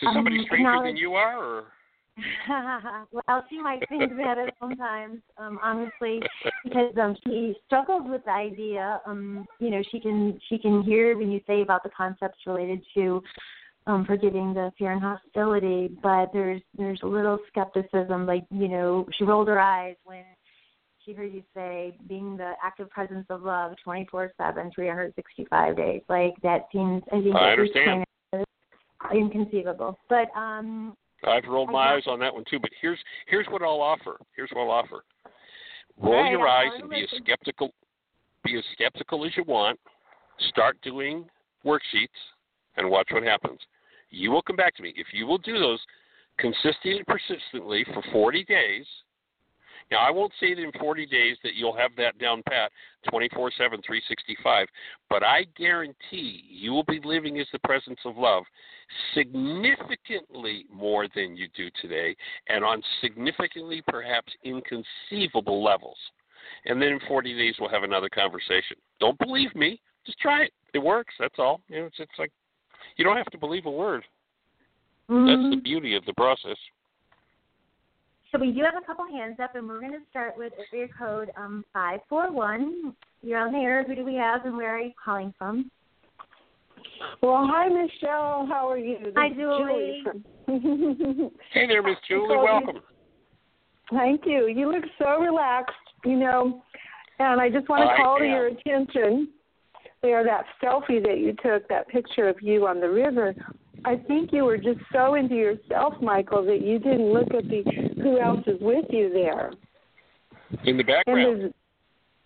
So 0.00 0.12
somebody 0.12 0.38
um, 0.38 0.44
stranger 0.46 0.82
than 0.84 0.96
you 0.96 1.14
are, 1.14 1.38
or 1.38 1.64
well, 3.12 3.44
she 3.48 3.62
might 3.62 3.88
think 3.88 4.10
that 4.16 4.36
at 4.36 4.54
sometimes, 4.60 5.20
um, 5.38 5.58
honestly, 5.62 6.20
because 6.64 6.92
um, 7.00 7.16
she 7.24 7.54
struggles 7.66 8.02
with 8.06 8.24
the 8.24 8.30
idea. 8.30 9.00
Um, 9.06 9.46
you 9.58 9.70
know, 9.70 9.82
she 9.90 10.00
can 10.00 10.38
she 10.48 10.58
can 10.58 10.82
hear 10.82 11.16
when 11.16 11.30
you 11.30 11.40
say 11.46 11.62
about 11.62 11.82
the 11.82 11.90
concepts 11.90 12.38
related 12.46 12.82
to 12.94 13.22
um, 13.90 14.06
the 14.06 14.72
fear 14.78 14.92
and 14.92 15.02
hostility, 15.02 15.90
but 16.02 16.30
there's 16.32 16.62
there's 16.76 17.00
a 17.02 17.06
little 17.06 17.38
skepticism. 17.48 18.26
Like 18.26 18.44
you 18.50 18.68
know, 18.68 19.06
she 19.16 19.24
rolled 19.24 19.48
her 19.48 19.60
eyes 19.60 19.96
when 20.04 20.24
she 21.04 21.12
heard 21.12 21.32
you 21.32 21.42
say 21.54 21.96
being 22.08 22.36
the 22.36 22.52
active 22.62 22.90
presence 22.90 23.26
of 23.30 23.42
love 23.42 23.72
24/7, 23.86 24.74
365 24.74 25.76
days. 25.76 26.02
Like 26.08 26.34
that 26.42 26.66
seems 26.72 27.02
I 27.12 27.20
think 27.20 27.36
I 27.36 27.50
understand. 27.52 28.04
inconceivable. 29.12 29.98
But 30.08 30.28
um 30.36 30.94
I've 31.24 31.44
rolled 31.48 31.70
my 31.70 31.94
eyes 31.94 32.04
on 32.06 32.18
that 32.20 32.32
one 32.32 32.44
too. 32.48 32.58
But 32.60 32.70
here's 32.80 32.98
here's 33.26 33.46
what 33.48 33.62
I'll 33.62 33.80
offer. 33.80 34.18
Here's 34.36 34.50
what 34.52 34.62
I'll 34.62 34.70
offer. 34.70 35.04
Roll 35.98 36.22
Right, 36.22 36.30
your 36.30 36.48
I'm 36.48 36.72
eyes 36.72 36.80
and 36.80 36.90
be 36.90 37.02
as 37.02 37.10
skeptical 37.22 37.72
be 38.44 38.56
as 38.56 38.64
skeptical 38.72 39.26
as 39.26 39.32
you 39.36 39.44
want. 39.44 39.78
Start 40.48 40.78
doing 40.82 41.26
worksheets 41.64 42.08
and 42.76 42.88
watch 42.88 43.08
what 43.10 43.22
happens. 43.22 43.58
You 44.10 44.30
will 44.30 44.42
come 44.42 44.56
back 44.56 44.76
to 44.76 44.82
me. 44.82 44.92
If 44.96 45.08
you 45.12 45.26
will 45.26 45.38
do 45.38 45.58
those 45.58 45.80
consistently 46.38 46.98
and 46.98 47.06
persistently 47.06 47.84
for 47.92 48.02
40 48.12 48.44
days, 48.44 48.86
now 49.90 49.98
I 49.98 50.10
won't 50.10 50.32
say 50.38 50.54
that 50.54 50.62
in 50.62 50.72
40 50.78 51.06
days 51.06 51.36
that 51.42 51.54
you'll 51.54 51.76
have 51.76 51.90
that 51.96 52.18
down 52.18 52.42
pat 52.48 52.70
24 53.10 53.50
7, 53.56 53.80
365, 53.84 54.68
but 55.08 55.24
I 55.24 55.46
guarantee 55.56 56.44
you 56.48 56.72
will 56.72 56.84
be 56.84 57.00
living 57.04 57.40
as 57.40 57.46
the 57.52 57.58
presence 57.60 57.98
of 58.04 58.16
love 58.16 58.44
significantly 59.14 60.66
more 60.72 61.08
than 61.14 61.36
you 61.36 61.48
do 61.56 61.70
today 61.80 62.14
and 62.48 62.64
on 62.64 62.82
significantly, 63.00 63.82
perhaps 63.88 64.32
inconceivable 64.44 65.62
levels. 65.62 65.98
And 66.66 66.80
then 66.80 66.90
in 66.90 67.00
40 67.08 67.36
days, 67.36 67.54
we'll 67.58 67.70
have 67.70 67.82
another 67.82 68.08
conversation. 68.08 68.76
Don't 69.00 69.18
believe 69.18 69.54
me. 69.54 69.80
Just 70.06 70.18
try 70.18 70.42
it. 70.42 70.52
It 70.72 70.78
works. 70.78 71.14
That's 71.18 71.34
all. 71.38 71.60
You 71.68 71.80
know, 71.80 71.86
it's, 71.86 71.96
it's 71.98 72.18
like 72.18 72.32
you 73.00 73.04
don't 73.04 73.16
have 73.16 73.30
to 73.30 73.38
believe 73.38 73.64
a 73.64 73.70
word. 73.70 74.04
That's 75.08 75.18
mhm. 75.18 75.50
the 75.54 75.60
beauty 75.62 75.96
of 75.96 76.04
the 76.04 76.12
process. 76.12 76.56
So 78.30 78.38
we 78.38 78.52
do 78.52 78.60
have 78.60 78.74
a 78.80 78.86
couple 78.86 79.06
hands 79.06 79.38
up, 79.42 79.56
and 79.56 79.66
we're 79.66 79.80
going 79.80 79.92
to 79.92 80.04
start 80.10 80.34
with 80.36 80.52
area 80.70 80.86
code 80.96 81.30
um, 81.34 81.64
541. 81.72 82.94
You're 83.22 83.38
on 83.38 83.52
the 83.52 83.58
air. 83.58 83.82
Who 83.84 83.94
do 83.94 84.04
we 84.04 84.14
have, 84.16 84.44
and 84.44 84.54
where 84.54 84.76
are 84.76 84.80
you 84.80 84.92
calling 85.02 85.32
from? 85.38 85.70
Well, 87.22 87.48
hi, 87.50 87.68
Michelle. 87.68 88.46
How 88.46 88.68
are 88.70 88.76
you? 88.76 88.98
This 89.02 89.14
Hi, 89.16 89.28
is 89.28 89.32
Julie. 89.34 90.02
from- 90.04 90.24
Hey 91.52 91.66
there, 91.66 91.82
Miss 91.82 91.96
Julie. 92.06 92.28
Nicole, 92.28 92.36
you- 92.36 92.44
Welcome. 92.44 92.82
Thank 93.92 94.26
you. 94.26 94.46
You 94.46 94.70
look 94.70 94.84
so 94.98 95.18
relaxed, 95.20 95.74
you 96.04 96.16
know, 96.16 96.62
and 97.18 97.40
I 97.40 97.48
just 97.48 97.68
want 97.70 97.82
I 97.88 97.96
to 97.96 98.02
call 98.02 98.18
to 98.18 98.24
your 98.24 98.48
attention 98.48 99.28
there 100.02 100.24
that 100.24 100.44
selfie 100.62 101.02
that 101.04 101.18
you 101.18 101.34
took, 101.42 101.68
that 101.68 101.88
picture 101.88 102.28
of 102.28 102.36
you 102.40 102.66
on 102.66 102.80
the 102.80 102.88
river. 102.88 103.34
I 103.84 103.96
think 103.96 104.32
you 104.32 104.44
were 104.44 104.58
just 104.58 104.80
so 104.92 105.14
into 105.14 105.34
yourself, 105.34 105.94
Michael, 106.02 106.44
that 106.46 106.60
you 106.62 106.78
didn't 106.78 107.12
look 107.12 107.32
at 107.34 107.48
the 107.48 107.62
who 108.02 108.18
else 108.20 108.40
is 108.46 108.60
with 108.60 108.86
you 108.90 109.10
there. 109.12 109.52
In 110.64 110.76
the 110.76 110.82
background. 110.82 111.54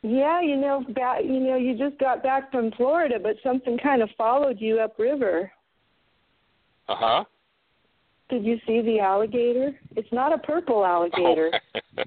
yeah, 0.03 0.41
you 0.41 0.57
know, 0.57 0.85
back, 0.95 1.23
you 1.23 1.41
know, 1.41 1.57
you 1.57 1.77
just 1.77 1.99
got 1.99 2.23
back 2.23 2.51
from 2.51 2.73
Florida, 2.73 3.17
but 3.23 3.37
something 3.43 3.79
kind 3.79 4.03
of 4.03 4.11
followed 4.17 4.61
you 4.61 4.81
upriver. 4.81 5.51
Uh 6.89 6.95
huh. 6.97 7.25
Did 8.31 8.45
you 8.45 8.59
see 8.67 8.81
the 8.81 9.01
alligator? 9.01 9.79
It's 9.97 10.11
not 10.11 10.33
a 10.33 10.39
purple 10.39 10.85
alligator. 10.85 11.53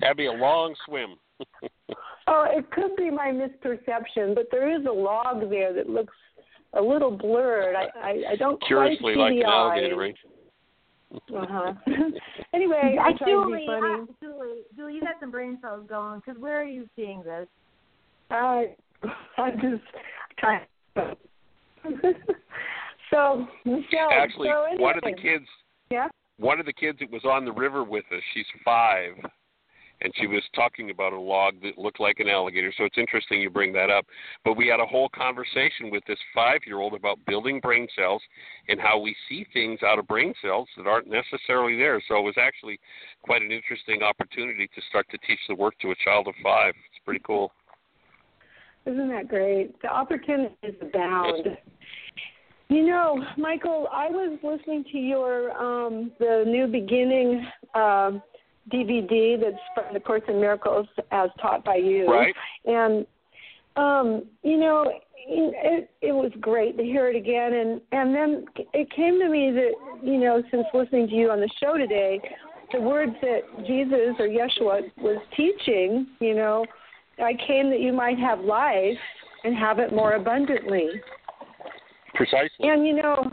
That'd 0.00 0.16
be 0.16 0.26
a 0.26 0.32
long 0.32 0.74
swim. 0.86 1.16
oh, 2.26 2.46
it 2.48 2.70
could 2.70 2.96
be 2.96 3.10
my 3.10 3.30
misperception, 3.32 4.34
but 4.34 4.46
there 4.50 4.78
is 4.78 4.86
a 4.86 4.92
log 4.92 5.48
there 5.50 5.72
that 5.72 5.88
looks 5.88 6.14
a 6.74 6.80
little 6.80 7.10
blurred. 7.10 7.74
I 7.76 7.86
I, 7.98 8.22
I 8.32 8.36
don't 8.36 8.62
Curiously 8.66 9.14
quite 9.14 9.14
see 9.14 9.20
like 9.20 9.32
the 9.34 9.40
an 9.40 9.46
alligator, 9.46 10.04
eyes. 10.04 10.14
Uh 11.34 11.46
huh. 11.48 11.72
anyway, 12.54 12.96
I 13.00 13.12
tried 13.12 13.18
to 13.18 13.24
Julie, 13.26 13.58
be 13.58 13.66
funny. 13.66 14.02
uh, 14.02 14.06
Julie, 14.20 14.62
Julie, 14.76 14.94
you 14.94 15.00
got 15.00 15.20
some 15.20 15.30
brain 15.30 15.58
cells 15.60 15.86
going. 15.88 16.20
Because 16.24 16.40
where 16.40 16.60
are 16.60 16.64
you 16.64 16.88
seeing 16.96 17.22
this? 17.22 17.46
I 18.30 18.74
I'm 19.36 19.60
just 19.60 19.82
trying. 20.38 20.62
so 23.10 23.46
Michelle, 23.64 24.10
Actually, 24.12 24.48
so 24.48 24.64
anyway, 24.64 24.82
one 24.82 24.96
of 24.96 25.02
the 25.04 25.12
kids, 25.20 25.44
yeah. 25.90 26.08
one 26.38 26.60
of 26.60 26.66
the 26.66 26.72
kids 26.72 26.98
that 27.00 27.10
was 27.10 27.24
on 27.24 27.44
the 27.44 27.52
river 27.52 27.84
with 27.84 28.04
us, 28.12 28.22
she's 28.34 28.46
five, 28.64 29.12
and 30.02 30.12
she 30.16 30.26
was 30.26 30.42
talking 30.54 30.90
about 30.90 31.12
a 31.12 31.18
log 31.18 31.54
that 31.62 31.78
looked 31.78 32.00
like 32.00 32.18
an 32.18 32.28
alligator. 32.28 32.72
So 32.76 32.84
it's 32.84 32.98
interesting 32.98 33.40
you 33.40 33.50
bring 33.50 33.72
that 33.74 33.90
up. 33.90 34.04
But 34.44 34.56
we 34.56 34.66
had 34.66 34.80
a 34.80 34.86
whole 34.86 35.08
conversation 35.08 35.90
with 35.90 36.02
this 36.06 36.18
five-year-old 36.34 36.94
about 36.94 37.18
building 37.26 37.60
brain 37.60 37.86
cells 37.96 38.22
and 38.68 38.80
how 38.80 38.98
we 38.98 39.14
see 39.28 39.46
things 39.52 39.80
out 39.84 39.98
of 39.98 40.06
brain 40.08 40.34
cells 40.42 40.68
that 40.76 40.86
aren't 40.86 41.08
necessarily 41.08 41.76
there. 41.76 42.02
So 42.08 42.16
it 42.18 42.22
was 42.22 42.34
actually 42.38 42.78
quite 43.22 43.42
an 43.42 43.52
interesting 43.52 44.02
opportunity 44.02 44.68
to 44.74 44.82
start 44.88 45.06
to 45.10 45.18
teach 45.26 45.40
the 45.48 45.54
work 45.54 45.74
to 45.82 45.90
a 45.92 45.94
child 46.04 46.26
of 46.26 46.34
five. 46.42 46.74
It's 46.90 47.04
pretty 47.04 47.22
cool. 47.24 47.52
Isn't 48.84 49.08
that 49.10 49.28
great? 49.28 49.80
The 49.82 49.88
opportunities 49.88 50.74
abound. 50.80 51.56
You 52.68 52.86
know, 52.86 53.22
Michael, 53.36 53.86
I 53.92 54.08
was 54.08 54.38
listening 54.42 54.84
to 54.90 54.98
your 54.98 55.50
um 55.52 56.10
the 56.18 56.42
new 56.46 56.66
beginning 56.66 57.46
um 57.74 58.22
DVD 58.70 59.40
that's 59.40 59.56
from 59.74 59.94
the 59.94 60.00
Course 60.00 60.22
in 60.28 60.40
Miracles 60.40 60.86
as 61.10 61.30
taught 61.40 61.64
by 61.64 61.76
you. 61.76 62.06
Right. 62.06 62.34
And 62.64 63.06
um, 63.76 64.24
you 64.42 64.58
know, 64.58 64.92
it 65.16 65.90
it 66.00 66.12
was 66.12 66.30
great 66.40 66.76
to 66.76 66.82
hear 66.82 67.08
it 67.08 67.16
again 67.16 67.54
and 67.54 67.80
and 67.92 68.14
then 68.14 68.44
it 68.74 68.90
came 68.94 69.18
to 69.20 69.28
me 69.28 69.50
that, 69.52 69.72
you 70.02 70.18
know, 70.18 70.42
since 70.50 70.66
listening 70.74 71.08
to 71.08 71.14
you 71.14 71.30
on 71.30 71.40
the 71.40 71.50
show 71.60 71.76
today, 71.76 72.20
the 72.72 72.80
words 72.80 73.12
that 73.22 73.40
Jesus 73.66 74.14
or 74.18 74.28
Yeshua 74.28 74.82
was 74.98 75.18
teaching, 75.36 76.06
you 76.20 76.34
know, 76.34 76.64
I 77.18 77.32
came 77.46 77.70
that 77.70 77.80
you 77.80 77.92
might 77.92 78.18
have 78.18 78.40
life 78.40 78.98
and 79.44 79.56
have 79.56 79.78
it 79.78 79.92
more 79.92 80.14
abundantly. 80.14 80.88
Precisely. 82.14 82.50
And 82.60 82.86
you 82.86 82.94
know, 82.94 83.30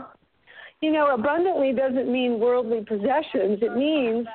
you 0.80 0.92
know, 0.92 1.14
abundantly 1.14 1.72
doesn't 1.72 2.10
mean 2.10 2.40
worldly 2.40 2.84
possessions. 2.86 3.58
It 3.60 3.76
means 3.76 4.26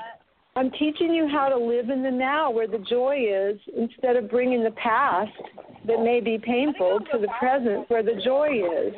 I'm 0.58 0.72
teaching 0.72 1.14
you 1.14 1.28
how 1.28 1.50
to 1.50 1.58
live 1.58 1.90
in 1.90 2.02
the 2.02 2.12
now 2.12 2.50
where 2.50 2.68
the 2.68 2.78
joy 2.78 3.26
is 3.30 3.60
instead 3.78 4.16
of 4.16 4.30
bringing 4.30 4.64
the 4.64 4.72
past 4.72 5.32
that 5.86 6.02
may 6.02 6.22
be 6.22 6.38
painful 6.38 7.00
to 7.12 7.20
the 7.20 7.28
present 7.38 7.90
where 7.90 8.02
the 8.02 8.22
joy 8.24 8.62
is. 8.64 8.94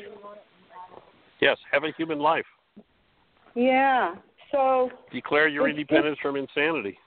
Yes, 1.41 1.57
have 1.71 1.83
a 1.83 1.91
human 1.97 2.19
life. 2.19 2.45
Yeah. 3.55 4.15
So 4.51 4.91
Declare 5.11 5.47
your 5.49 5.67
independence 5.67 6.19
from 6.21 6.35
insanity. 6.35 6.97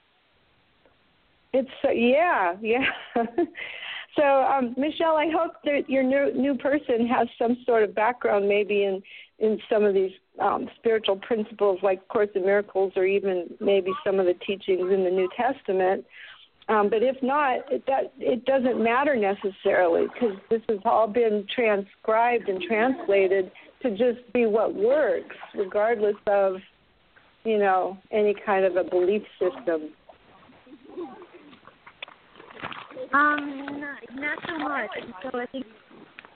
It's 1.53 1.69
uh, 1.83 1.91
yeah, 1.91 2.55
yeah. 2.61 2.85
so, 4.15 4.23
um, 4.23 4.75
Michelle, 4.77 5.15
I 5.15 5.29
hope 5.33 5.53
that 5.63 5.89
your 5.89 6.03
new 6.03 6.33
new 6.33 6.55
person 6.55 7.07
has 7.07 7.27
some 7.39 7.57
sort 7.65 7.83
of 7.83 7.95
background, 7.95 8.47
maybe 8.47 8.83
in 8.83 9.01
in 9.39 9.59
some 9.71 9.83
of 9.83 9.93
these 9.93 10.11
um, 10.39 10.69
spiritual 10.77 11.15
principles, 11.17 11.79
like 11.81 12.07
Course 12.09 12.29
in 12.35 12.43
Miracles, 12.43 12.93
or 12.95 13.05
even 13.05 13.47
maybe 13.59 13.91
some 14.05 14.19
of 14.19 14.25
the 14.25 14.35
teachings 14.45 14.91
in 14.91 15.03
the 15.03 15.09
New 15.09 15.29
Testament. 15.37 16.05
Um, 16.67 16.89
but 16.89 17.03
if 17.03 17.15
not, 17.23 17.71
it 17.71 17.85
that 17.87 18.13
it 18.19 18.45
doesn't 18.45 18.83
matter 18.83 19.15
necessarily 19.15 20.07
because 20.13 20.37
this 20.49 20.61
has 20.67 20.79
all 20.83 21.07
been 21.07 21.45
transcribed 21.53 22.49
and 22.49 22.61
translated 22.61 23.51
to 23.81 23.91
just 23.91 24.31
be 24.33 24.45
what 24.45 24.75
works, 24.75 25.35
regardless 25.55 26.15
of 26.27 26.55
you 27.45 27.57
know 27.57 27.97
any 28.11 28.35
kind 28.45 28.65
of 28.65 28.75
a 28.75 28.83
belief 28.83 29.23
system. 29.39 29.89
Um, 33.13 33.79
not, 33.79 33.97
not 34.13 34.37
so 34.47 34.57
much. 34.57 34.89
And 35.01 35.13
So 35.23 35.39
I 35.39 35.45
think 35.47 35.65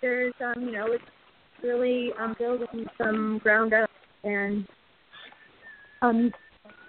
there's, 0.01 0.33
um, 0.41 0.65
you 0.65 0.71
know, 0.71 0.87
it's 0.91 1.03
really 1.63 2.11
um, 2.19 2.35
building 2.37 2.85
some 2.97 3.39
ground 3.39 3.73
up 3.73 3.89
and, 4.23 4.67
um, 6.01 6.31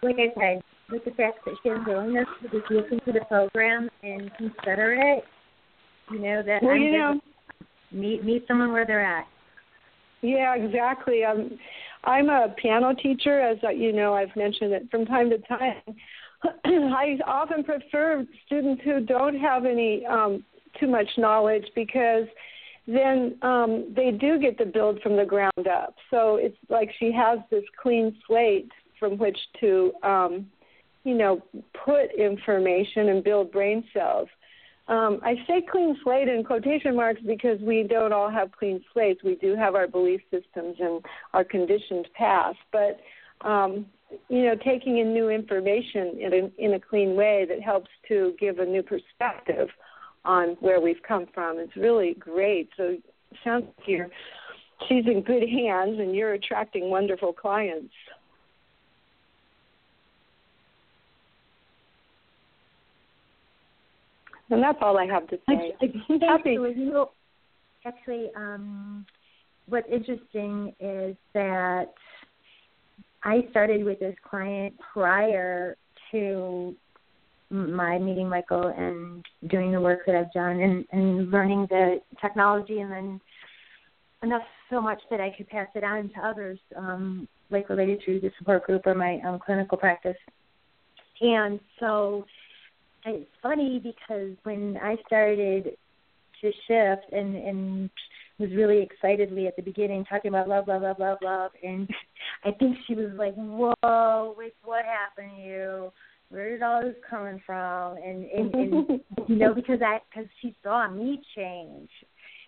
like 0.03 0.17
I 0.17 0.33
said, 0.39 0.63
with 0.91 1.05
the 1.05 1.11
fact 1.13 1.39
that 1.45 1.55
she 1.63 1.69
has 1.69 1.79
willingness 1.87 2.27
to 2.43 2.49
just 2.49 2.71
listen 2.71 3.01
to 3.07 3.13
the 3.13 3.25
program 3.29 3.89
and 4.03 4.31
consider 4.37 4.95
it, 4.95 5.25
you 6.13 6.19
know, 6.19 6.43
that 6.43 6.63
Well, 6.63 6.73
I'm 6.73 6.83
you 6.83 6.99
know. 6.99 7.21
meet 7.93 8.25
meet 8.25 8.45
someone 8.47 8.73
where 8.73 8.87
they're 8.87 9.05
at. 9.05 9.27
Yeah, 10.23 10.55
exactly. 10.55 11.25
I'm 11.25 11.59
I'm 12.05 12.29
a 12.29 12.55
piano 12.61 12.95
teacher, 12.95 13.41
as 13.41 13.59
uh, 13.65 13.71
you 13.71 13.93
know. 13.93 14.15
I've 14.15 14.35
mentioned 14.37 14.73
it 14.73 14.89
from 14.91 15.07
time 15.07 15.31
to 15.31 15.39
time. 15.39 15.83
I 16.65 17.19
often 17.27 17.65
prefer 17.65 18.27
students 18.47 18.83
who 18.85 19.01
don't 19.01 19.39
have 19.39 19.65
any 19.65 20.05
um, 20.07 20.45
too 20.79 20.87
much 20.87 21.09
knowledge 21.17 21.67
because 21.75 22.27
then 22.87 23.37
um, 23.43 23.93
they 23.95 24.11
do 24.13 24.39
get 24.39 24.59
to 24.59 24.67
build 24.67 25.01
from 25.03 25.17
the 25.17 25.25
ground 25.25 25.67
up. 25.71 25.95
So 26.11 26.37
it's 26.37 26.57
like 26.69 26.91
she 26.99 27.13
has 27.13 27.39
this 27.51 27.65
clean 27.83 28.17
slate 28.27 28.71
from 28.99 29.19
which 29.19 29.39
to, 29.61 29.93
um, 30.03 30.47
you 31.05 31.15
know, 31.15 31.43
put 31.85 32.15
information 32.17 33.09
and 33.09 33.25
build 33.25 33.51
brain 33.51 33.85
cells. 33.93 34.29
Um, 34.89 35.19
I 35.25 35.35
say 35.49 35.63
clean 35.69 35.99
slate 36.05 36.29
in 36.29 36.45
quotation 36.45 36.95
marks 36.95 37.21
because 37.27 37.61
we 37.61 37.83
don't 37.83 38.13
all 38.13 38.31
have 38.31 38.53
clean 38.53 38.85
slates. 38.93 39.21
We 39.25 39.35
do 39.35 39.57
have 39.57 39.75
our 39.75 39.89
belief 39.89 40.21
systems 40.31 40.77
and 40.79 41.05
our 41.35 41.43
conditioned 41.43 42.07
past, 42.15 42.59
but 42.71 43.01
um, 43.41 43.87
you 44.29 44.45
know, 44.45 44.55
taking 44.65 44.99
in 44.99 45.13
new 45.13 45.29
information 45.31 46.19
in 46.21 46.33
a, 46.33 46.65
in 46.65 46.75
a 46.75 46.81
clean 46.81 47.17
way 47.17 47.47
that 47.49 47.61
helps 47.61 47.91
to 48.09 48.35
give 48.39 48.59
a 48.59 48.65
new 48.65 48.83
perspective 48.83 49.69
on 50.25 50.57
where 50.61 50.81
we've 50.81 51.03
come 51.07 51.27
from 51.33 51.59
is 51.59 51.69
really 51.77 52.15
great. 52.15 52.69
So 52.77 52.85
it 52.85 53.03
sounds 53.45 53.65
like 53.79 53.89
you're, 53.89 54.09
she's 54.89 55.07
in 55.07 55.23
good 55.23 55.49
hands 55.49 55.99
and 55.99 56.15
you're 56.15 56.35
attracting 56.35 56.91
wonderful 56.91 57.33
clients. 57.33 57.93
And 64.51 64.63
that's 64.63 64.79
all 64.81 64.97
I 64.97 65.07
have 65.07 65.27
to 65.29 65.39
say. 65.49 65.75
Actually, 66.29 66.75
you 66.77 66.91
know, 66.91 67.11
actually, 67.85 68.31
um, 68.37 69.05
what's 69.69 69.89
interesting 69.91 70.73
is 70.79 71.17
that 71.35 71.93
I 73.27 73.45
started 73.51 73.85
with 73.85 73.99
this 73.99 74.15
client 74.23 74.75
prior 74.93 75.77
to 76.13 76.77
my 77.51 77.99
meeting 77.99 78.29
Michael 78.29 78.69
and 78.69 79.25
doing 79.49 79.73
the 79.73 79.81
work 79.81 80.07
that 80.07 80.15
I've 80.15 80.33
done 80.33 80.61
and, 80.61 80.85
and 80.93 81.31
learning 81.33 81.67
the 81.69 82.01
technology 82.21 82.79
and 82.79 82.93
then 82.93 83.21
enough 84.23 84.43
so 84.71 84.81
much 84.81 85.01
that 85.11 85.21
I 85.21 85.35
could 85.37 85.49
pass 85.49 85.67
it 85.75 85.83
on 85.83 86.09
to 86.11 86.21
others, 86.21 86.61
um, 86.77 87.27
like 87.51 87.69
related 87.69 88.01
to 88.07 88.21
the 88.21 88.31
support 88.39 88.65
group 88.65 88.87
or 88.87 88.95
my 88.95 89.19
um, 89.27 89.41
clinical 89.45 89.77
practice. 89.77 90.17
And 91.21 91.59
so 91.81 92.25
it's 93.05 93.27
funny 93.43 93.81
because 93.83 94.37
when 94.45 94.79
I 94.81 94.97
started 95.05 95.77
to 96.43 96.53
shift 96.69 97.13
and 97.13 97.35
and 97.35 97.91
was 98.39 98.51
really 98.53 98.83
excitedly 98.83 99.47
at 99.47 99.57
the 99.57 99.63
beginning 99.63 100.05
talking 100.05 100.29
about 100.29 100.49
love, 100.49 100.69
love, 100.69 100.83
love, 100.83 100.97
love, 100.99 101.19
love, 101.23 101.51
and 101.63 101.89
I 102.45 102.51
think 102.53 102.77
she 102.87 102.95
was 102.95 103.11
like, 103.17 103.35
"Whoa, 103.35 104.35
wait, 104.37 104.55
what 104.65 104.85
happened 104.85 105.33
to 105.37 105.43
you? 105.43 105.93
Where 106.29 106.51
did 106.51 106.63
all 106.63 106.83
this 106.83 106.97
coming 107.09 107.41
from?" 107.45 107.97
And 107.97 108.25
and, 108.27 108.55
and 108.55 109.01
you 109.29 109.37
know 109.37 109.55
because 109.55 109.81
I 109.83 110.01
because 110.11 110.29
she 110.43 110.55
saw 110.63 110.89
me 110.91 111.23
change, 111.35 111.89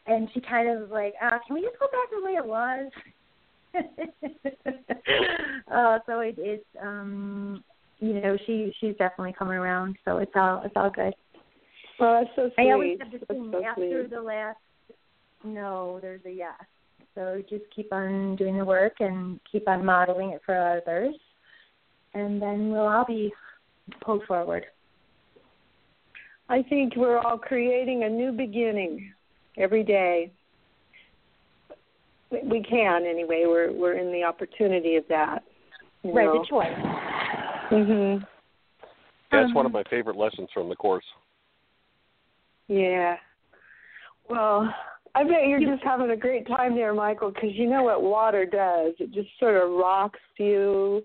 and 0.06 0.28
she 0.34 0.40
kind 0.40 0.68
of 0.68 0.80
was 0.82 0.90
like, 0.90 1.14
uh, 1.22 1.38
"Can 1.46 1.54
we 1.54 1.62
just 1.62 1.78
go 1.78 1.86
back 1.86 2.10
the 2.10 2.24
way 2.24 2.32
it 2.32 2.46
was?" 2.46 2.90
uh, 5.72 5.98
so 6.06 6.20
it, 6.20 6.34
it's 6.38 6.64
um 6.82 7.62
you 8.00 8.20
know 8.20 8.36
she 8.46 8.72
she's 8.80 8.96
definitely 8.96 9.34
coming 9.38 9.58
around 9.58 9.96
so 10.04 10.18
it's 10.18 10.32
all 10.34 10.62
it's 10.64 10.74
all 10.74 10.90
good 10.90 11.14
well 12.00 12.20
that's 12.20 12.30
so 12.34 12.50
sweet 12.54 12.68
i 12.68 12.72
always 12.72 12.98
have 12.98 13.10
the 13.12 13.26
thing 13.26 13.50
so 13.52 13.64
after 13.64 14.02
sweet. 14.02 14.10
the 14.10 14.20
last 14.20 14.56
no 15.44 15.98
there's 16.00 16.20
a 16.26 16.30
yes 16.30 16.52
so 17.14 17.42
just 17.48 17.64
keep 17.74 17.92
on 17.92 18.36
doing 18.36 18.58
the 18.58 18.64
work 18.64 18.94
and 19.00 19.40
keep 19.50 19.68
on 19.68 19.84
modeling 19.84 20.30
it 20.30 20.40
for 20.44 20.56
others 20.56 21.14
and 22.14 22.40
then 22.40 22.70
we'll 22.70 22.88
all 22.88 23.04
be 23.04 23.32
pulled 24.00 24.22
forward 24.24 24.64
i 26.48 26.62
think 26.62 26.96
we're 26.96 27.18
all 27.18 27.38
creating 27.38 28.04
a 28.04 28.08
new 28.08 28.32
beginning 28.32 29.12
every 29.56 29.84
day 29.84 30.30
we 32.30 32.62
can 32.62 33.04
anyway 33.06 33.44
we're 33.46 33.72
we're 33.72 33.94
in 33.98 34.12
the 34.12 34.22
opportunity 34.22 34.96
of 34.96 35.04
that 35.08 35.42
right 36.04 36.26
know. 36.26 36.40
the 36.40 36.46
choice 36.48 36.98
Mhm. 37.70 38.26
That's 39.30 39.48
Um, 39.48 39.54
one 39.54 39.66
of 39.66 39.72
my 39.72 39.82
favorite 39.84 40.16
lessons 40.16 40.50
from 40.52 40.68
the 40.68 40.76
course. 40.76 41.04
Yeah. 42.68 43.18
Well, 44.28 44.74
I 45.18 45.24
bet 45.24 45.48
you're 45.48 45.58
just 45.58 45.82
having 45.82 46.12
a 46.12 46.16
great 46.16 46.46
time 46.46 46.76
there, 46.76 46.94
Michael, 46.94 47.32
because 47.32 47.50
you 47.54 47.68
know 47.68 47.82
what 47.82 48.04
water 48.04 48.46
does. 48.46 48.94
It 49.00 49.12
just 49.12 49.28
sort 49.40 49.56
of 49.56 49.72
rocks 49.72 50.20
you 50.36 51.02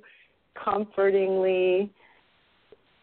comfortingly 0.64 1.92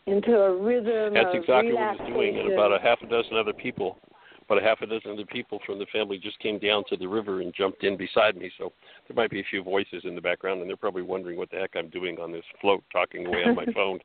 into 0.06 0.36
a 0.36 0.56
rhythm 0.56 1.12
That's 1.12 1.34
of 1.34 1.42
exactly 1.42 1.72
what 1.72 1.82
I 1.82 1.92
was 1.92 2.12
doing, 2.14 2.38
and 2.38 2.52
about 2.52 2.72
a 2.72 2.78
half 2.80 3.02
a 3.02 3.08
dozen 3.08 3.36
other 3.36 3.52
people, 3.52 3.98
about 4.44 4.62
a 4.62 4.64
half 4.64 4.82
a 4.82 4.86
dozen 4.86 5.10
other 5.10 5.26
people 5.26 5.58
from 5.66 5.80
the 5.80 5.86
family 5.92 6.16
just 6.16 6.38
came 6.38 6.60
down 6.60 6.84
to 6.90 6.96
the 6.96 7.08
river 7.08 7.40
and 7.40 7.52
jumped 7.56 7.82
in 7.82 7.96
beside 7.96 8.36
me. 8.36 8.48
So 8.56 8.72
there 9.08 9.16
might 9.16 9.30
be 9.30 9.40
a 9.40 9.44
few 9.50 9.64
voices 9.64 10.02
in 10.04 10.14
the 10.14 10.20
background, 10.20 10.60
and 10.60 10.70
they're 10.70 10.76
probably 10.76 11.02
wondering 11.02 11.36
what 11.38 11.50
the 11.50 11.56
heck 11.56 11.70
I'm 11.74 11.90
doing 11.90 12.20
on 12.20 12.30
this 12.30 12.44
float, 12.60 12.84
talking 12.92 13.26
away 13.26 13.42
on 13.44 13.56
my 13.56 13.66
phone. 13.74 13.98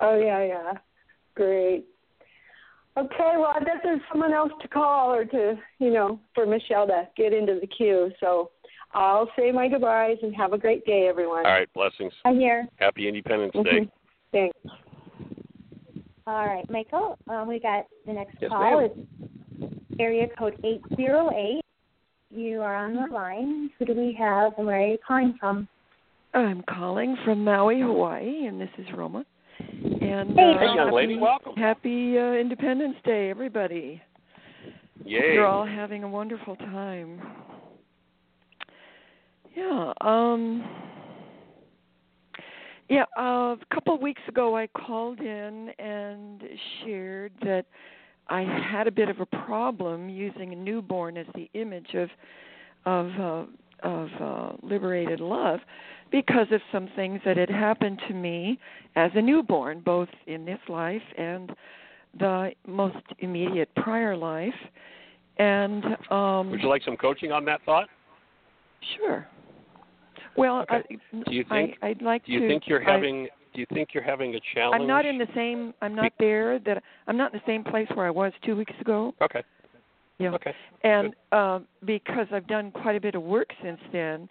Oh 0.00 0.18
yeah, 0.18 0.44
yeah. 0.44 0.72
Great. 1.34 1.86
Okay, 2.96 3.32
well 3.36 3.52
I 3.54 3.58
bet 3.60 3.80
there's 3.82 4.00
someone 4.10 4.32
else 4.32 4.52
to 4.62 4.68
call 4.68 5.12
or 5.12 5.24
to 5.24 5.54
you 5.78 5.90
know, 5.92 6.20
for 6.34 6.46
Michelle 6.46 6.86
to 6.86 7.08
get 7.16 7.32
into 7.32 7.58
the 7.60 7.66
queue. 7.66 8.10
So 8.20 8.50
I'll 8.92 9.28
say 9.36 9.50
my 9.50 9.68
goodbyes 9.68 10.18
and 10.22 10.34
have 10.36 10.52
a 10.52 10.58
great 10.58 10.84
day 10.86 11.08
everyone. 11.08 11.44
All 11.44 11.52
right, 11.52 11.72
blessings. 11.74 12.12
i'm 12.24 12.38
here 12.38 12.66
Happy 12.76 13.08
Independence 13.08 13.52
Day. 13.52 13.60
Mhm. 13.80 13.90
Thanks. 14.32 14.58
all 16.26 16.46
right 16.46 16.68
michael 16.70 17.18
um, 17.28 17.46
we 17.48 17.58
got 17.60 17.86
the 18.06 18.12
next 18.12 18.36
Yes, 18.40 18.50
call 18.50 18.80
ma'am. 18.80 18.90
it's 19.60 19.74
area 20.00 20.26
code 20.38 20.56
eight 20.64 20.80
zero 20.96 21.30
eight 21.36 21.60
you 22.30 22.60
are 22.62 22.74
on 22.74 22.94
the 22.94 23.06
line 23.14 23.70
who 23.78 23.84
do 23.84 23.94
we 23.94 24.12
have 24.18 24.52
and 24.58 24.66
where 24.66 24.80
are 24.80 24.86
you 24.86 24.98
calling 25.06 25.36
from 25.38 25.68
I'm 26.32 26.64
calling 26.68 27.16
from 27.24 27.44
Maui, 27.44 27.80
Hawaii, 27.80 28.46
and 28.46 28.60
this 28.60 28.68
is 28.76 28.86
Roma. 28.92 29.24
And 30.04 30.32
uh, 30.32 30.34
Hey, 30.58 30.66
young 30.66 30.76
happy, 30.76 30.94
lady, 30.94 31.16
welcome. 31.16 31.54
Happy 31.56 32.18
uh, 32.18 32.32
Independence 32.32 32.96
Day, 33.06 33.30
everybody. 33.30 34.02
Yay. 35.02 35.32
You're 35.32 35.46
all 35.46 35.64
having 35.64 36.04
a 36.04 36.08
wonderful 36.08 36.56
time. 36.56 37.22
Yeah. 39.56 39.94
Um. 40.02 40.62
Yeah. 42.90 43.04
Uh, 43.18 43.56
a 43.56 43.58
couple 43.72 43.94
of 43.94 44.02
weeks 44.02 44.20
ago, 44.28 44.54
I 44.54 44.66
called 44.66 45.20
in 45.20 45.70
and 45.78 46.42
shared 46.84 47.32
that 47.42 47.64
I 48.28 48.42
had 48.42 48.86
a 48.86 48.92
bit 48.92 49.08
of 49.08 49.20
a 49.20 49.26
problem 49.26 50.10
using 50.10 50.52
a 50.52 50.56
newborn 50.56 51.16
as 51.16 51.26
the 51.34 51.48
image 51.54 51.94
of 51.94 52.10
of 52.84 53.10
uh, 53.18 53.88
of 53.88 54.08
uh, 54.20 54.52
liberated 54.62 55.20
love 55.20 55.60
because 56.10 56.46
of 56.52 56.60
some 56.72 56.88
things 56.96 57.20
that 57.24 57.36
had 57.36 57.50
happened 57.50 58.00
to 58.08 58.14
me 58.14 58.58
as 58.96 59.10
a 59.14 59.22
newborn, 59.22 59.80
both 59.80 60.08
in 60.26 60.44
this 60.44 60.58
life 60.68 61.02
and 61.18 61.52
the 62.18 62.52
most 62.66 62.96
immediate 63.18 63.68
prior 63.74 64.16
life. 64.16 64.54
And 65.38 65.84
um, 66.10 66.50
Would 66.50 66.60
you 66.60 66.68
like 66.68 66.82
some 66.84 66.96
coaching 66.96 67.32
on 67.32 67.44
that 67.46 67.60
thought? 67.66 67.88
Sure. 68.96 69.26
Well, 70.36 70.60
Okay. 70.62 70.82
I, 70.90 71.22
Do 71.28 71.34
you 71.34 71.44
think- 71.48 71.76
I, 71.82 71.88
I'd 71.88 72.02
like 72.02 72.24
Do 72.26 72.32
you 72.32 72.40
to. 72.40 72.48
think 72.48 72.64
you're 72.66 72.88
I- 72.88 72.92
having 72.92 73.28
do 73.54 73.60
you 73.60 73.66
think 73.72 73.90
you're 73.94 74.02
having 74.02 74.34
a 74.34 74.40
challenge? 74.52 74.80
I'm 74.80 74.88
not 74.88 75.06
in 75.06 75.16
the 75.16 75.28
same. 75.32 75.72
I'm 75.80 75.94
not 75.94 76.10
there. 76.18 76.58
That 76.58 76.82
I'm 77.06 77.16
not 77.16 77.32
in 77.32 77.38
the 77.38 77.46
same 77.50 77.62
place 77.62 77.86
where 77.94 78.04
I 78.04 78.10
was 78.10 78.32
two 78.44 78.56
weeks 78.56 78.72
ago. 78.80 79.14
Okay. 79.22 79.44
Yeah. 80.18 80.30
Okay. 80.30 80.52
and 80.82 81.14
um, 81.30 81.66
because 81.84 82.26
I've 82.32 82.48
done 82.48 82.72
quite 82.72 82.96
a 82.96 83.00
bit 83.00 83.14
of 83.14 83.22
work 83.22 83.50
since 83.62 83.78
then, 83.92 84.28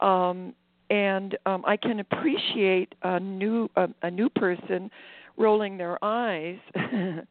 um, 0.00 0.54
and 0.90 1.36
um, 1.46 1.64
I 1.66 1.76
can 1.76 2.00
appreciate 2.00 2.94
a 3.02 3.18
new 3.20 3.68
a, 3.76 3.88
a 4.02 4.10
new 4.10 4.28
person 4.28 4.90
rolling 5.36 5.76
their 5.76 6.02
eyes 6.04 6.58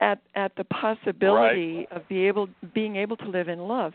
at 0.00 0.20
at 0.34 0.52
the 0.56 0.64
possibility 0.64 1.86
of 1.90 2.06
be 2.08 2.26
able 2.26 2.48
being 2.74 2.96
able 2.96 3.16
to 3.18 3.28
live 3.28 3.48
in 3.48 3.60
love. 3.60 3.92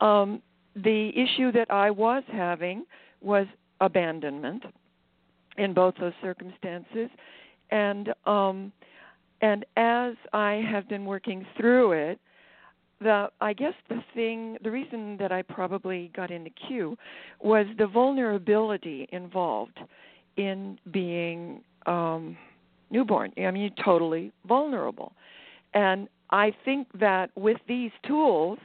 Um, 0.00 0.42
the 0.76 1.10
issue 1.14 1.52
that 1.52 1.70
I 1.70 1.90
was 1.90 2.24
having 2.32 2.84
was 3.20 3.46
abandonment 3.80 4.64
in 5.56 5.72
both 5.72 5.94
those 6.00 6.12
circumstances, 6.20 7.08
and 7.70 8.12
um, 8.26 8.72
and 9.40 9.64
as 9.76 10.14
I 10.32 10.64
have 10.70 10.88
been 10.88 11.04
working 11.04 11.46
through 11.56 11.92
it, 11.92 12.18
the 13.04 13.28
I 13.40 13.52
guess 13.52 13.74
the 13.88 14.02
thing, 14.14 14.56
the 14.64 14.70
reason 14.70 15.16
that 15.18 15.30
I 15.30 15.42
probably 15.42 16.10
got 16.16 16.30
in 16.32 16.42
the 16.42 16.50
queue 16.50 16.96
was 17.40 17.66
the 17.78 17.86
vulnerability 17.86 19.08
involved 19.12 19.78
in 20.36 20.78
being 20.90 21.62
um, 21.86 22.36
newborn. 22.90 23.32
I 23.38 23.50
mean, 23.52 23.70
totally 23.84 24.32
vulnerable, 24.48 25.12
and 25.74 26.08
I 26.30 26.52
think 26.64 26.88
that 26.98 27.30
with 27.36 27.58
these 27.68 27.92
tools, 28.06 28.58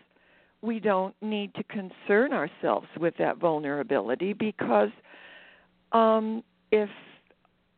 we 0.62 0.80
don't 0.80 1.14
need 1.22 1.54
to 1.56 1.64
concern 1.66 2.34
ourselves 2.34 2.88
with 3.00 3.14
that 3.18 3.38
vulnerability 3.38 4.34
because 4.34 4.90
um, 5.92 6.44
if 6.72 6.90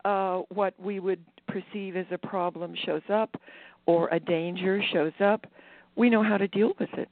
uh, 0.05 0.41
what 0.49 0.73
we 0.79 0.99
would 0.99 1.23
perceive 1.47 1.95
as 1.97 2.05
a 2.11 2.17
problem 2.17 2.73
shows 2.85 3.01
up, 3.11 3.35
or 3.87 4.07
a 4.09 4.19
danger 4.19 4.81
shows 4.93 5.13
up, 5.19 5.47
we 5.95 6.09
know 6.09 6.23
how 6.23 6.37
to 6.37 6.47
deal 6.47 6.73
with 6.79 6.89
it. 6.93 7.09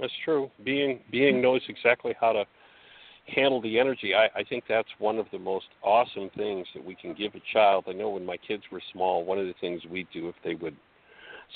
That's 0.00 0.12
true. 0.24 0.50
Being 0.64 1.00
being 1.10 1.42
knows 1.42 1.60
exactly 1.68 2.14
how 2.20 2.32
to 2.32 2.44
handle 3.26 3.60
the 3.60 3.78
energy. 3.78 4.14
I, 4.14 4.26
I 4.38 4.44
think 4.44 4.64
that's 4.68 4.88
one 4.98 5.18
of 5.18 5.26
the 5.30 5.38
most 5.38 5.66
awesome 5.82 6.30
things 6.36 6.66
that 6.74 6.84
we 6.84 6.94
can 6.94 7.14
give 7.14 7.34
a 7.34 7.42
child. 7.52 7.84
I 7.86 7.92
know 7.92 8.10
when 8.10 8.24
my 8.24 8.36
kids 8.36 8.62
were 8.72 8.82
small, 8.92 9.24
one 9.24 9.38
of 9.38 9.46
the 9.46 9.54
things 9.60 9.82
we'd 9.90 10.08
do 10.12 10.28
if 10.28 10.34
they 10.42 10.54
would 10.54 10.76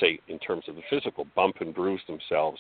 say 0.01 0.21
in 0.29 0.39
terms 0.39 0.65
of 0.69 0.77
the 0.77 0.83
physical 0.91 1.27
bump 1.35 1.57
and 1.61 1.75
bruise 1.75 2.01
themselves 2.07 2.59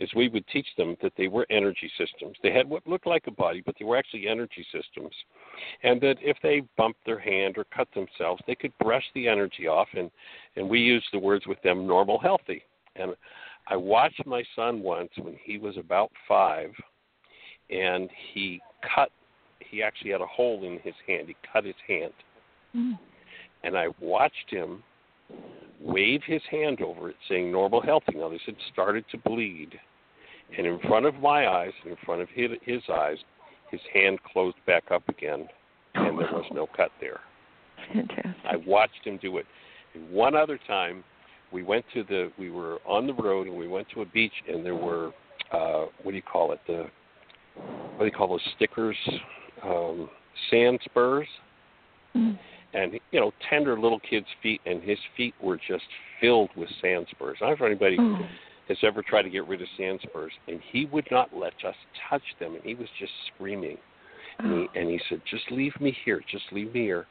is 0.00 0.08
we 0.16 0.28
would 0.28 0.46
teach 0.48 0.66
them 0.78 0.96
that 1.02 1.12
they 1.18 1.28
were 1.28 1.46
energy 1.50 1.90
systems. 1.98 2.34
They 2.42 2.52
had 2.52 2.68
what 2.68 2.86
looked 2.86 3.06
like 3.06 3.26
a 3.26 3.30
body, 3.30 3.62
but 3.64 3.74
they 3.78 3.84
were 3.84 3.98
actually 3.98 4.26
energy 4.26 4.66
systems. 4.72 5.14
And 5.82 6.00
that 6.00 6.16
if 6.22 6.38
they 6.42 6.62
bumped 6.78 7.04
their 7.04 7.18
hand 7.18 7.58
or 7.58 7.64
cut 7.64 7.86
themselves, 7.94 8.42
they 8.46 8.54
could 8.54 8.76
brush 8.78 9.04
the 9.14 9.28
energy 9.28 9.68
off 9.68 9.88
and 9.94 10.10
and 10.56 10.68
we 10.68 10.80
used 10.80 11.06
the 11.12 11.18
words 11.18 11.46
with 11.46 11.60
them 11.62 11.86
normal 11.86 12.18
healthy. 12.18 12.62
And 12.96 13.14
I 13.68 13.76
watched 13.76 14.26
my 14.26 14.42
son 14.56 14.80
once 14.80 15.10
when 15.18 15.36
he 15.44 15.58
was 15.58 15.76
about 15.76 16.10
5 16.26 16.70
and 17.68 18.08
he 18.32 18.60
cut 18.94 19.10
he 19.58 19.82
actually 19.82 20.12
had 20.12 20.22
a 20.22 20.26
hole 20.26 20.64
in 20.64 20.78
his 20.82 20.94
hand. 21.06 21.28
He 21.28 21.36
cut 21.52 21.64
his 21.64 21.76
hand. 21.86 22.12
Mm. 22.74 22.98
And 23.62 23.76
I 23.76 23.88
watched 24.00 24.48
him 24.48 24.82
wave 25.78 26.22
his 26.26 26.42
hand 26.50 26.80
over 26.80 27.10
it, 27.10 27.16
saying 27.28 27.52
normal 27.52 27.82
healthy. 27.82 28.14
Now 28.16 28.30
this 28.30 28.40
had 28.46 28.56
started 28.72 29.04
to 29.10 29.18
bleed, 29.18 29.78
and 30.56 30.66
in 30.66 30.78
front 30.80 31.06
of 31.06 31.14
my 31.16 31.46
eyes 31.46 31.72
and 31.82 31.92
in 31.92 31.96
front 32.04 32.22
of 32.22 32.28
his, 32.34 32.50
his 32.62 32.82
eyes, 32.92 33.18
his 33.70 33.80
hand 33.92 34.18
closed 34.22 34.56
back 34.66 34.84
up 34.90 35.08
again, 35.08 35.48
and 35.94 36.18
there 36.18 36.28
was 36.32 36.44
no 36.52 36.66
cut 36.76 36.90
there. 37.00 37.20
Fantastic. 37.92 38.34
I 38.44 38.56
watched 38.66 39.04
him 39.04 39.18
do 39.22 39.38
it. 39.38 39.46
And 39.94 40.10
one 40.10 40.34
other 40.34 40.58
time, 40.66 41.04
we 41.52 41.62
went 41.62 41.84
to 41.94 42.04
the 42.04 42.30
we 42.38 42.50
were 42.50 42.78
on 42.86 43.06
the 43.06 43.14
road 43.14 43.48
and 43.48 43.56
we 43.56 43.66
went 43.66 43.88
to 43.94 44.02
a 44.02 44.06
beach 44.06 44.32
and 44.48 44.64
there 44.64 44.76
were 44.76 45.10
uh 45.52 45.86
what 46.04 46.12
do 46.12 46.16
you 46.16 46.22
call 46.22 46.52
it 46.52 46.60
the 46.68 46.86
what 47.56 47.98
do 47.98 48.04
you 48.04 48.12
call 48.12 48.28
those 48.28 48.40
stickers 48.54 48.96
um 49.64 50.08
sand 50.48 50.78
spurs 50.84 51.26
mm 52.14 52.38
and 52.74 52.98
you 53.10 53.20
know 53.20 53.32
tender 53.48 53.78
little 53.78 54.00
kid's 54.00 54.26
feet, 54.42 54.60
and 54.66 54.82
his 54.82 54.98
feet 55.16 55.34
were 55.42 55.56
just 55.56 55.84
filled 56.20 56.50
with 56.56 56.68
sand 56.80 57.06
spurs. 57.10 57.38
I 57.40 57.46
don't 57.46 57.60
know 57.60 57.66
if 57.66 57.72
anybody 57.72 57.96
oh. 57.98 58.18
Has 58.70 58.78
ever 58.84 59.02
tried 59.02 59.22
to 59.22 59.30
get 59.30 59.48
rid 59.48 59.60
of 59.60 59.66
sand 59.76 59.98
spurs, 60.02 60.32
and 60.46 60.60
he 60.70 60.86
would 60.86 61.06
not 61.10 61.36
let 61.36 61.52
us 61.66 61.74
touch 62.08 62.22
them, 62.38 62.54
and 62.54 62.62
he 62.62 62.76
was 62.76 62.86
just 63.00 63.10
screaming. 63.34 63.76
And, 64.38 64.52
he, 64.52 64.58
oh. 64.60 64.80
and 64.80 64.88
he 64.88 65.00
said, 65.08 65.20
"Just 65.28 65.50
leave 65.50 65.78
me 65.80 65.96
here. 66.04 66.20
Just 66.30 66.44
leave 66.52 66.72
me 66.72 66.84
here." 66.84 67.06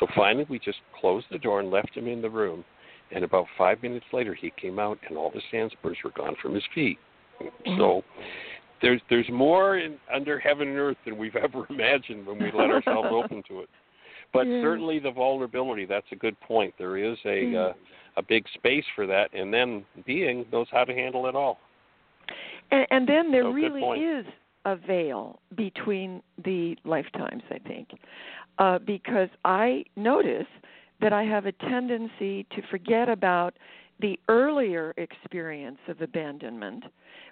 So 0.00 0.08
finally, 0.14 0.44
we 0.48 0.58
just 0.58 0.78
closed 1.00 1.26
the 1.30 1.38
door 1.38 1.60
and 1.60 1.70
left 1.70 1.96
him 1.96 2.08
in 2.08 2.20
the 2.20 2.28
room. 2.28 2.64
And 3.12 3.24
about 3.24 3.46
five 3.56 3.80
minutes 3.80 4.04
later, 4.12 4.34
he 4.34 4.52
came 4.60 4.80
out, 4.80 4.98
and 5.08 5.16
all 5.16 5.30
the 5.30 5.40
sand 5.52 5.70
spurs 5.78 5.96
were 6.02 6.10
gone 6.10 6.34
from 6.42 6.52
his 6.52 6.64
feet. 6.74 6.98
Mm-hmm. 7.40 7.78
So 7.78 8.02
there's 8.82 9.00
there's 9.08 9.28
more 9.30 9.78
in, 9.78 9.98
under 10.12 10.40
heaven 10.40 10.66
and 10.66 10.78
earth 10.78 10.96
than 11.04 11.16
we've 11.16 11.36
ever 11.42 11.64
imagined 11.70 12.26
when 12.26 12.38
we 12.38 12.50
let 12.52 12.70
ourselves 12.70 13.08
open 13.12 13.44
to 13.48 13.60
it. 13.60 13.68
But 14.32 14.46
yeah. 14.46 14.60
certainly 14.62 14.98
the 14.98 15.10
vulnerability, 15.10 15.86
that's 15.86 16.06
a 16.12 16.16
good 16.16 16.38
point. 16.40 16.74
There 16.78 16.96
is 16.96 17.16
a 17.24 17.28
mm. 17.28 17.70
uh, 17.70 17.72
a 18.16 18.22
big 18.22 18.44
space 18.52 18.84
for 18.94 19.06
that 19.06 19.32
and 19.32 19.54
then 19.54 19.84
being 20.04 20.44
knows 20.52 20.66
how 20.70 20.84
to 20.84 20.92
handle 20.92 21.26
it 21.26 21.36
all. 21.36 21.58
And, 22.70 22.86
and 22.90 23.08
then 23.08 23.30
there 23.30 23.44
so 23.44 23.50
really 23.50 24.00
is 24.00 24.26
a 24.64 24.76
veil 24.76 25.40
between 25.56 26.22
the 26.44 26.76
lifetimes, 26.84 27.42
I 27.50 27.58
think. 27.58 27.90
Uh, 28.58 28.78
because 28.80 29.28
I 29.44 29.84
notice 29.96 30.48
that 31.00 31.12
I 31.12 31.22
have 31.22 31.46
a 31.46 31.52
tendency 31.52 32.44
to 32.54 32.62
forget 32.70 33.08
about 33.08 33.54
the 34.00 34.18
earlier 34.28 34.94
experience 34.96 35.78
of 35.88 36.00
abandonment 36.00 36.84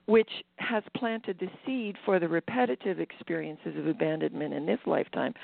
which 0.06 0.30
has 0.58 0.84
planted 0.96 1.36
the 1.40 1.48
seed 1.64 1.96
for 2.04 2.20
the 2.20 2.28
repetitive 2.28 3.00
experiences 3.00 3.76
of 3.76 3.88
abandonment 3.88 4.54
in 4.54 4.64
this 4.64 4.78
lifetime. 4.86 5.34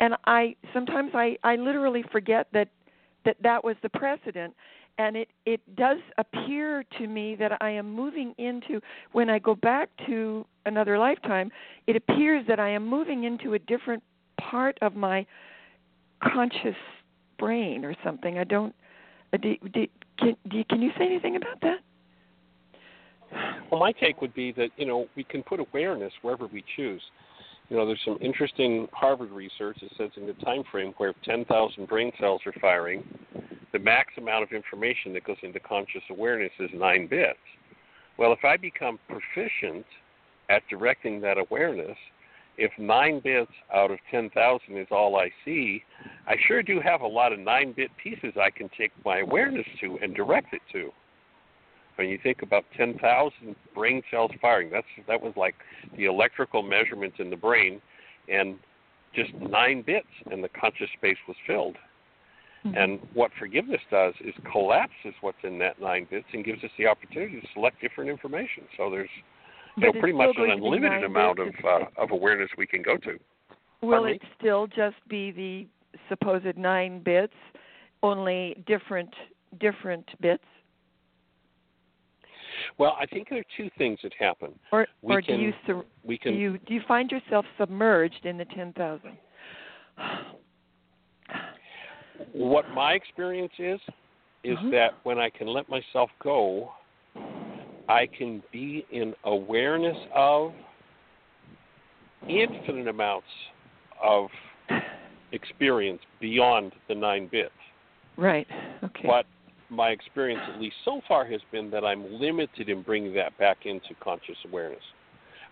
And 0.00 0.14
i 0.26 0.54
sometimes 0.72 1.12
i 1.14 1.36
i 1.42 1.56
literally 1.56 2.04
forget 2.12 2.48
that 2.52 2.68
that 3.24 3.36
that 3.42 3.64
was 3.64 3.76
the 3.82 3.88
precedent. 3.88 4.54
And 4.98 5.16
it 5.16 5.28
it 5.46 5.60
does 5.76 5.98
appear 6.18 6.84
to 6.98 7.06
me 7.06 7.34
that 7.36 7.56
i 7.62 7.70
am 7.70 7.90
moving 7.90 8.34
into 8.38 8.80
when 9.12 9.30
i 9.30 9.38
go 9.38 9.54
back 9.54 9.88
to 10.06 10.44
another 10.66 10.98
lifetime 10.98 11.50
it 11.86 11.96
appears 11.96 12.44
that 12.48 12.60
i 12.60 12.68
am 12.68 12.86
moving 12.86 13.24
into 13.24 13.54
a 13.54 13.58
different 13.58 14.02
part 14.38 14.76
of 14.82 14.94
my 14.94 15.24
conscious 16.22 16.76
brain 17.38 17.84
or 17.84 17.94
something. 18.04 18.38
I 18.38 18.44
don't 18.44 18.74
do, 19.40 19.56
do, 19.72 19.86
can, 20.20 20.36
do, 20.48 20.64
can 20.64 20.82
you 20.82 20.90
say 20.98 21.06
anything 21.06 21.36
about 21.36 21.60
that 21.62 21.78
well, 23.70 23.80
my 23.80 23.92
take 23.92 24.20
would 24.20 24.34
be 24.34 24.52
that 24.52 24.70
you 24.76 24.86
know 24.86 25.06
we 25.16 25.24
can 25.24 25.42
put 25.42 25.60
awareness 25.60 26.12
wherever 26.22 26.46
we 26.46 26.64
choose. 26.76 27.02
You 27.68 27.76
know, 27.76 27.86
there's 27.86 28.00
some 28.04 28.18
interesting 28.20 28.88
Harvard 28.92 29.30
research 29.30 29.78
that 29.80 29.90
says 29.96 30.10
in 30.16 30.26
the 30.26 30.32
time 30.44 30.64
frame 30.72 30.92
where 30.96 31.14
10,000 31.24 31.86
brain 31.86 32.10
cells 32.18 32.40
are 32.44 32.52
firing, 32.60 33.04
the 33.72 33.78
max 33.78 34.08
amount 34.18 34.42
of 34.42 34.50
information 34.50 35.12
that 35.12 35.22
goes 35.22 35.36
into 35.44 35.60
conscious 35.60 36.02
awareness 36.10 36.50
is 36.58 36.68
nine 36.74 37.06
bits. 37.06 37.38
Well, 38.18 38.32
if 38.32 38.44
I 38.44 38.56
become 38.56 38.98
proficient 39.08 39.86
at 40.48 40.62
directing 40.68 41.20
that 41.20 41.38
awareness, 41.38 41.96
if 42.60 42.70
nine 42.78 43.20
bits 43.24 43.50
out 43.74 43.90
of 43.90 43.98
10,000 44.10 44.76
is 44.76 44.86
all 44.92 45.16
I 45.16 45.30
see, 45.44 45.82
I 46.28 46.36
sure 46.46 46.62
do 46.62 46.80
have 46.80 47.00
a 47.00 47.06
lot 47.06 47.32
of 47.32 47.40
nine 47.40 47.72
bit 47.72 47.90
pieces 48.02 48.34
I 48.40 48.50
can 48.50 48.70
take 48.78 48.92
my 49.04 49.18
awareness 49.18 49.66
to 49.80 49.98
and 50.00 50.14
direct 50.14 50.54
it 50.54 50.62
to 50.72 50.92
when 52.00 52.08
you 52.08 52.18
think 52.22 52.40
about 52.40 52.64
10,000 52.78 53.56
brain 53.74 54.02
cells 54.10 54.30
firing, 54.40 54.70
that's 54.70 54.86
that 55.06 55.20
was 55.20 55.34
like 55.36 55.54
the 55.98 56.06
electrical 56.06 56.62
measurements 56.62 57.16
in 57.18 57.28
the 57.28 57.36
brain, 57.36 57.78
and 58.26 58.58
just 59.14 59.34
nine 59.34 59.82
bits, 59.82 60.08
and 60.30 60.42
the 60.42 60.48
conscious 60.48 60.88
space 60.96 61.18
was 61.28 61.36
filled. 61.46 61.76
Mm-hmm. 62.64 62.76
And 62.76 63.00
what 63.12 63.30
forgiveness 63.38 63.82
does 63.90 64.14
is 64.24 64.34
collapses 64.50 65.12
what's 65.20 65.44
in 65.44 65.58
that 65.58 65.78
nine 65.78 66.06
bits 66.10 66.24
and 66.32 66.42
gives 66.42 66.64
us 66.64 66.70
the 66.78 66.86
opportunity 66.86 67.38
to 67.38 67.46
select 67.52 67.82
different 67.82 68.08
information. 68.08 68.64
So 68.78 68.88
there's 68.88 69.10
you 69.76 69.86
know, 69.86 69.92
pretty 70.00 70.16
much 70.16 70.36
an 70.36 70.50
unlimited 70.50 71.04
amount 71.04 71.38
of 71.38 71.48
uh, 71.64 71.84
of 71.96 72.10
awareness 72.10 72.48
we 72.56 72.66
can 72.66 72.82
go 72.82 72.96
to. 72.98 73.18
Will 73.82 74.04
it 74.04 74.20
still 74.38 74.66
just 74.66 74.96
be 75.08 75.30
the 75.30 75.66
supposed 76.08 76.56
nine 76.56 77.02
bits, 77.02 77.34
only 78.02 78.62
different 78.66 79.10
different 79.58 80.06
bits? 80.20 80.44
Well, 82.78 82.96
I 83.00 83.06
think 83.06 83.28
there 83.30 83.38
are 83.38 83.44
two 83.56 83.70
things 83.78 83.98
that 84.02 84.12
happen. 84.18 84.52
Or, 84.70 84.86
we 85.02 85.14
or 85.14 85.22
can, 85.22 85.38
do 85.38 85.42
you 85.42 85.52
sur- 85.66 85.84
we 86.04 86.18
can, 86.18 86.32
do 86.32 86.38
you 86.38 86.58
do 86.58 86.74
you 86.74 86.82
find 86.86 87.10
yourself 87.10 87.44
submerged 87.58 88.24
in 88.24 88.36
the 88.36 88.44
ten 88.44 88.72
thousand? 88.72 89.16
what 92.32 92.68
my 92.70 92.92
experience 92.92 93.52
is 93.58 93.80
is 94.42 94.56
mm-hmm. 94.56 94.70
that 94.70 94.90
when 95.02 95.18
I 95.18 95.30
can 95.30 95.46
let 95.46 95.68
myself 95.68 96.10
go, 96.22 96.70
I 97.90 98.06
can 98.06 98.40
be 98.52 98.86
in 98.92 99.14
awareness 99.24 99.96
of 100.14 100.52
infinite 102.28 102.86
amounts 102.86 103.26
of 104.00 104.28
experience 105.32 106.00
beyond 106.20 106.72
the 106.88 106.94
nine 106.94 107.28
bits. 107.30 107.50
Right. 108.16 108.46
Okay. 108.84 109.02
But 109.04 109.26
my 109.70 109.88
experience, 109.88 110.40
at 110.54 110.60
least 110.60 110.76
so 110.84 111.00
far, 111.08 111.24
has 111.26 111.40
been 111.50 111.68
that 111.70 111.84
I'm 111.84 112.20
limited 112.20 112.68
in 112.68 112.82
bringing 112.82 113.12
that 113.14 113.36
back 113.38 113.58
into 113.64 113.88
conscious 114.00 114.36
awareness. 114.48 114.82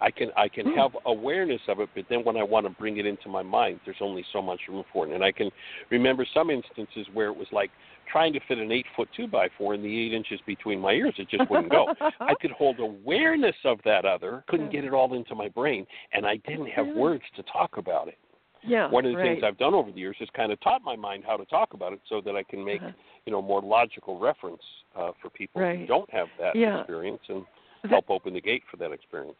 I 0.01 0.11
can 0.11 0.31
I 0.37 0.49
can 0.49 0.67
hmm. 0.67 0.79
have 0.79 0.93
awareness 1.07 1.61
of 1.69 1.81
it, 1.81 1.89
but 1.95 2.05
then 2.09 2.25
when 2.25 2.37
I 2.37 2.43
want 2.43 2.67
to 2.67 2.71
bring 2.71 2.99
it 2.99 3.07
into 3.07 3.29
my 3.29 3.43
mind, 3.43 3.81
there's 3.85 3.99
only 4.01 4.25
so 4.33 4.41
much 4.41 4.61
room 4.69 4.85
for 4.93 5.07
it. 5.07 5.15
And 5.15 5.25
I 5.25 5.33
can 5.33 5.51
remember 5.91 6.27
some 6.33 6.51
instances 6.51 7.07
where 7.13 7.29
it 7.29 7.37
was 7.37 7.49
like 7.53 7.71
trying 8.11 8.33
to 8.33 8.41
fit 8.49 8.59
an 8.59 8.73
eight 8.73 8.87
foot 8.97 9.09
two 9.17 9.27
by 9.27 9.49
four 9.59 9.75
in 9.75 9.83
the 9.83 10.07
eight 10.07 10.13
inches 10.13 10.41
between 10.47 10.81
my 10.81 10.93
ears. 10.93 11.15
It 11.19 11.29
just 11.29 11.51
wouldn't 11.51 11.71
go. 11.71 11.87
I 12.21 12.35
could 12.41 12.51
hold 12.59 12.79
awareness 12.81 13.57
of 13.65 13.79
that 13.85 14.05
other, 14.05 14.45
couldn't 14.49 14.73
get 14.73 14.85
it 14.85 14.93
all 14.93 15.15
into 15.15 15.35
my 15.35 15.49
brain, 15.49 15.87
and 16.13 16.27
I 16.27 16.37
didn't 16.37 16.69
have 16.69 16.87
words 16.87 17.25
to 17.37 17.43
talk 17.45 17.77
about 17.77 18.09
it. 18.09 18.19
Yeah, 18.67 18.91
One 18.91 19.05
of 19.05 19.13
the 19.13 19.19
right. 19.19 19.35
things 19.35 19.45
I've 19.47 19.59
done 19.59 19.73
over 19.73 19.93
the 19.93 19.99
years 19.99 20.17
is 20.21 20.29
kind 20.35 20.51
of 20.51 20.61
taught 20.61 20.83
my 20.83 20.97
mind 20.97 21.23
how 21.25 21.37
to 21.37 21.45
talk 21.45 21.75
about 21.75 21.93
it 21.93 22.01
so 22.09 22.21
that 22.23 22.35
I 22.35 22.43
can 22.43 22.65
make, 22.65 22.83
uh-huh. 22.83 22.91
you 23.25 23.33
know, 23.33 23.41
more 23.41 23.63
logical 23.63 24.19
reference 24.19 24.63
uh, 24.97 25.13
for 25.23 25.31
people 25.31 25.63
right. 25.63 25.79
who 25.79 25.87
don't 25.87 26.11
have 26.11 26.27
that 26.41 26.57
yeah. 26.57 26.81
experience 26.81 27.21
and 27.29 27.45
help 27.89 28.11
open 28.11 28.35
the 28.35 28.41
gate 28.41 28.63
for 28.69 28.77
that 28.79 28.91
experience. 28.91 29.39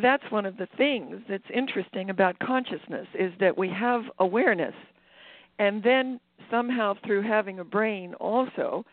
That's 0.00 0.24
one 0.30 0.44
of 0.44 0.56
the 0.56 0.68
things 0.76 1.22
that's 1.28 1.44
interesting 1.52 2.10
about 2.10 2.38
consciousness 2.38 3.06
is 3.18 3.32
that 3.40 3.56
we 3.56 3.68
have 3.70 4.02
awareness 4.18 4.74
and 5.58 5.82
then 5.82 6.20
somehow 6.50 6.94
through 7.04 7.22
having 7.22 7.58
a 7.60 7.64
brain 7.64 8.14
also 8.14 8.84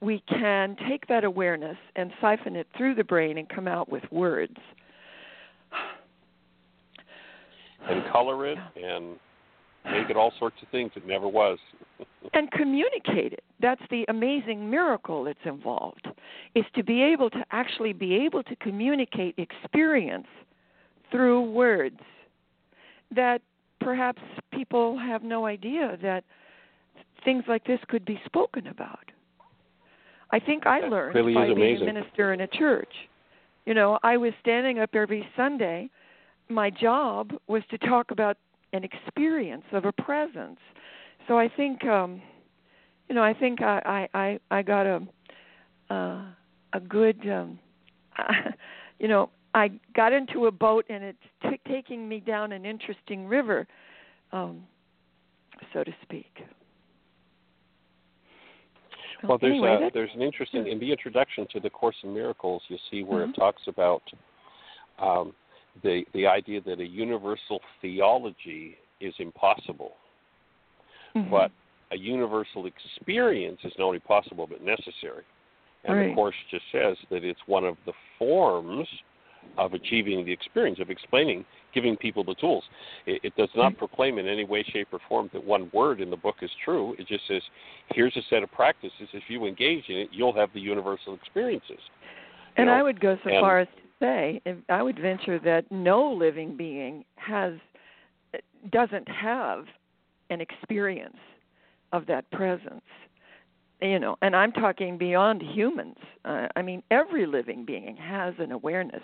we 0.00 0.22
can 0.28 0.76
take 0.88 1.06
that 1.08 1.24
awareness 1.24 1.76
and 1.96 2.12
siphon 2.20 2.56
it 2.56 2.66
through 2.76 2.94
the 2.94 3.04
brain 3.04 3.38
and 3.38 3.48
come 3.48 3.66
out 3.66 3.88
with 3.88 4.02
words 4.10 4.56
and 7.88 8.02
color 8.12 8.46
it 8.46 8.58
and 8.76 9.16
make 9.84 10.10
it 10.10 10.16
all 10.16 10.32
sorts 10.38 10.56
of 10.62 10.68
things 10.68 10.90
it 10.94 11.06
never 11.06 11.28
was. 11.28 11.58
and 12.34 12.50
communicate 12.52 13.32
it. 13.32 13.42
That's 13.60 13.82
the 13.90 14.04
amazing 14.08 14.70
miracle 14.70 15.24
that's 15.24 15.38
involved. 15.44 16.06
Is 16.54 16.64
to 16.76 16.82
be 16.82 17.02
able 17.02 17.30
to 17.30 17.44
actually 17.50 17.92
be 17.92 18.14
able 18.14 18.42
to 18.44 18.56
communicate 18.56 19.34
experience 19.38 20.26
through 21.12 21.42
words 21.52 22.00
that 23.14 23.42
perhaps 23.80 24.20
people 24.52 24.98
have 24.98 25.22
no 25.22 25.46
idea 25.46 25.96
that 26.02 26.24
things 27.24 27.44
like 27.46 27.64
this 27.64 27.78
could 27.88 28.04
be 28.04 28.20
spoken 28.26 28.66
about. 28.66 28.98
I 30.32 30.40
think 30.40 30.66
I 30.66 30.80
that 30.80 30.90
learned 30.90 31.14
really 31.14 31.34
by 31.34 31.46
being 31.46 31.58
amazing. 31.58 31.88
a 31.88 31.92
minister 31.92 32.32
in 32.32 32.40
a 32.40 32.46
church. 32.48 32.92
You 33.66 33.74
know, 33.74 33.98
I 34.02 34.16
was 34.16 34.32
standing 34.40 34.80
up 34.80 34.90
every 34.94 35.28
Sunday. 35.36 35.90
My 36.48 36.70
job 36.70 37.32
was 37.46 37.62
to 37.70 37.78
talk 37.78 38.10
about 38.10 38.38
an 38.72 38.82
experience 38.82 39.64
of 39.72 39.84
a 39.84 39.92
presence. 39.92 40.58
So 41.28 41.38
I 41.38 41.48
think 41.48 41.84
um 41.84 42.20
you 43.08 43.14
know, 43.14 43.22
I 43.22 43.34
think 43.34 43.60
I 43.60 44.08
I 44.14 44.18
I, 44.18 44.58
I 44.58 44.62
got 44.62 44.86
a 44.86 45.02
uh, 45.90 46.22
a 46.72 46.80
good 46.80 47.20
um 47.28 47.58
you 48.98 49.08
know, 49.08 49.30
I 49.54 49.70
got 49.94 50.12
into 50.12 50.46
a 50.46 50.50
boat 50.50 50.86
and 50.88 51.04
it's 51.04 51.18
t- 51.42 51.60
taking 51.68 52.08
me 52.08 52.20
down 52.20 52.52
an 52.52 52.64
interesting 52.64 53.26
river 53.26 53.66
um 54.32 54.62
so 55.72 55.84
to 55.84 55.92
speak. 56.02 56.42
Well, 59.28 59.38
there's 59.40 59.52
anyway, 59.52 59.86
a, 59.88 59.90
there's 59.92 60.10
an 60.14 60.22
interesting 60.22 60.66
in 60.66 60.80
the 60.80 60.90
introduction 60.90 61.46
to 61.52 61.60
the 61.60 61.70
Course 61.70 61.96
in 62.02 62.12
Miracles. 62.12 62.62
You 62.68 62.78
see 62.90 63.04
where 63.04 63.26
Mhm. 63.26 63.30
it 63.30 63.36
talks 63.36 63.62
about 63.68 64.02
um, 64.98 65.34
the 65.82 66.04
the 66.12 66.26
idea 66.26 66.60
that 66.62 66.80
a 66.80 66.86
universal 66.86 67.60
theology 67.80 68.76
is 69.00 69.14
impossible, 69.18 69.96
Mhm. 71.14 71.30
but 71.30 71.52
a 71.92 71.96
universal 71.96 72.66
experience 72.66 73.62
is 73.64 73.72
not 73.78 73.84
only 73.86 74.00
possible 74.00 74.46
but 74.46 74.60
necessary. 74.62 75.24
And 75.84 75.96
Right. 75.96 76.08
the 76.08 76.14
Course 76.14 76.36
just 76.50 76.64
says 76.70 76.96
that 77.10 77.24
it's 77.24 77.46
one 77.46 77.64
of 77.64 77.76
the 77.84 77.92
forms 78.18 78.88
of 79.58 79.74
achieving 79.74 80.24
the 80.24 80.32
experience, 80.32 80.78
of 80.80 80.90
explaining, 80.90 81.44
giving 81.74 81.96
people 81.96 82.24
the 82.24 82.34
tools. 82.36 82.64
It, 83.06 83.20
it 83.22 83.36
does 83.36 83.50
not 83.54 83.76
proclaim 83.76 84.18
in 84.18 84.26
any 84.26 84.44
way, 84.44 84.64
shape, 84.72 84.88
or 84.92 84.98
form 85.08 85.30
that 85.32 85.44
one 85.44 85.70
word 85.72 86.00
in 86.00 86.10
the 86.10 86.16
book 86.16 86.36
is 86.42 86.50
true. 86.64 86.94
It 86.98 87.06
just 87.06 87.26
says, 87.28 87.42
here's 87.94 88.16
a 88.16 88.22
set 88.30 88.42
of 88.42 88.50
practices. 88.52 89.08
If 89.12 89.24
you 89.28 89.44
engage 89.46 89.84
in 89.88 89.96
it, 89.96 90.08
you'll 90.12 90.34
have 90.34 90.50
the 90.54 90.60
universal 90.60 91.14
experiences. 91.14 91.78
And 92.56 92.66
know, 92.66 92.72
I 92.72 92.82
would 92.82 93.00
go 93.00 93.16
so 93.24 93.30
and- 93.30 93.40
far 93.40 93.60
as 93.60 93.68
to 93.68 93.82
say, 94.00 94.40
if 94.44 94.56
I 94.68 94.82
would 94.82 94.98
venture 94.98 95.38
that 95.40 95.70
no 95.70 96.10
living 96.10 96.56
being 96.56 97.04
has 97.16 97.54
doesn't 98.70 99.08
have 99.08 99.64
an 100.30 100.40
experience 100.40 101.16
of 101.92 102.06
that 102.06 102.30
presence. 102.30 102.82
You 103.80 103.98
know, 103.98 104.16
and 104.22 104.36
I'm 104.36 104.52
talking 104.52 104.96
beyond 104.96 105.42
humans. 105.42 105.96
Uh, 106.24 106.46
I 106.54 106.62
mean, 106.62 106.84
every 106.92 107.26
living 107.26 107.64
being 107.64 107.96
has 107.96 108.32
an 108.38 108.52
awareness 108.52 109.02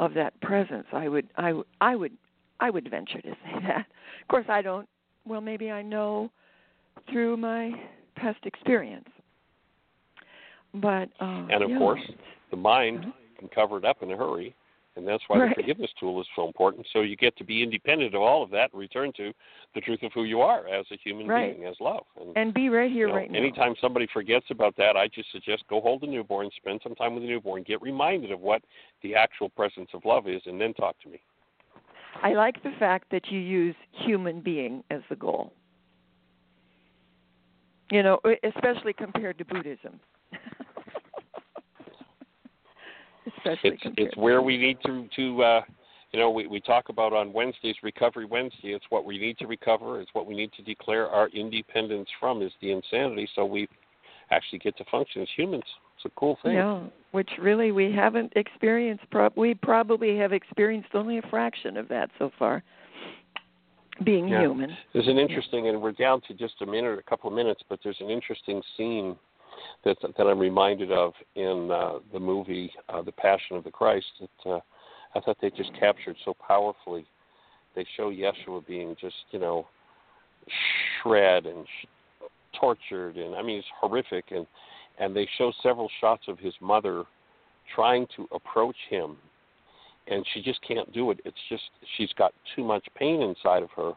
of 0.00 0.14
that 0.14 0.38
presence. 0.40 0.86
I 0.92 1.08
would, 1.08 1.28
I 1.36 1.52
would, 1.96 2.12
I 2.60 2.70
would 2.70 2.90
venture 2.90 3.20
to 3.20 3.30
say 3.44 3.60
that. 3.66 3.86
Of 4.22 4.28
course, 4.28 4.46
I 4.48 4.62
don't. 4.62 4.88
Well, 5.26 5.40
maybe 5.40 5.70
I 5.70 5.82
know 5.82 6.30
through 7.10 7.36
my 7.36 7.72
past 8.16 8.38
experience. 8.44 9.08
But 10.74 11.08
uh, 11.20 11.46
And 11.50 11.62
of 11.62 11.70
yeah. 11.70 11.78
course, 11.78 12.00
the 12.50 12.56
mind 12.56 13.00
Mhm. 13.00 13.12
can 13.38 13.48
cover 13.48 13.78
it 13.78 13.84
up 13.84 14.02
in 14.02 14.10
a 14.10 14.16
hurry. 14.16 14.54
And 14.96 15.06
that's 15.06 15.22
why 15.28 15.38
Right. 15.38 15.48
the 15.48 15.62
forgiveness 15.62 15.92
tool 15.98 16.20
is 16.20 16.28
so 16.36 16.46
important. 16.46 16.86
So 16.92 17.00
you 17.00 17.16
get 17.16 17.36
to 17.36 17.44
be 17.44 17.62
independent 17.62 18.14
of 18.14 18.22
all 18.22 18.42
of 18.42 18.50
that 18.50 18.72
and 18.72 18.80
return 18.80 19.12
to 19.14 19.32
the 19.74 19.80
truth 19.80 20.02
of 20.02 20.12
who 20.12 20.24
you 20.24 20.40
are 20.40 20.68
as 20.68 20.86
a 20.92 20.96
human 20.96 21.26
Right. 21.26 21.56
being, 21.56 21.66
as 21.66 21.80
love. 21.80 22.06
And, 22.20 22.36
and 22.36 22.54
be 22.54 22.68
right 22.68 22.90
here, 22.90 23.08
you 23.08 23.12
know, 23.12 23.18
right 23.18 23.30
now. 23.30 23.38
anytime 23.38 23.74
somebody 23.80 24.06
forgets 24.06 24.46
about 24.50 24.76
that, 24.76 24.96
I 24.96 25.08
just 25.08 25.30
suggest 25.32 25.66
go 25.68 25.80
hold 25.80 26.02
a 26.04 26.06
newborn, 26.06 26.50
spend 26.56 26.80
some 26.82 26.94
time 26.94 27.14
with 27.14 27.24
a 27.24 27.26
newborn, 27.26 27.64
get 27.64 27.82
reminded 27.82 28.30
of 28.30 28.40
what 28.40 28.62
the 29.02 29.14
actual 29.14 29.48
presence 29.48 29.90
of 29.94 30.04
love 30.04 30.28
is, 30.28 30.42
and 30.46 30.60
then 30.60 30.74
talk 30.74 30.98
to 31.00 31.08
me. 31.08 31.20
I 32.22 32.34
like 32.34 32.62
the 32.62 32.72
fact 32.78 33.10
that 33.10 33.30
you 33.30 33.40
use 33.40 33.74
human 33.90 34.40
being 34.40 34.84
as 34.90 35.02
the 35.08 35.16
goal. 35.16 35.52
You 37.90 38.02
know, 38.02 38.20
especially 38.42 38.92
compared 38.92 39.38
to 39.38 39.44
Buddhism. 39.44 40.00
especially 43.26 43.70
it's 43.70 43.82
it's 43.96 44.16
where 44.16 44.42
we 44.42 44.56
need 44.56 44.78
to 44.84 45.08
to 45.16 45.42
uh 45.42 45.60
you 46.12 46.18
know 46.18 46.30
we 46.30 46.46
we 46.46 46.60
talk 46.60 46.88
about 46.88 47.12
on 47.12 47.32
Wednesdays 47.32 47.76
recovery 47.82 48.24
Wednesday 48.24 48.72
it's 48.74 48.84
what 48.90 49.04
we 49.04 49.18
need 49.18 49.38
to 49.38 49.46
recover 49.46 50.00
it's 50.00 50.10
what 50.12 50.26
we 50.26 50.34
need 50.34 50.52
to 50.52 50.62
declare 50.62 51.08
our 51.08 51.28
independence 51.28 52.08
from 52.20 52.42
is 52.42 52.52
the 52.60 52.70
insanity 52.72 53.28
so 53.34 53.44
we 53.44 53.68
actually 54.30 54.58
get 54.58 54.76
to 54.78 54.84
function 54.90 55.22
as 55.22 55.28
humans 55.36 55.64
it's 55.96 56.04
a 56.06 56.10
cool 56.18 56.38
thing 56.42 56.54
Yeah, 56.54 56.80
which 57.12 57.30
really 57.40 57.70
we 57.70 57.92
haven't 57.92 58.32
experienced. 58.36 59.04
Pro- 59.10 59.30
we 59.36 59.54
probably 59.54 60.16
have 60.18 60.32
experienced 60.32 60.88
only 60.94 61.18
a 61.18 61.22
fraction 61.30 61.76
of 61.76 61.86
that 61.88 62.10
so 62.18 62.32
far. 62.38 62.64
Being 64.02 64.26
Yeah. 64.26 64.40
human. 64.40 64.76
there's 64.92 65.06
an 65.06 65.18
interesting 65.18 65.68
and 65.68 65.80
we're 65.80 65.92
down 65.92 66.20
to 66.22 66.34
just 66.34 66.60
a 66.62 66.66
minute 66.66 66.98
a 66.98 67.02
couple 67.02 67.30
of 67.30 67.36
minutes 67.36 67.62
but 67.68 67.78
there's 67.84 68.00
an 68.00 68.10
interesting 68.10 68.60
scene 68.76 69.16
that 69.84 69.96
that 70.16 70.26
I'm 70.26 70.38
reminded 70.38 70.92
of 70.92 71.12
in 71.34 71.70
uh 71.70 71.98
the 72.12 72.20
movie 72.20 72.72
uh 72.88 73.02
The 73.02 73.12
Passion 73.12 73.56
of 73.56 73.64
the 73.64 73.70
Christ 73.70 74.06
that 74.20 74.50
uh 74.50 74.60
I 75.14 75.20
thought 75.20 75.36
they 75.40 75.50
just 75.50 75.70
captured 75.78 76.16
so 76.24 76.34
powerfully. 76.34 77.06
They 77.76 77.86
show 77.96 78.10
Yeshua 78.10 78.66
being 78.66 78.96
just 79.00 79.14
you 79.30 79.38
know 79.38 79.66
shred 81.02 81.46
and 81.46 81.66
sh- 81.66 81.86
tortured 82.58 83.16
and 83.16 83.34
I 83.34 83.42
mean 83.42 83.58
it's 83.58 83.68
horrific. 83.80 84.26
And 84.30 84.46
and 84.98 85.14
they 85.14 85.28
show 85.38 85.52
several 85.62 85.90
shots 86.00 86.24
of 86.28 86.38
his 86.38 86.54
mother 86.60 87.04
trying 87.74 88.06
to 88.16 88.28
approach 88.32 88.76
him 88.88 89.16
and 90.06 90.24
she 90.32 90.42
just 90.42 90.60
can't 90.66 90.92
do 90.92 91.10
it. 91.10 91.20
It's 91.24 91.36
just 91.48 91.62
she's 91.96 92.12
got 92.16 92.32
too 92.54 92.64
much 92.64 92.86
pain 92.96 93.22
inside 93.22 93.62
of 93.62 93.70
her 93.76 93.92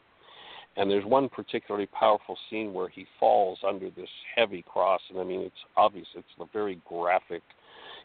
and 0.78 0.90
there's 0.90 1.06
one 1.06 1.28
particularly 1.28 1.88
powerful 1.88 2.38
scene 2.50 2.72
where 2.72 2.88
he 2.88 3.06
falls 3.20 3.58
under 3.68 3.90
this 3.90 4.10
heavy 4.36 4.64
cross 4.66 5.02
and 5.10 5.20
I 5.20 5.24
mean 5.24 5.42
it's 5.42 5.56
obvious 5.76 6.08
it's 6.16 6.28
a 6.40 6.46
very 6.54 6.80
graphic 6.88 7.42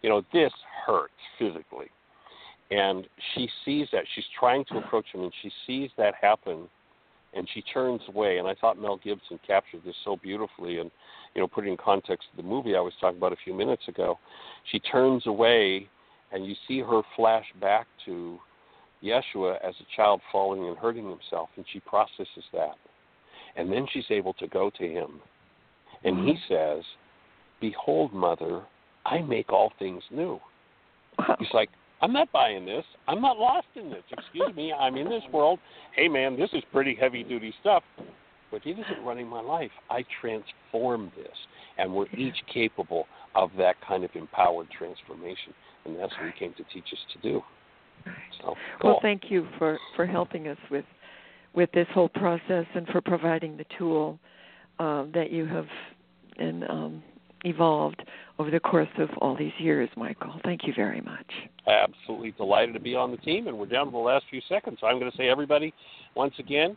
you 0.03 0.09
know 0.09 0.23
this 0.33 0.53
hurts 0.87 1.13
physically. 1.39 1.87
And 2.71 3.07
she 3.35 3.49
sees 3.65 3.87
that 3.93 4.05
she's 4.15 4.25
trying 4.39 4.65
to 4.67 4.79
approach 4.79 5.05
him 5.13 5.23
and 5.23 5.33
she 5.43 5.51
sees 5.67 5.91
that 5.99 6.15
happen 6.21 6.69
and 7.35 7.49
she 7.53 7.63
turns 7.63 8.01
away. 8.09 8.39
And 8.39 8.49
i 8.49 8.55
thought 8.55 8.81
mel 8.81 8.99
gibson 9.03 9.39
captured 9.47 9.83
this 9.85 9.97
so 10.05 10.17
beautifully 10.17 10.79
and 10.79 10.91
you 11.35 11.41
know 11.41 11.47
put 11.47 11.67
it 11.67 11.71
in 11.71 11.77
context 11.77 12.29
of 12.33 12.43
the 12.43 12.49
movie 12.49 12.75
i 12.75 12.81
was 12.81 12.95
talking 13.01 13.19
about 13.19 13.33
a 13.33 13.43
few 13.45 13.55
minutes 13.55 13.87
ago. 13.89 14.19
She 14.71 14.79
turns 14.81 15.27
away 15.27 15.89
and 16.33 16.47
you 16.47 16.55
see 16.67 16.81
her 16.81 17.03
flash 17.15 17.45
back 17.61 17.87
to 18.07 18.39
yeshua 19.03 19.57
as 19.67 19.75
a 19.81 19.97
child 19.97 20.21
falling 20.31 20.69
and 20.69 20.79
hurting 20.79 21.09
himself 21.09 21.49
and 21.57 21.65
she 21.73 21.81
processes 21.81 22.45
that 22.53 22.77
and 23.57 23.71
then 23.71 23.87
she's 23.93 24.05
able 24.11 24.33
to 24.35 24.47
go 24.49 24.71
to 24.71 24.85
him 24.85 25.21
and 26.05 26.19
he 26.27 26.35
mm-hmm. 26.35 26.79
says 26.79 26.85
behold 27.61 28.13
mother 28.13 28.63
i 29.05 29.21
make 29.21 29.53
all 29.53 29.73
things 29.79 30.03
new 30.11 30.41
Wow. 31.19 31.37
He's 31.39 31.49
like, 31.53 31.71
I'm 32.01 32.13
not 32.13 32.31
buying 32.33 32.67
this. 32.67 32.85
I'm 33.07 33.21
not 33.21 33.39
lost 33.39 33.67
in 33.77 33.91
this. 33.91 34.03
Excuse 34.11 34.55
me, 34.57 34.73
I'm 34.73 34.97
in 34.97 35.09
this 35.09 35.23
world. 35.33 35.59
Hey, 35.95 36.09
man, 36.09 36.39
this 36.39 36.51
is 36.53 36.63
pretty 36.73 36.97
heavy 37.01 37.23
duty 37.23 37.55
stuff, 37.61 37.83
but 38.51 38.67
it 38.67 38.71
isn't 38.71 39.05
running 39.05 39.29
my 39.29 39.41
life. 39.41 39.71
I 39.89 40.05
transform 40.21 41.13
this, 41.17 41.37
and 41.79 41.93
we're 41.93 42.09
each 42.17 42.37
capable 42.53 43.07
of 43.35 43.51
that 43.59 43.77
kind 43.87 44.05
of 44.05 44.11
empowered 44.15 44.69
transformation, 44.77 45.55
and 45.85 45.97
that's 45.97 46.13
what 46.13 46.33
he 46.33 46.39
came 46.39 46.55
to 46.55 46.65
teach 46.75 46.87
us 46.93 46.99
to 47.15 47.19
do. 47.21 47.41
So, 48.41 48.55
cool. 48.81 48.91
Well, 48.91 48.99
thank 49.03 49.31
you 49.31 49.47
for 49.59 49.79
for 49.97 50.07
helping 50.07 50.49
us 50.49 50.59
with 50.71 50.85
with 51.55 51.71
this 51.73 51.87
whole 51.93 52.09
process 52.09 52.67
and 52.75 52.87
for 52.89 53.01
providing 53.01 53.57
the 53.57 53.67
tool 53.79 54.19
uh, 54.79 55.05
that 55.15 55.31
you 55.31 55.47
have 55.47 55.67
and 56.39 56.65
um, 56.65 57.03
evolved 57.45 58.03
over 58.39 58.51
the 58.51 58.61
course 58.61 58.89
of 58.99 59.09
all 59.19 59.37
these 59.37 59.53
years, 59.59 59.89
Michael. 59.97 60.35
Thank 60.45 60.67
you 60.67 60.73
very 60.75 61.01
much. 61.01 61.27
absolutely 61.67 62.33
delighted 62.33 62.75
to 62.75 62.81
be 62.81 62.95
on 62.95 63.11
the 63.11 63.17
team, 63.19 63.47
and 63.47 63.59
we're 63.59 63.67
down 63.67 63.87
to 63.87 63.93
the 63.93 63.99
last 63.99 64.25
few 64.31 64.41
seconds. 64.49 64.79
So 64.81 64.87
I'm 64.87 64.99
going 64.99 65.11
to 65.11 65.17
say, 65.17 65.29
everybody, 65.29 65.73
once 66.15 66.35
again, 66.39 66.77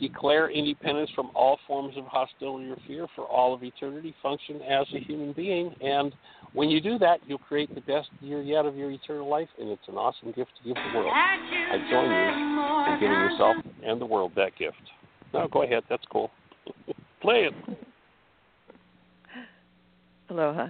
declare 0.00 0.50
independence 0.50 1.10
from 1.14 1.30
all 1.34 1.58
forms 1.66 1.96
of 1.96 2.04
hostility 2.04 2.70
or 2.70 2.76
fear 2.86 3.06
for 3.14 3.24
all 3.24 3.52
of 3.54 3.62
eternity. 3.62 4.14
Function 4.22 4.60
as 4.62 4.86
a 4.94 5.00
human 5.00 5.32
being, 5.32 5.74
and 5.80 6.14
when 6.52 6.68
you 6.68 6.80
do 6.80 6.98
that, 6.98 7.20
you'll 7.26 7.38
create 7.38 7.72
the 7.74 7.80
best 7.82 8.08
year 8.20 8.42
yet 8.42 8.66
of 8.66 8.76
your 8.76 8.90
eternal 8.90 9.28
life, 9.28 9.48
and 9.58 9.68
it's 9.68 9.86
an 9.88 9.94
awesome 9.94 10.32
gift 10.32 10.50
to 10.58 10.68
give 10.68 10.74
the 10.74 10.98
world. 10.98 11.12
I 11.14 11.76
join 11.90 12.10
you 12.10 12.94
in 12.94 13.00
giving 13.00 13.18
yourself 13.18 13.56
and 13.84 14.00
the 14.00 14.06
world 14.06 14.32
that 14.36 14.56
gift. 14.58 14.76
No, 15.32 15.46
go 15.46 15.62
ahead. 15.62 15.84
That's 15.88 16.04
cool. 16.10 16.30
Play 17.22 17.48
it. 17.48 17.54
Aloha. 20.30 20.68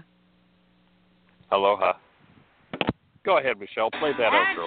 Aloha. 1.52 1.92
Go 3.24 3.38
ahead, 3.38 3.60
Michelle. 3.60 3.90
Play 3.90 4.12
that 4.18 4.32
outro. 4.32 4.66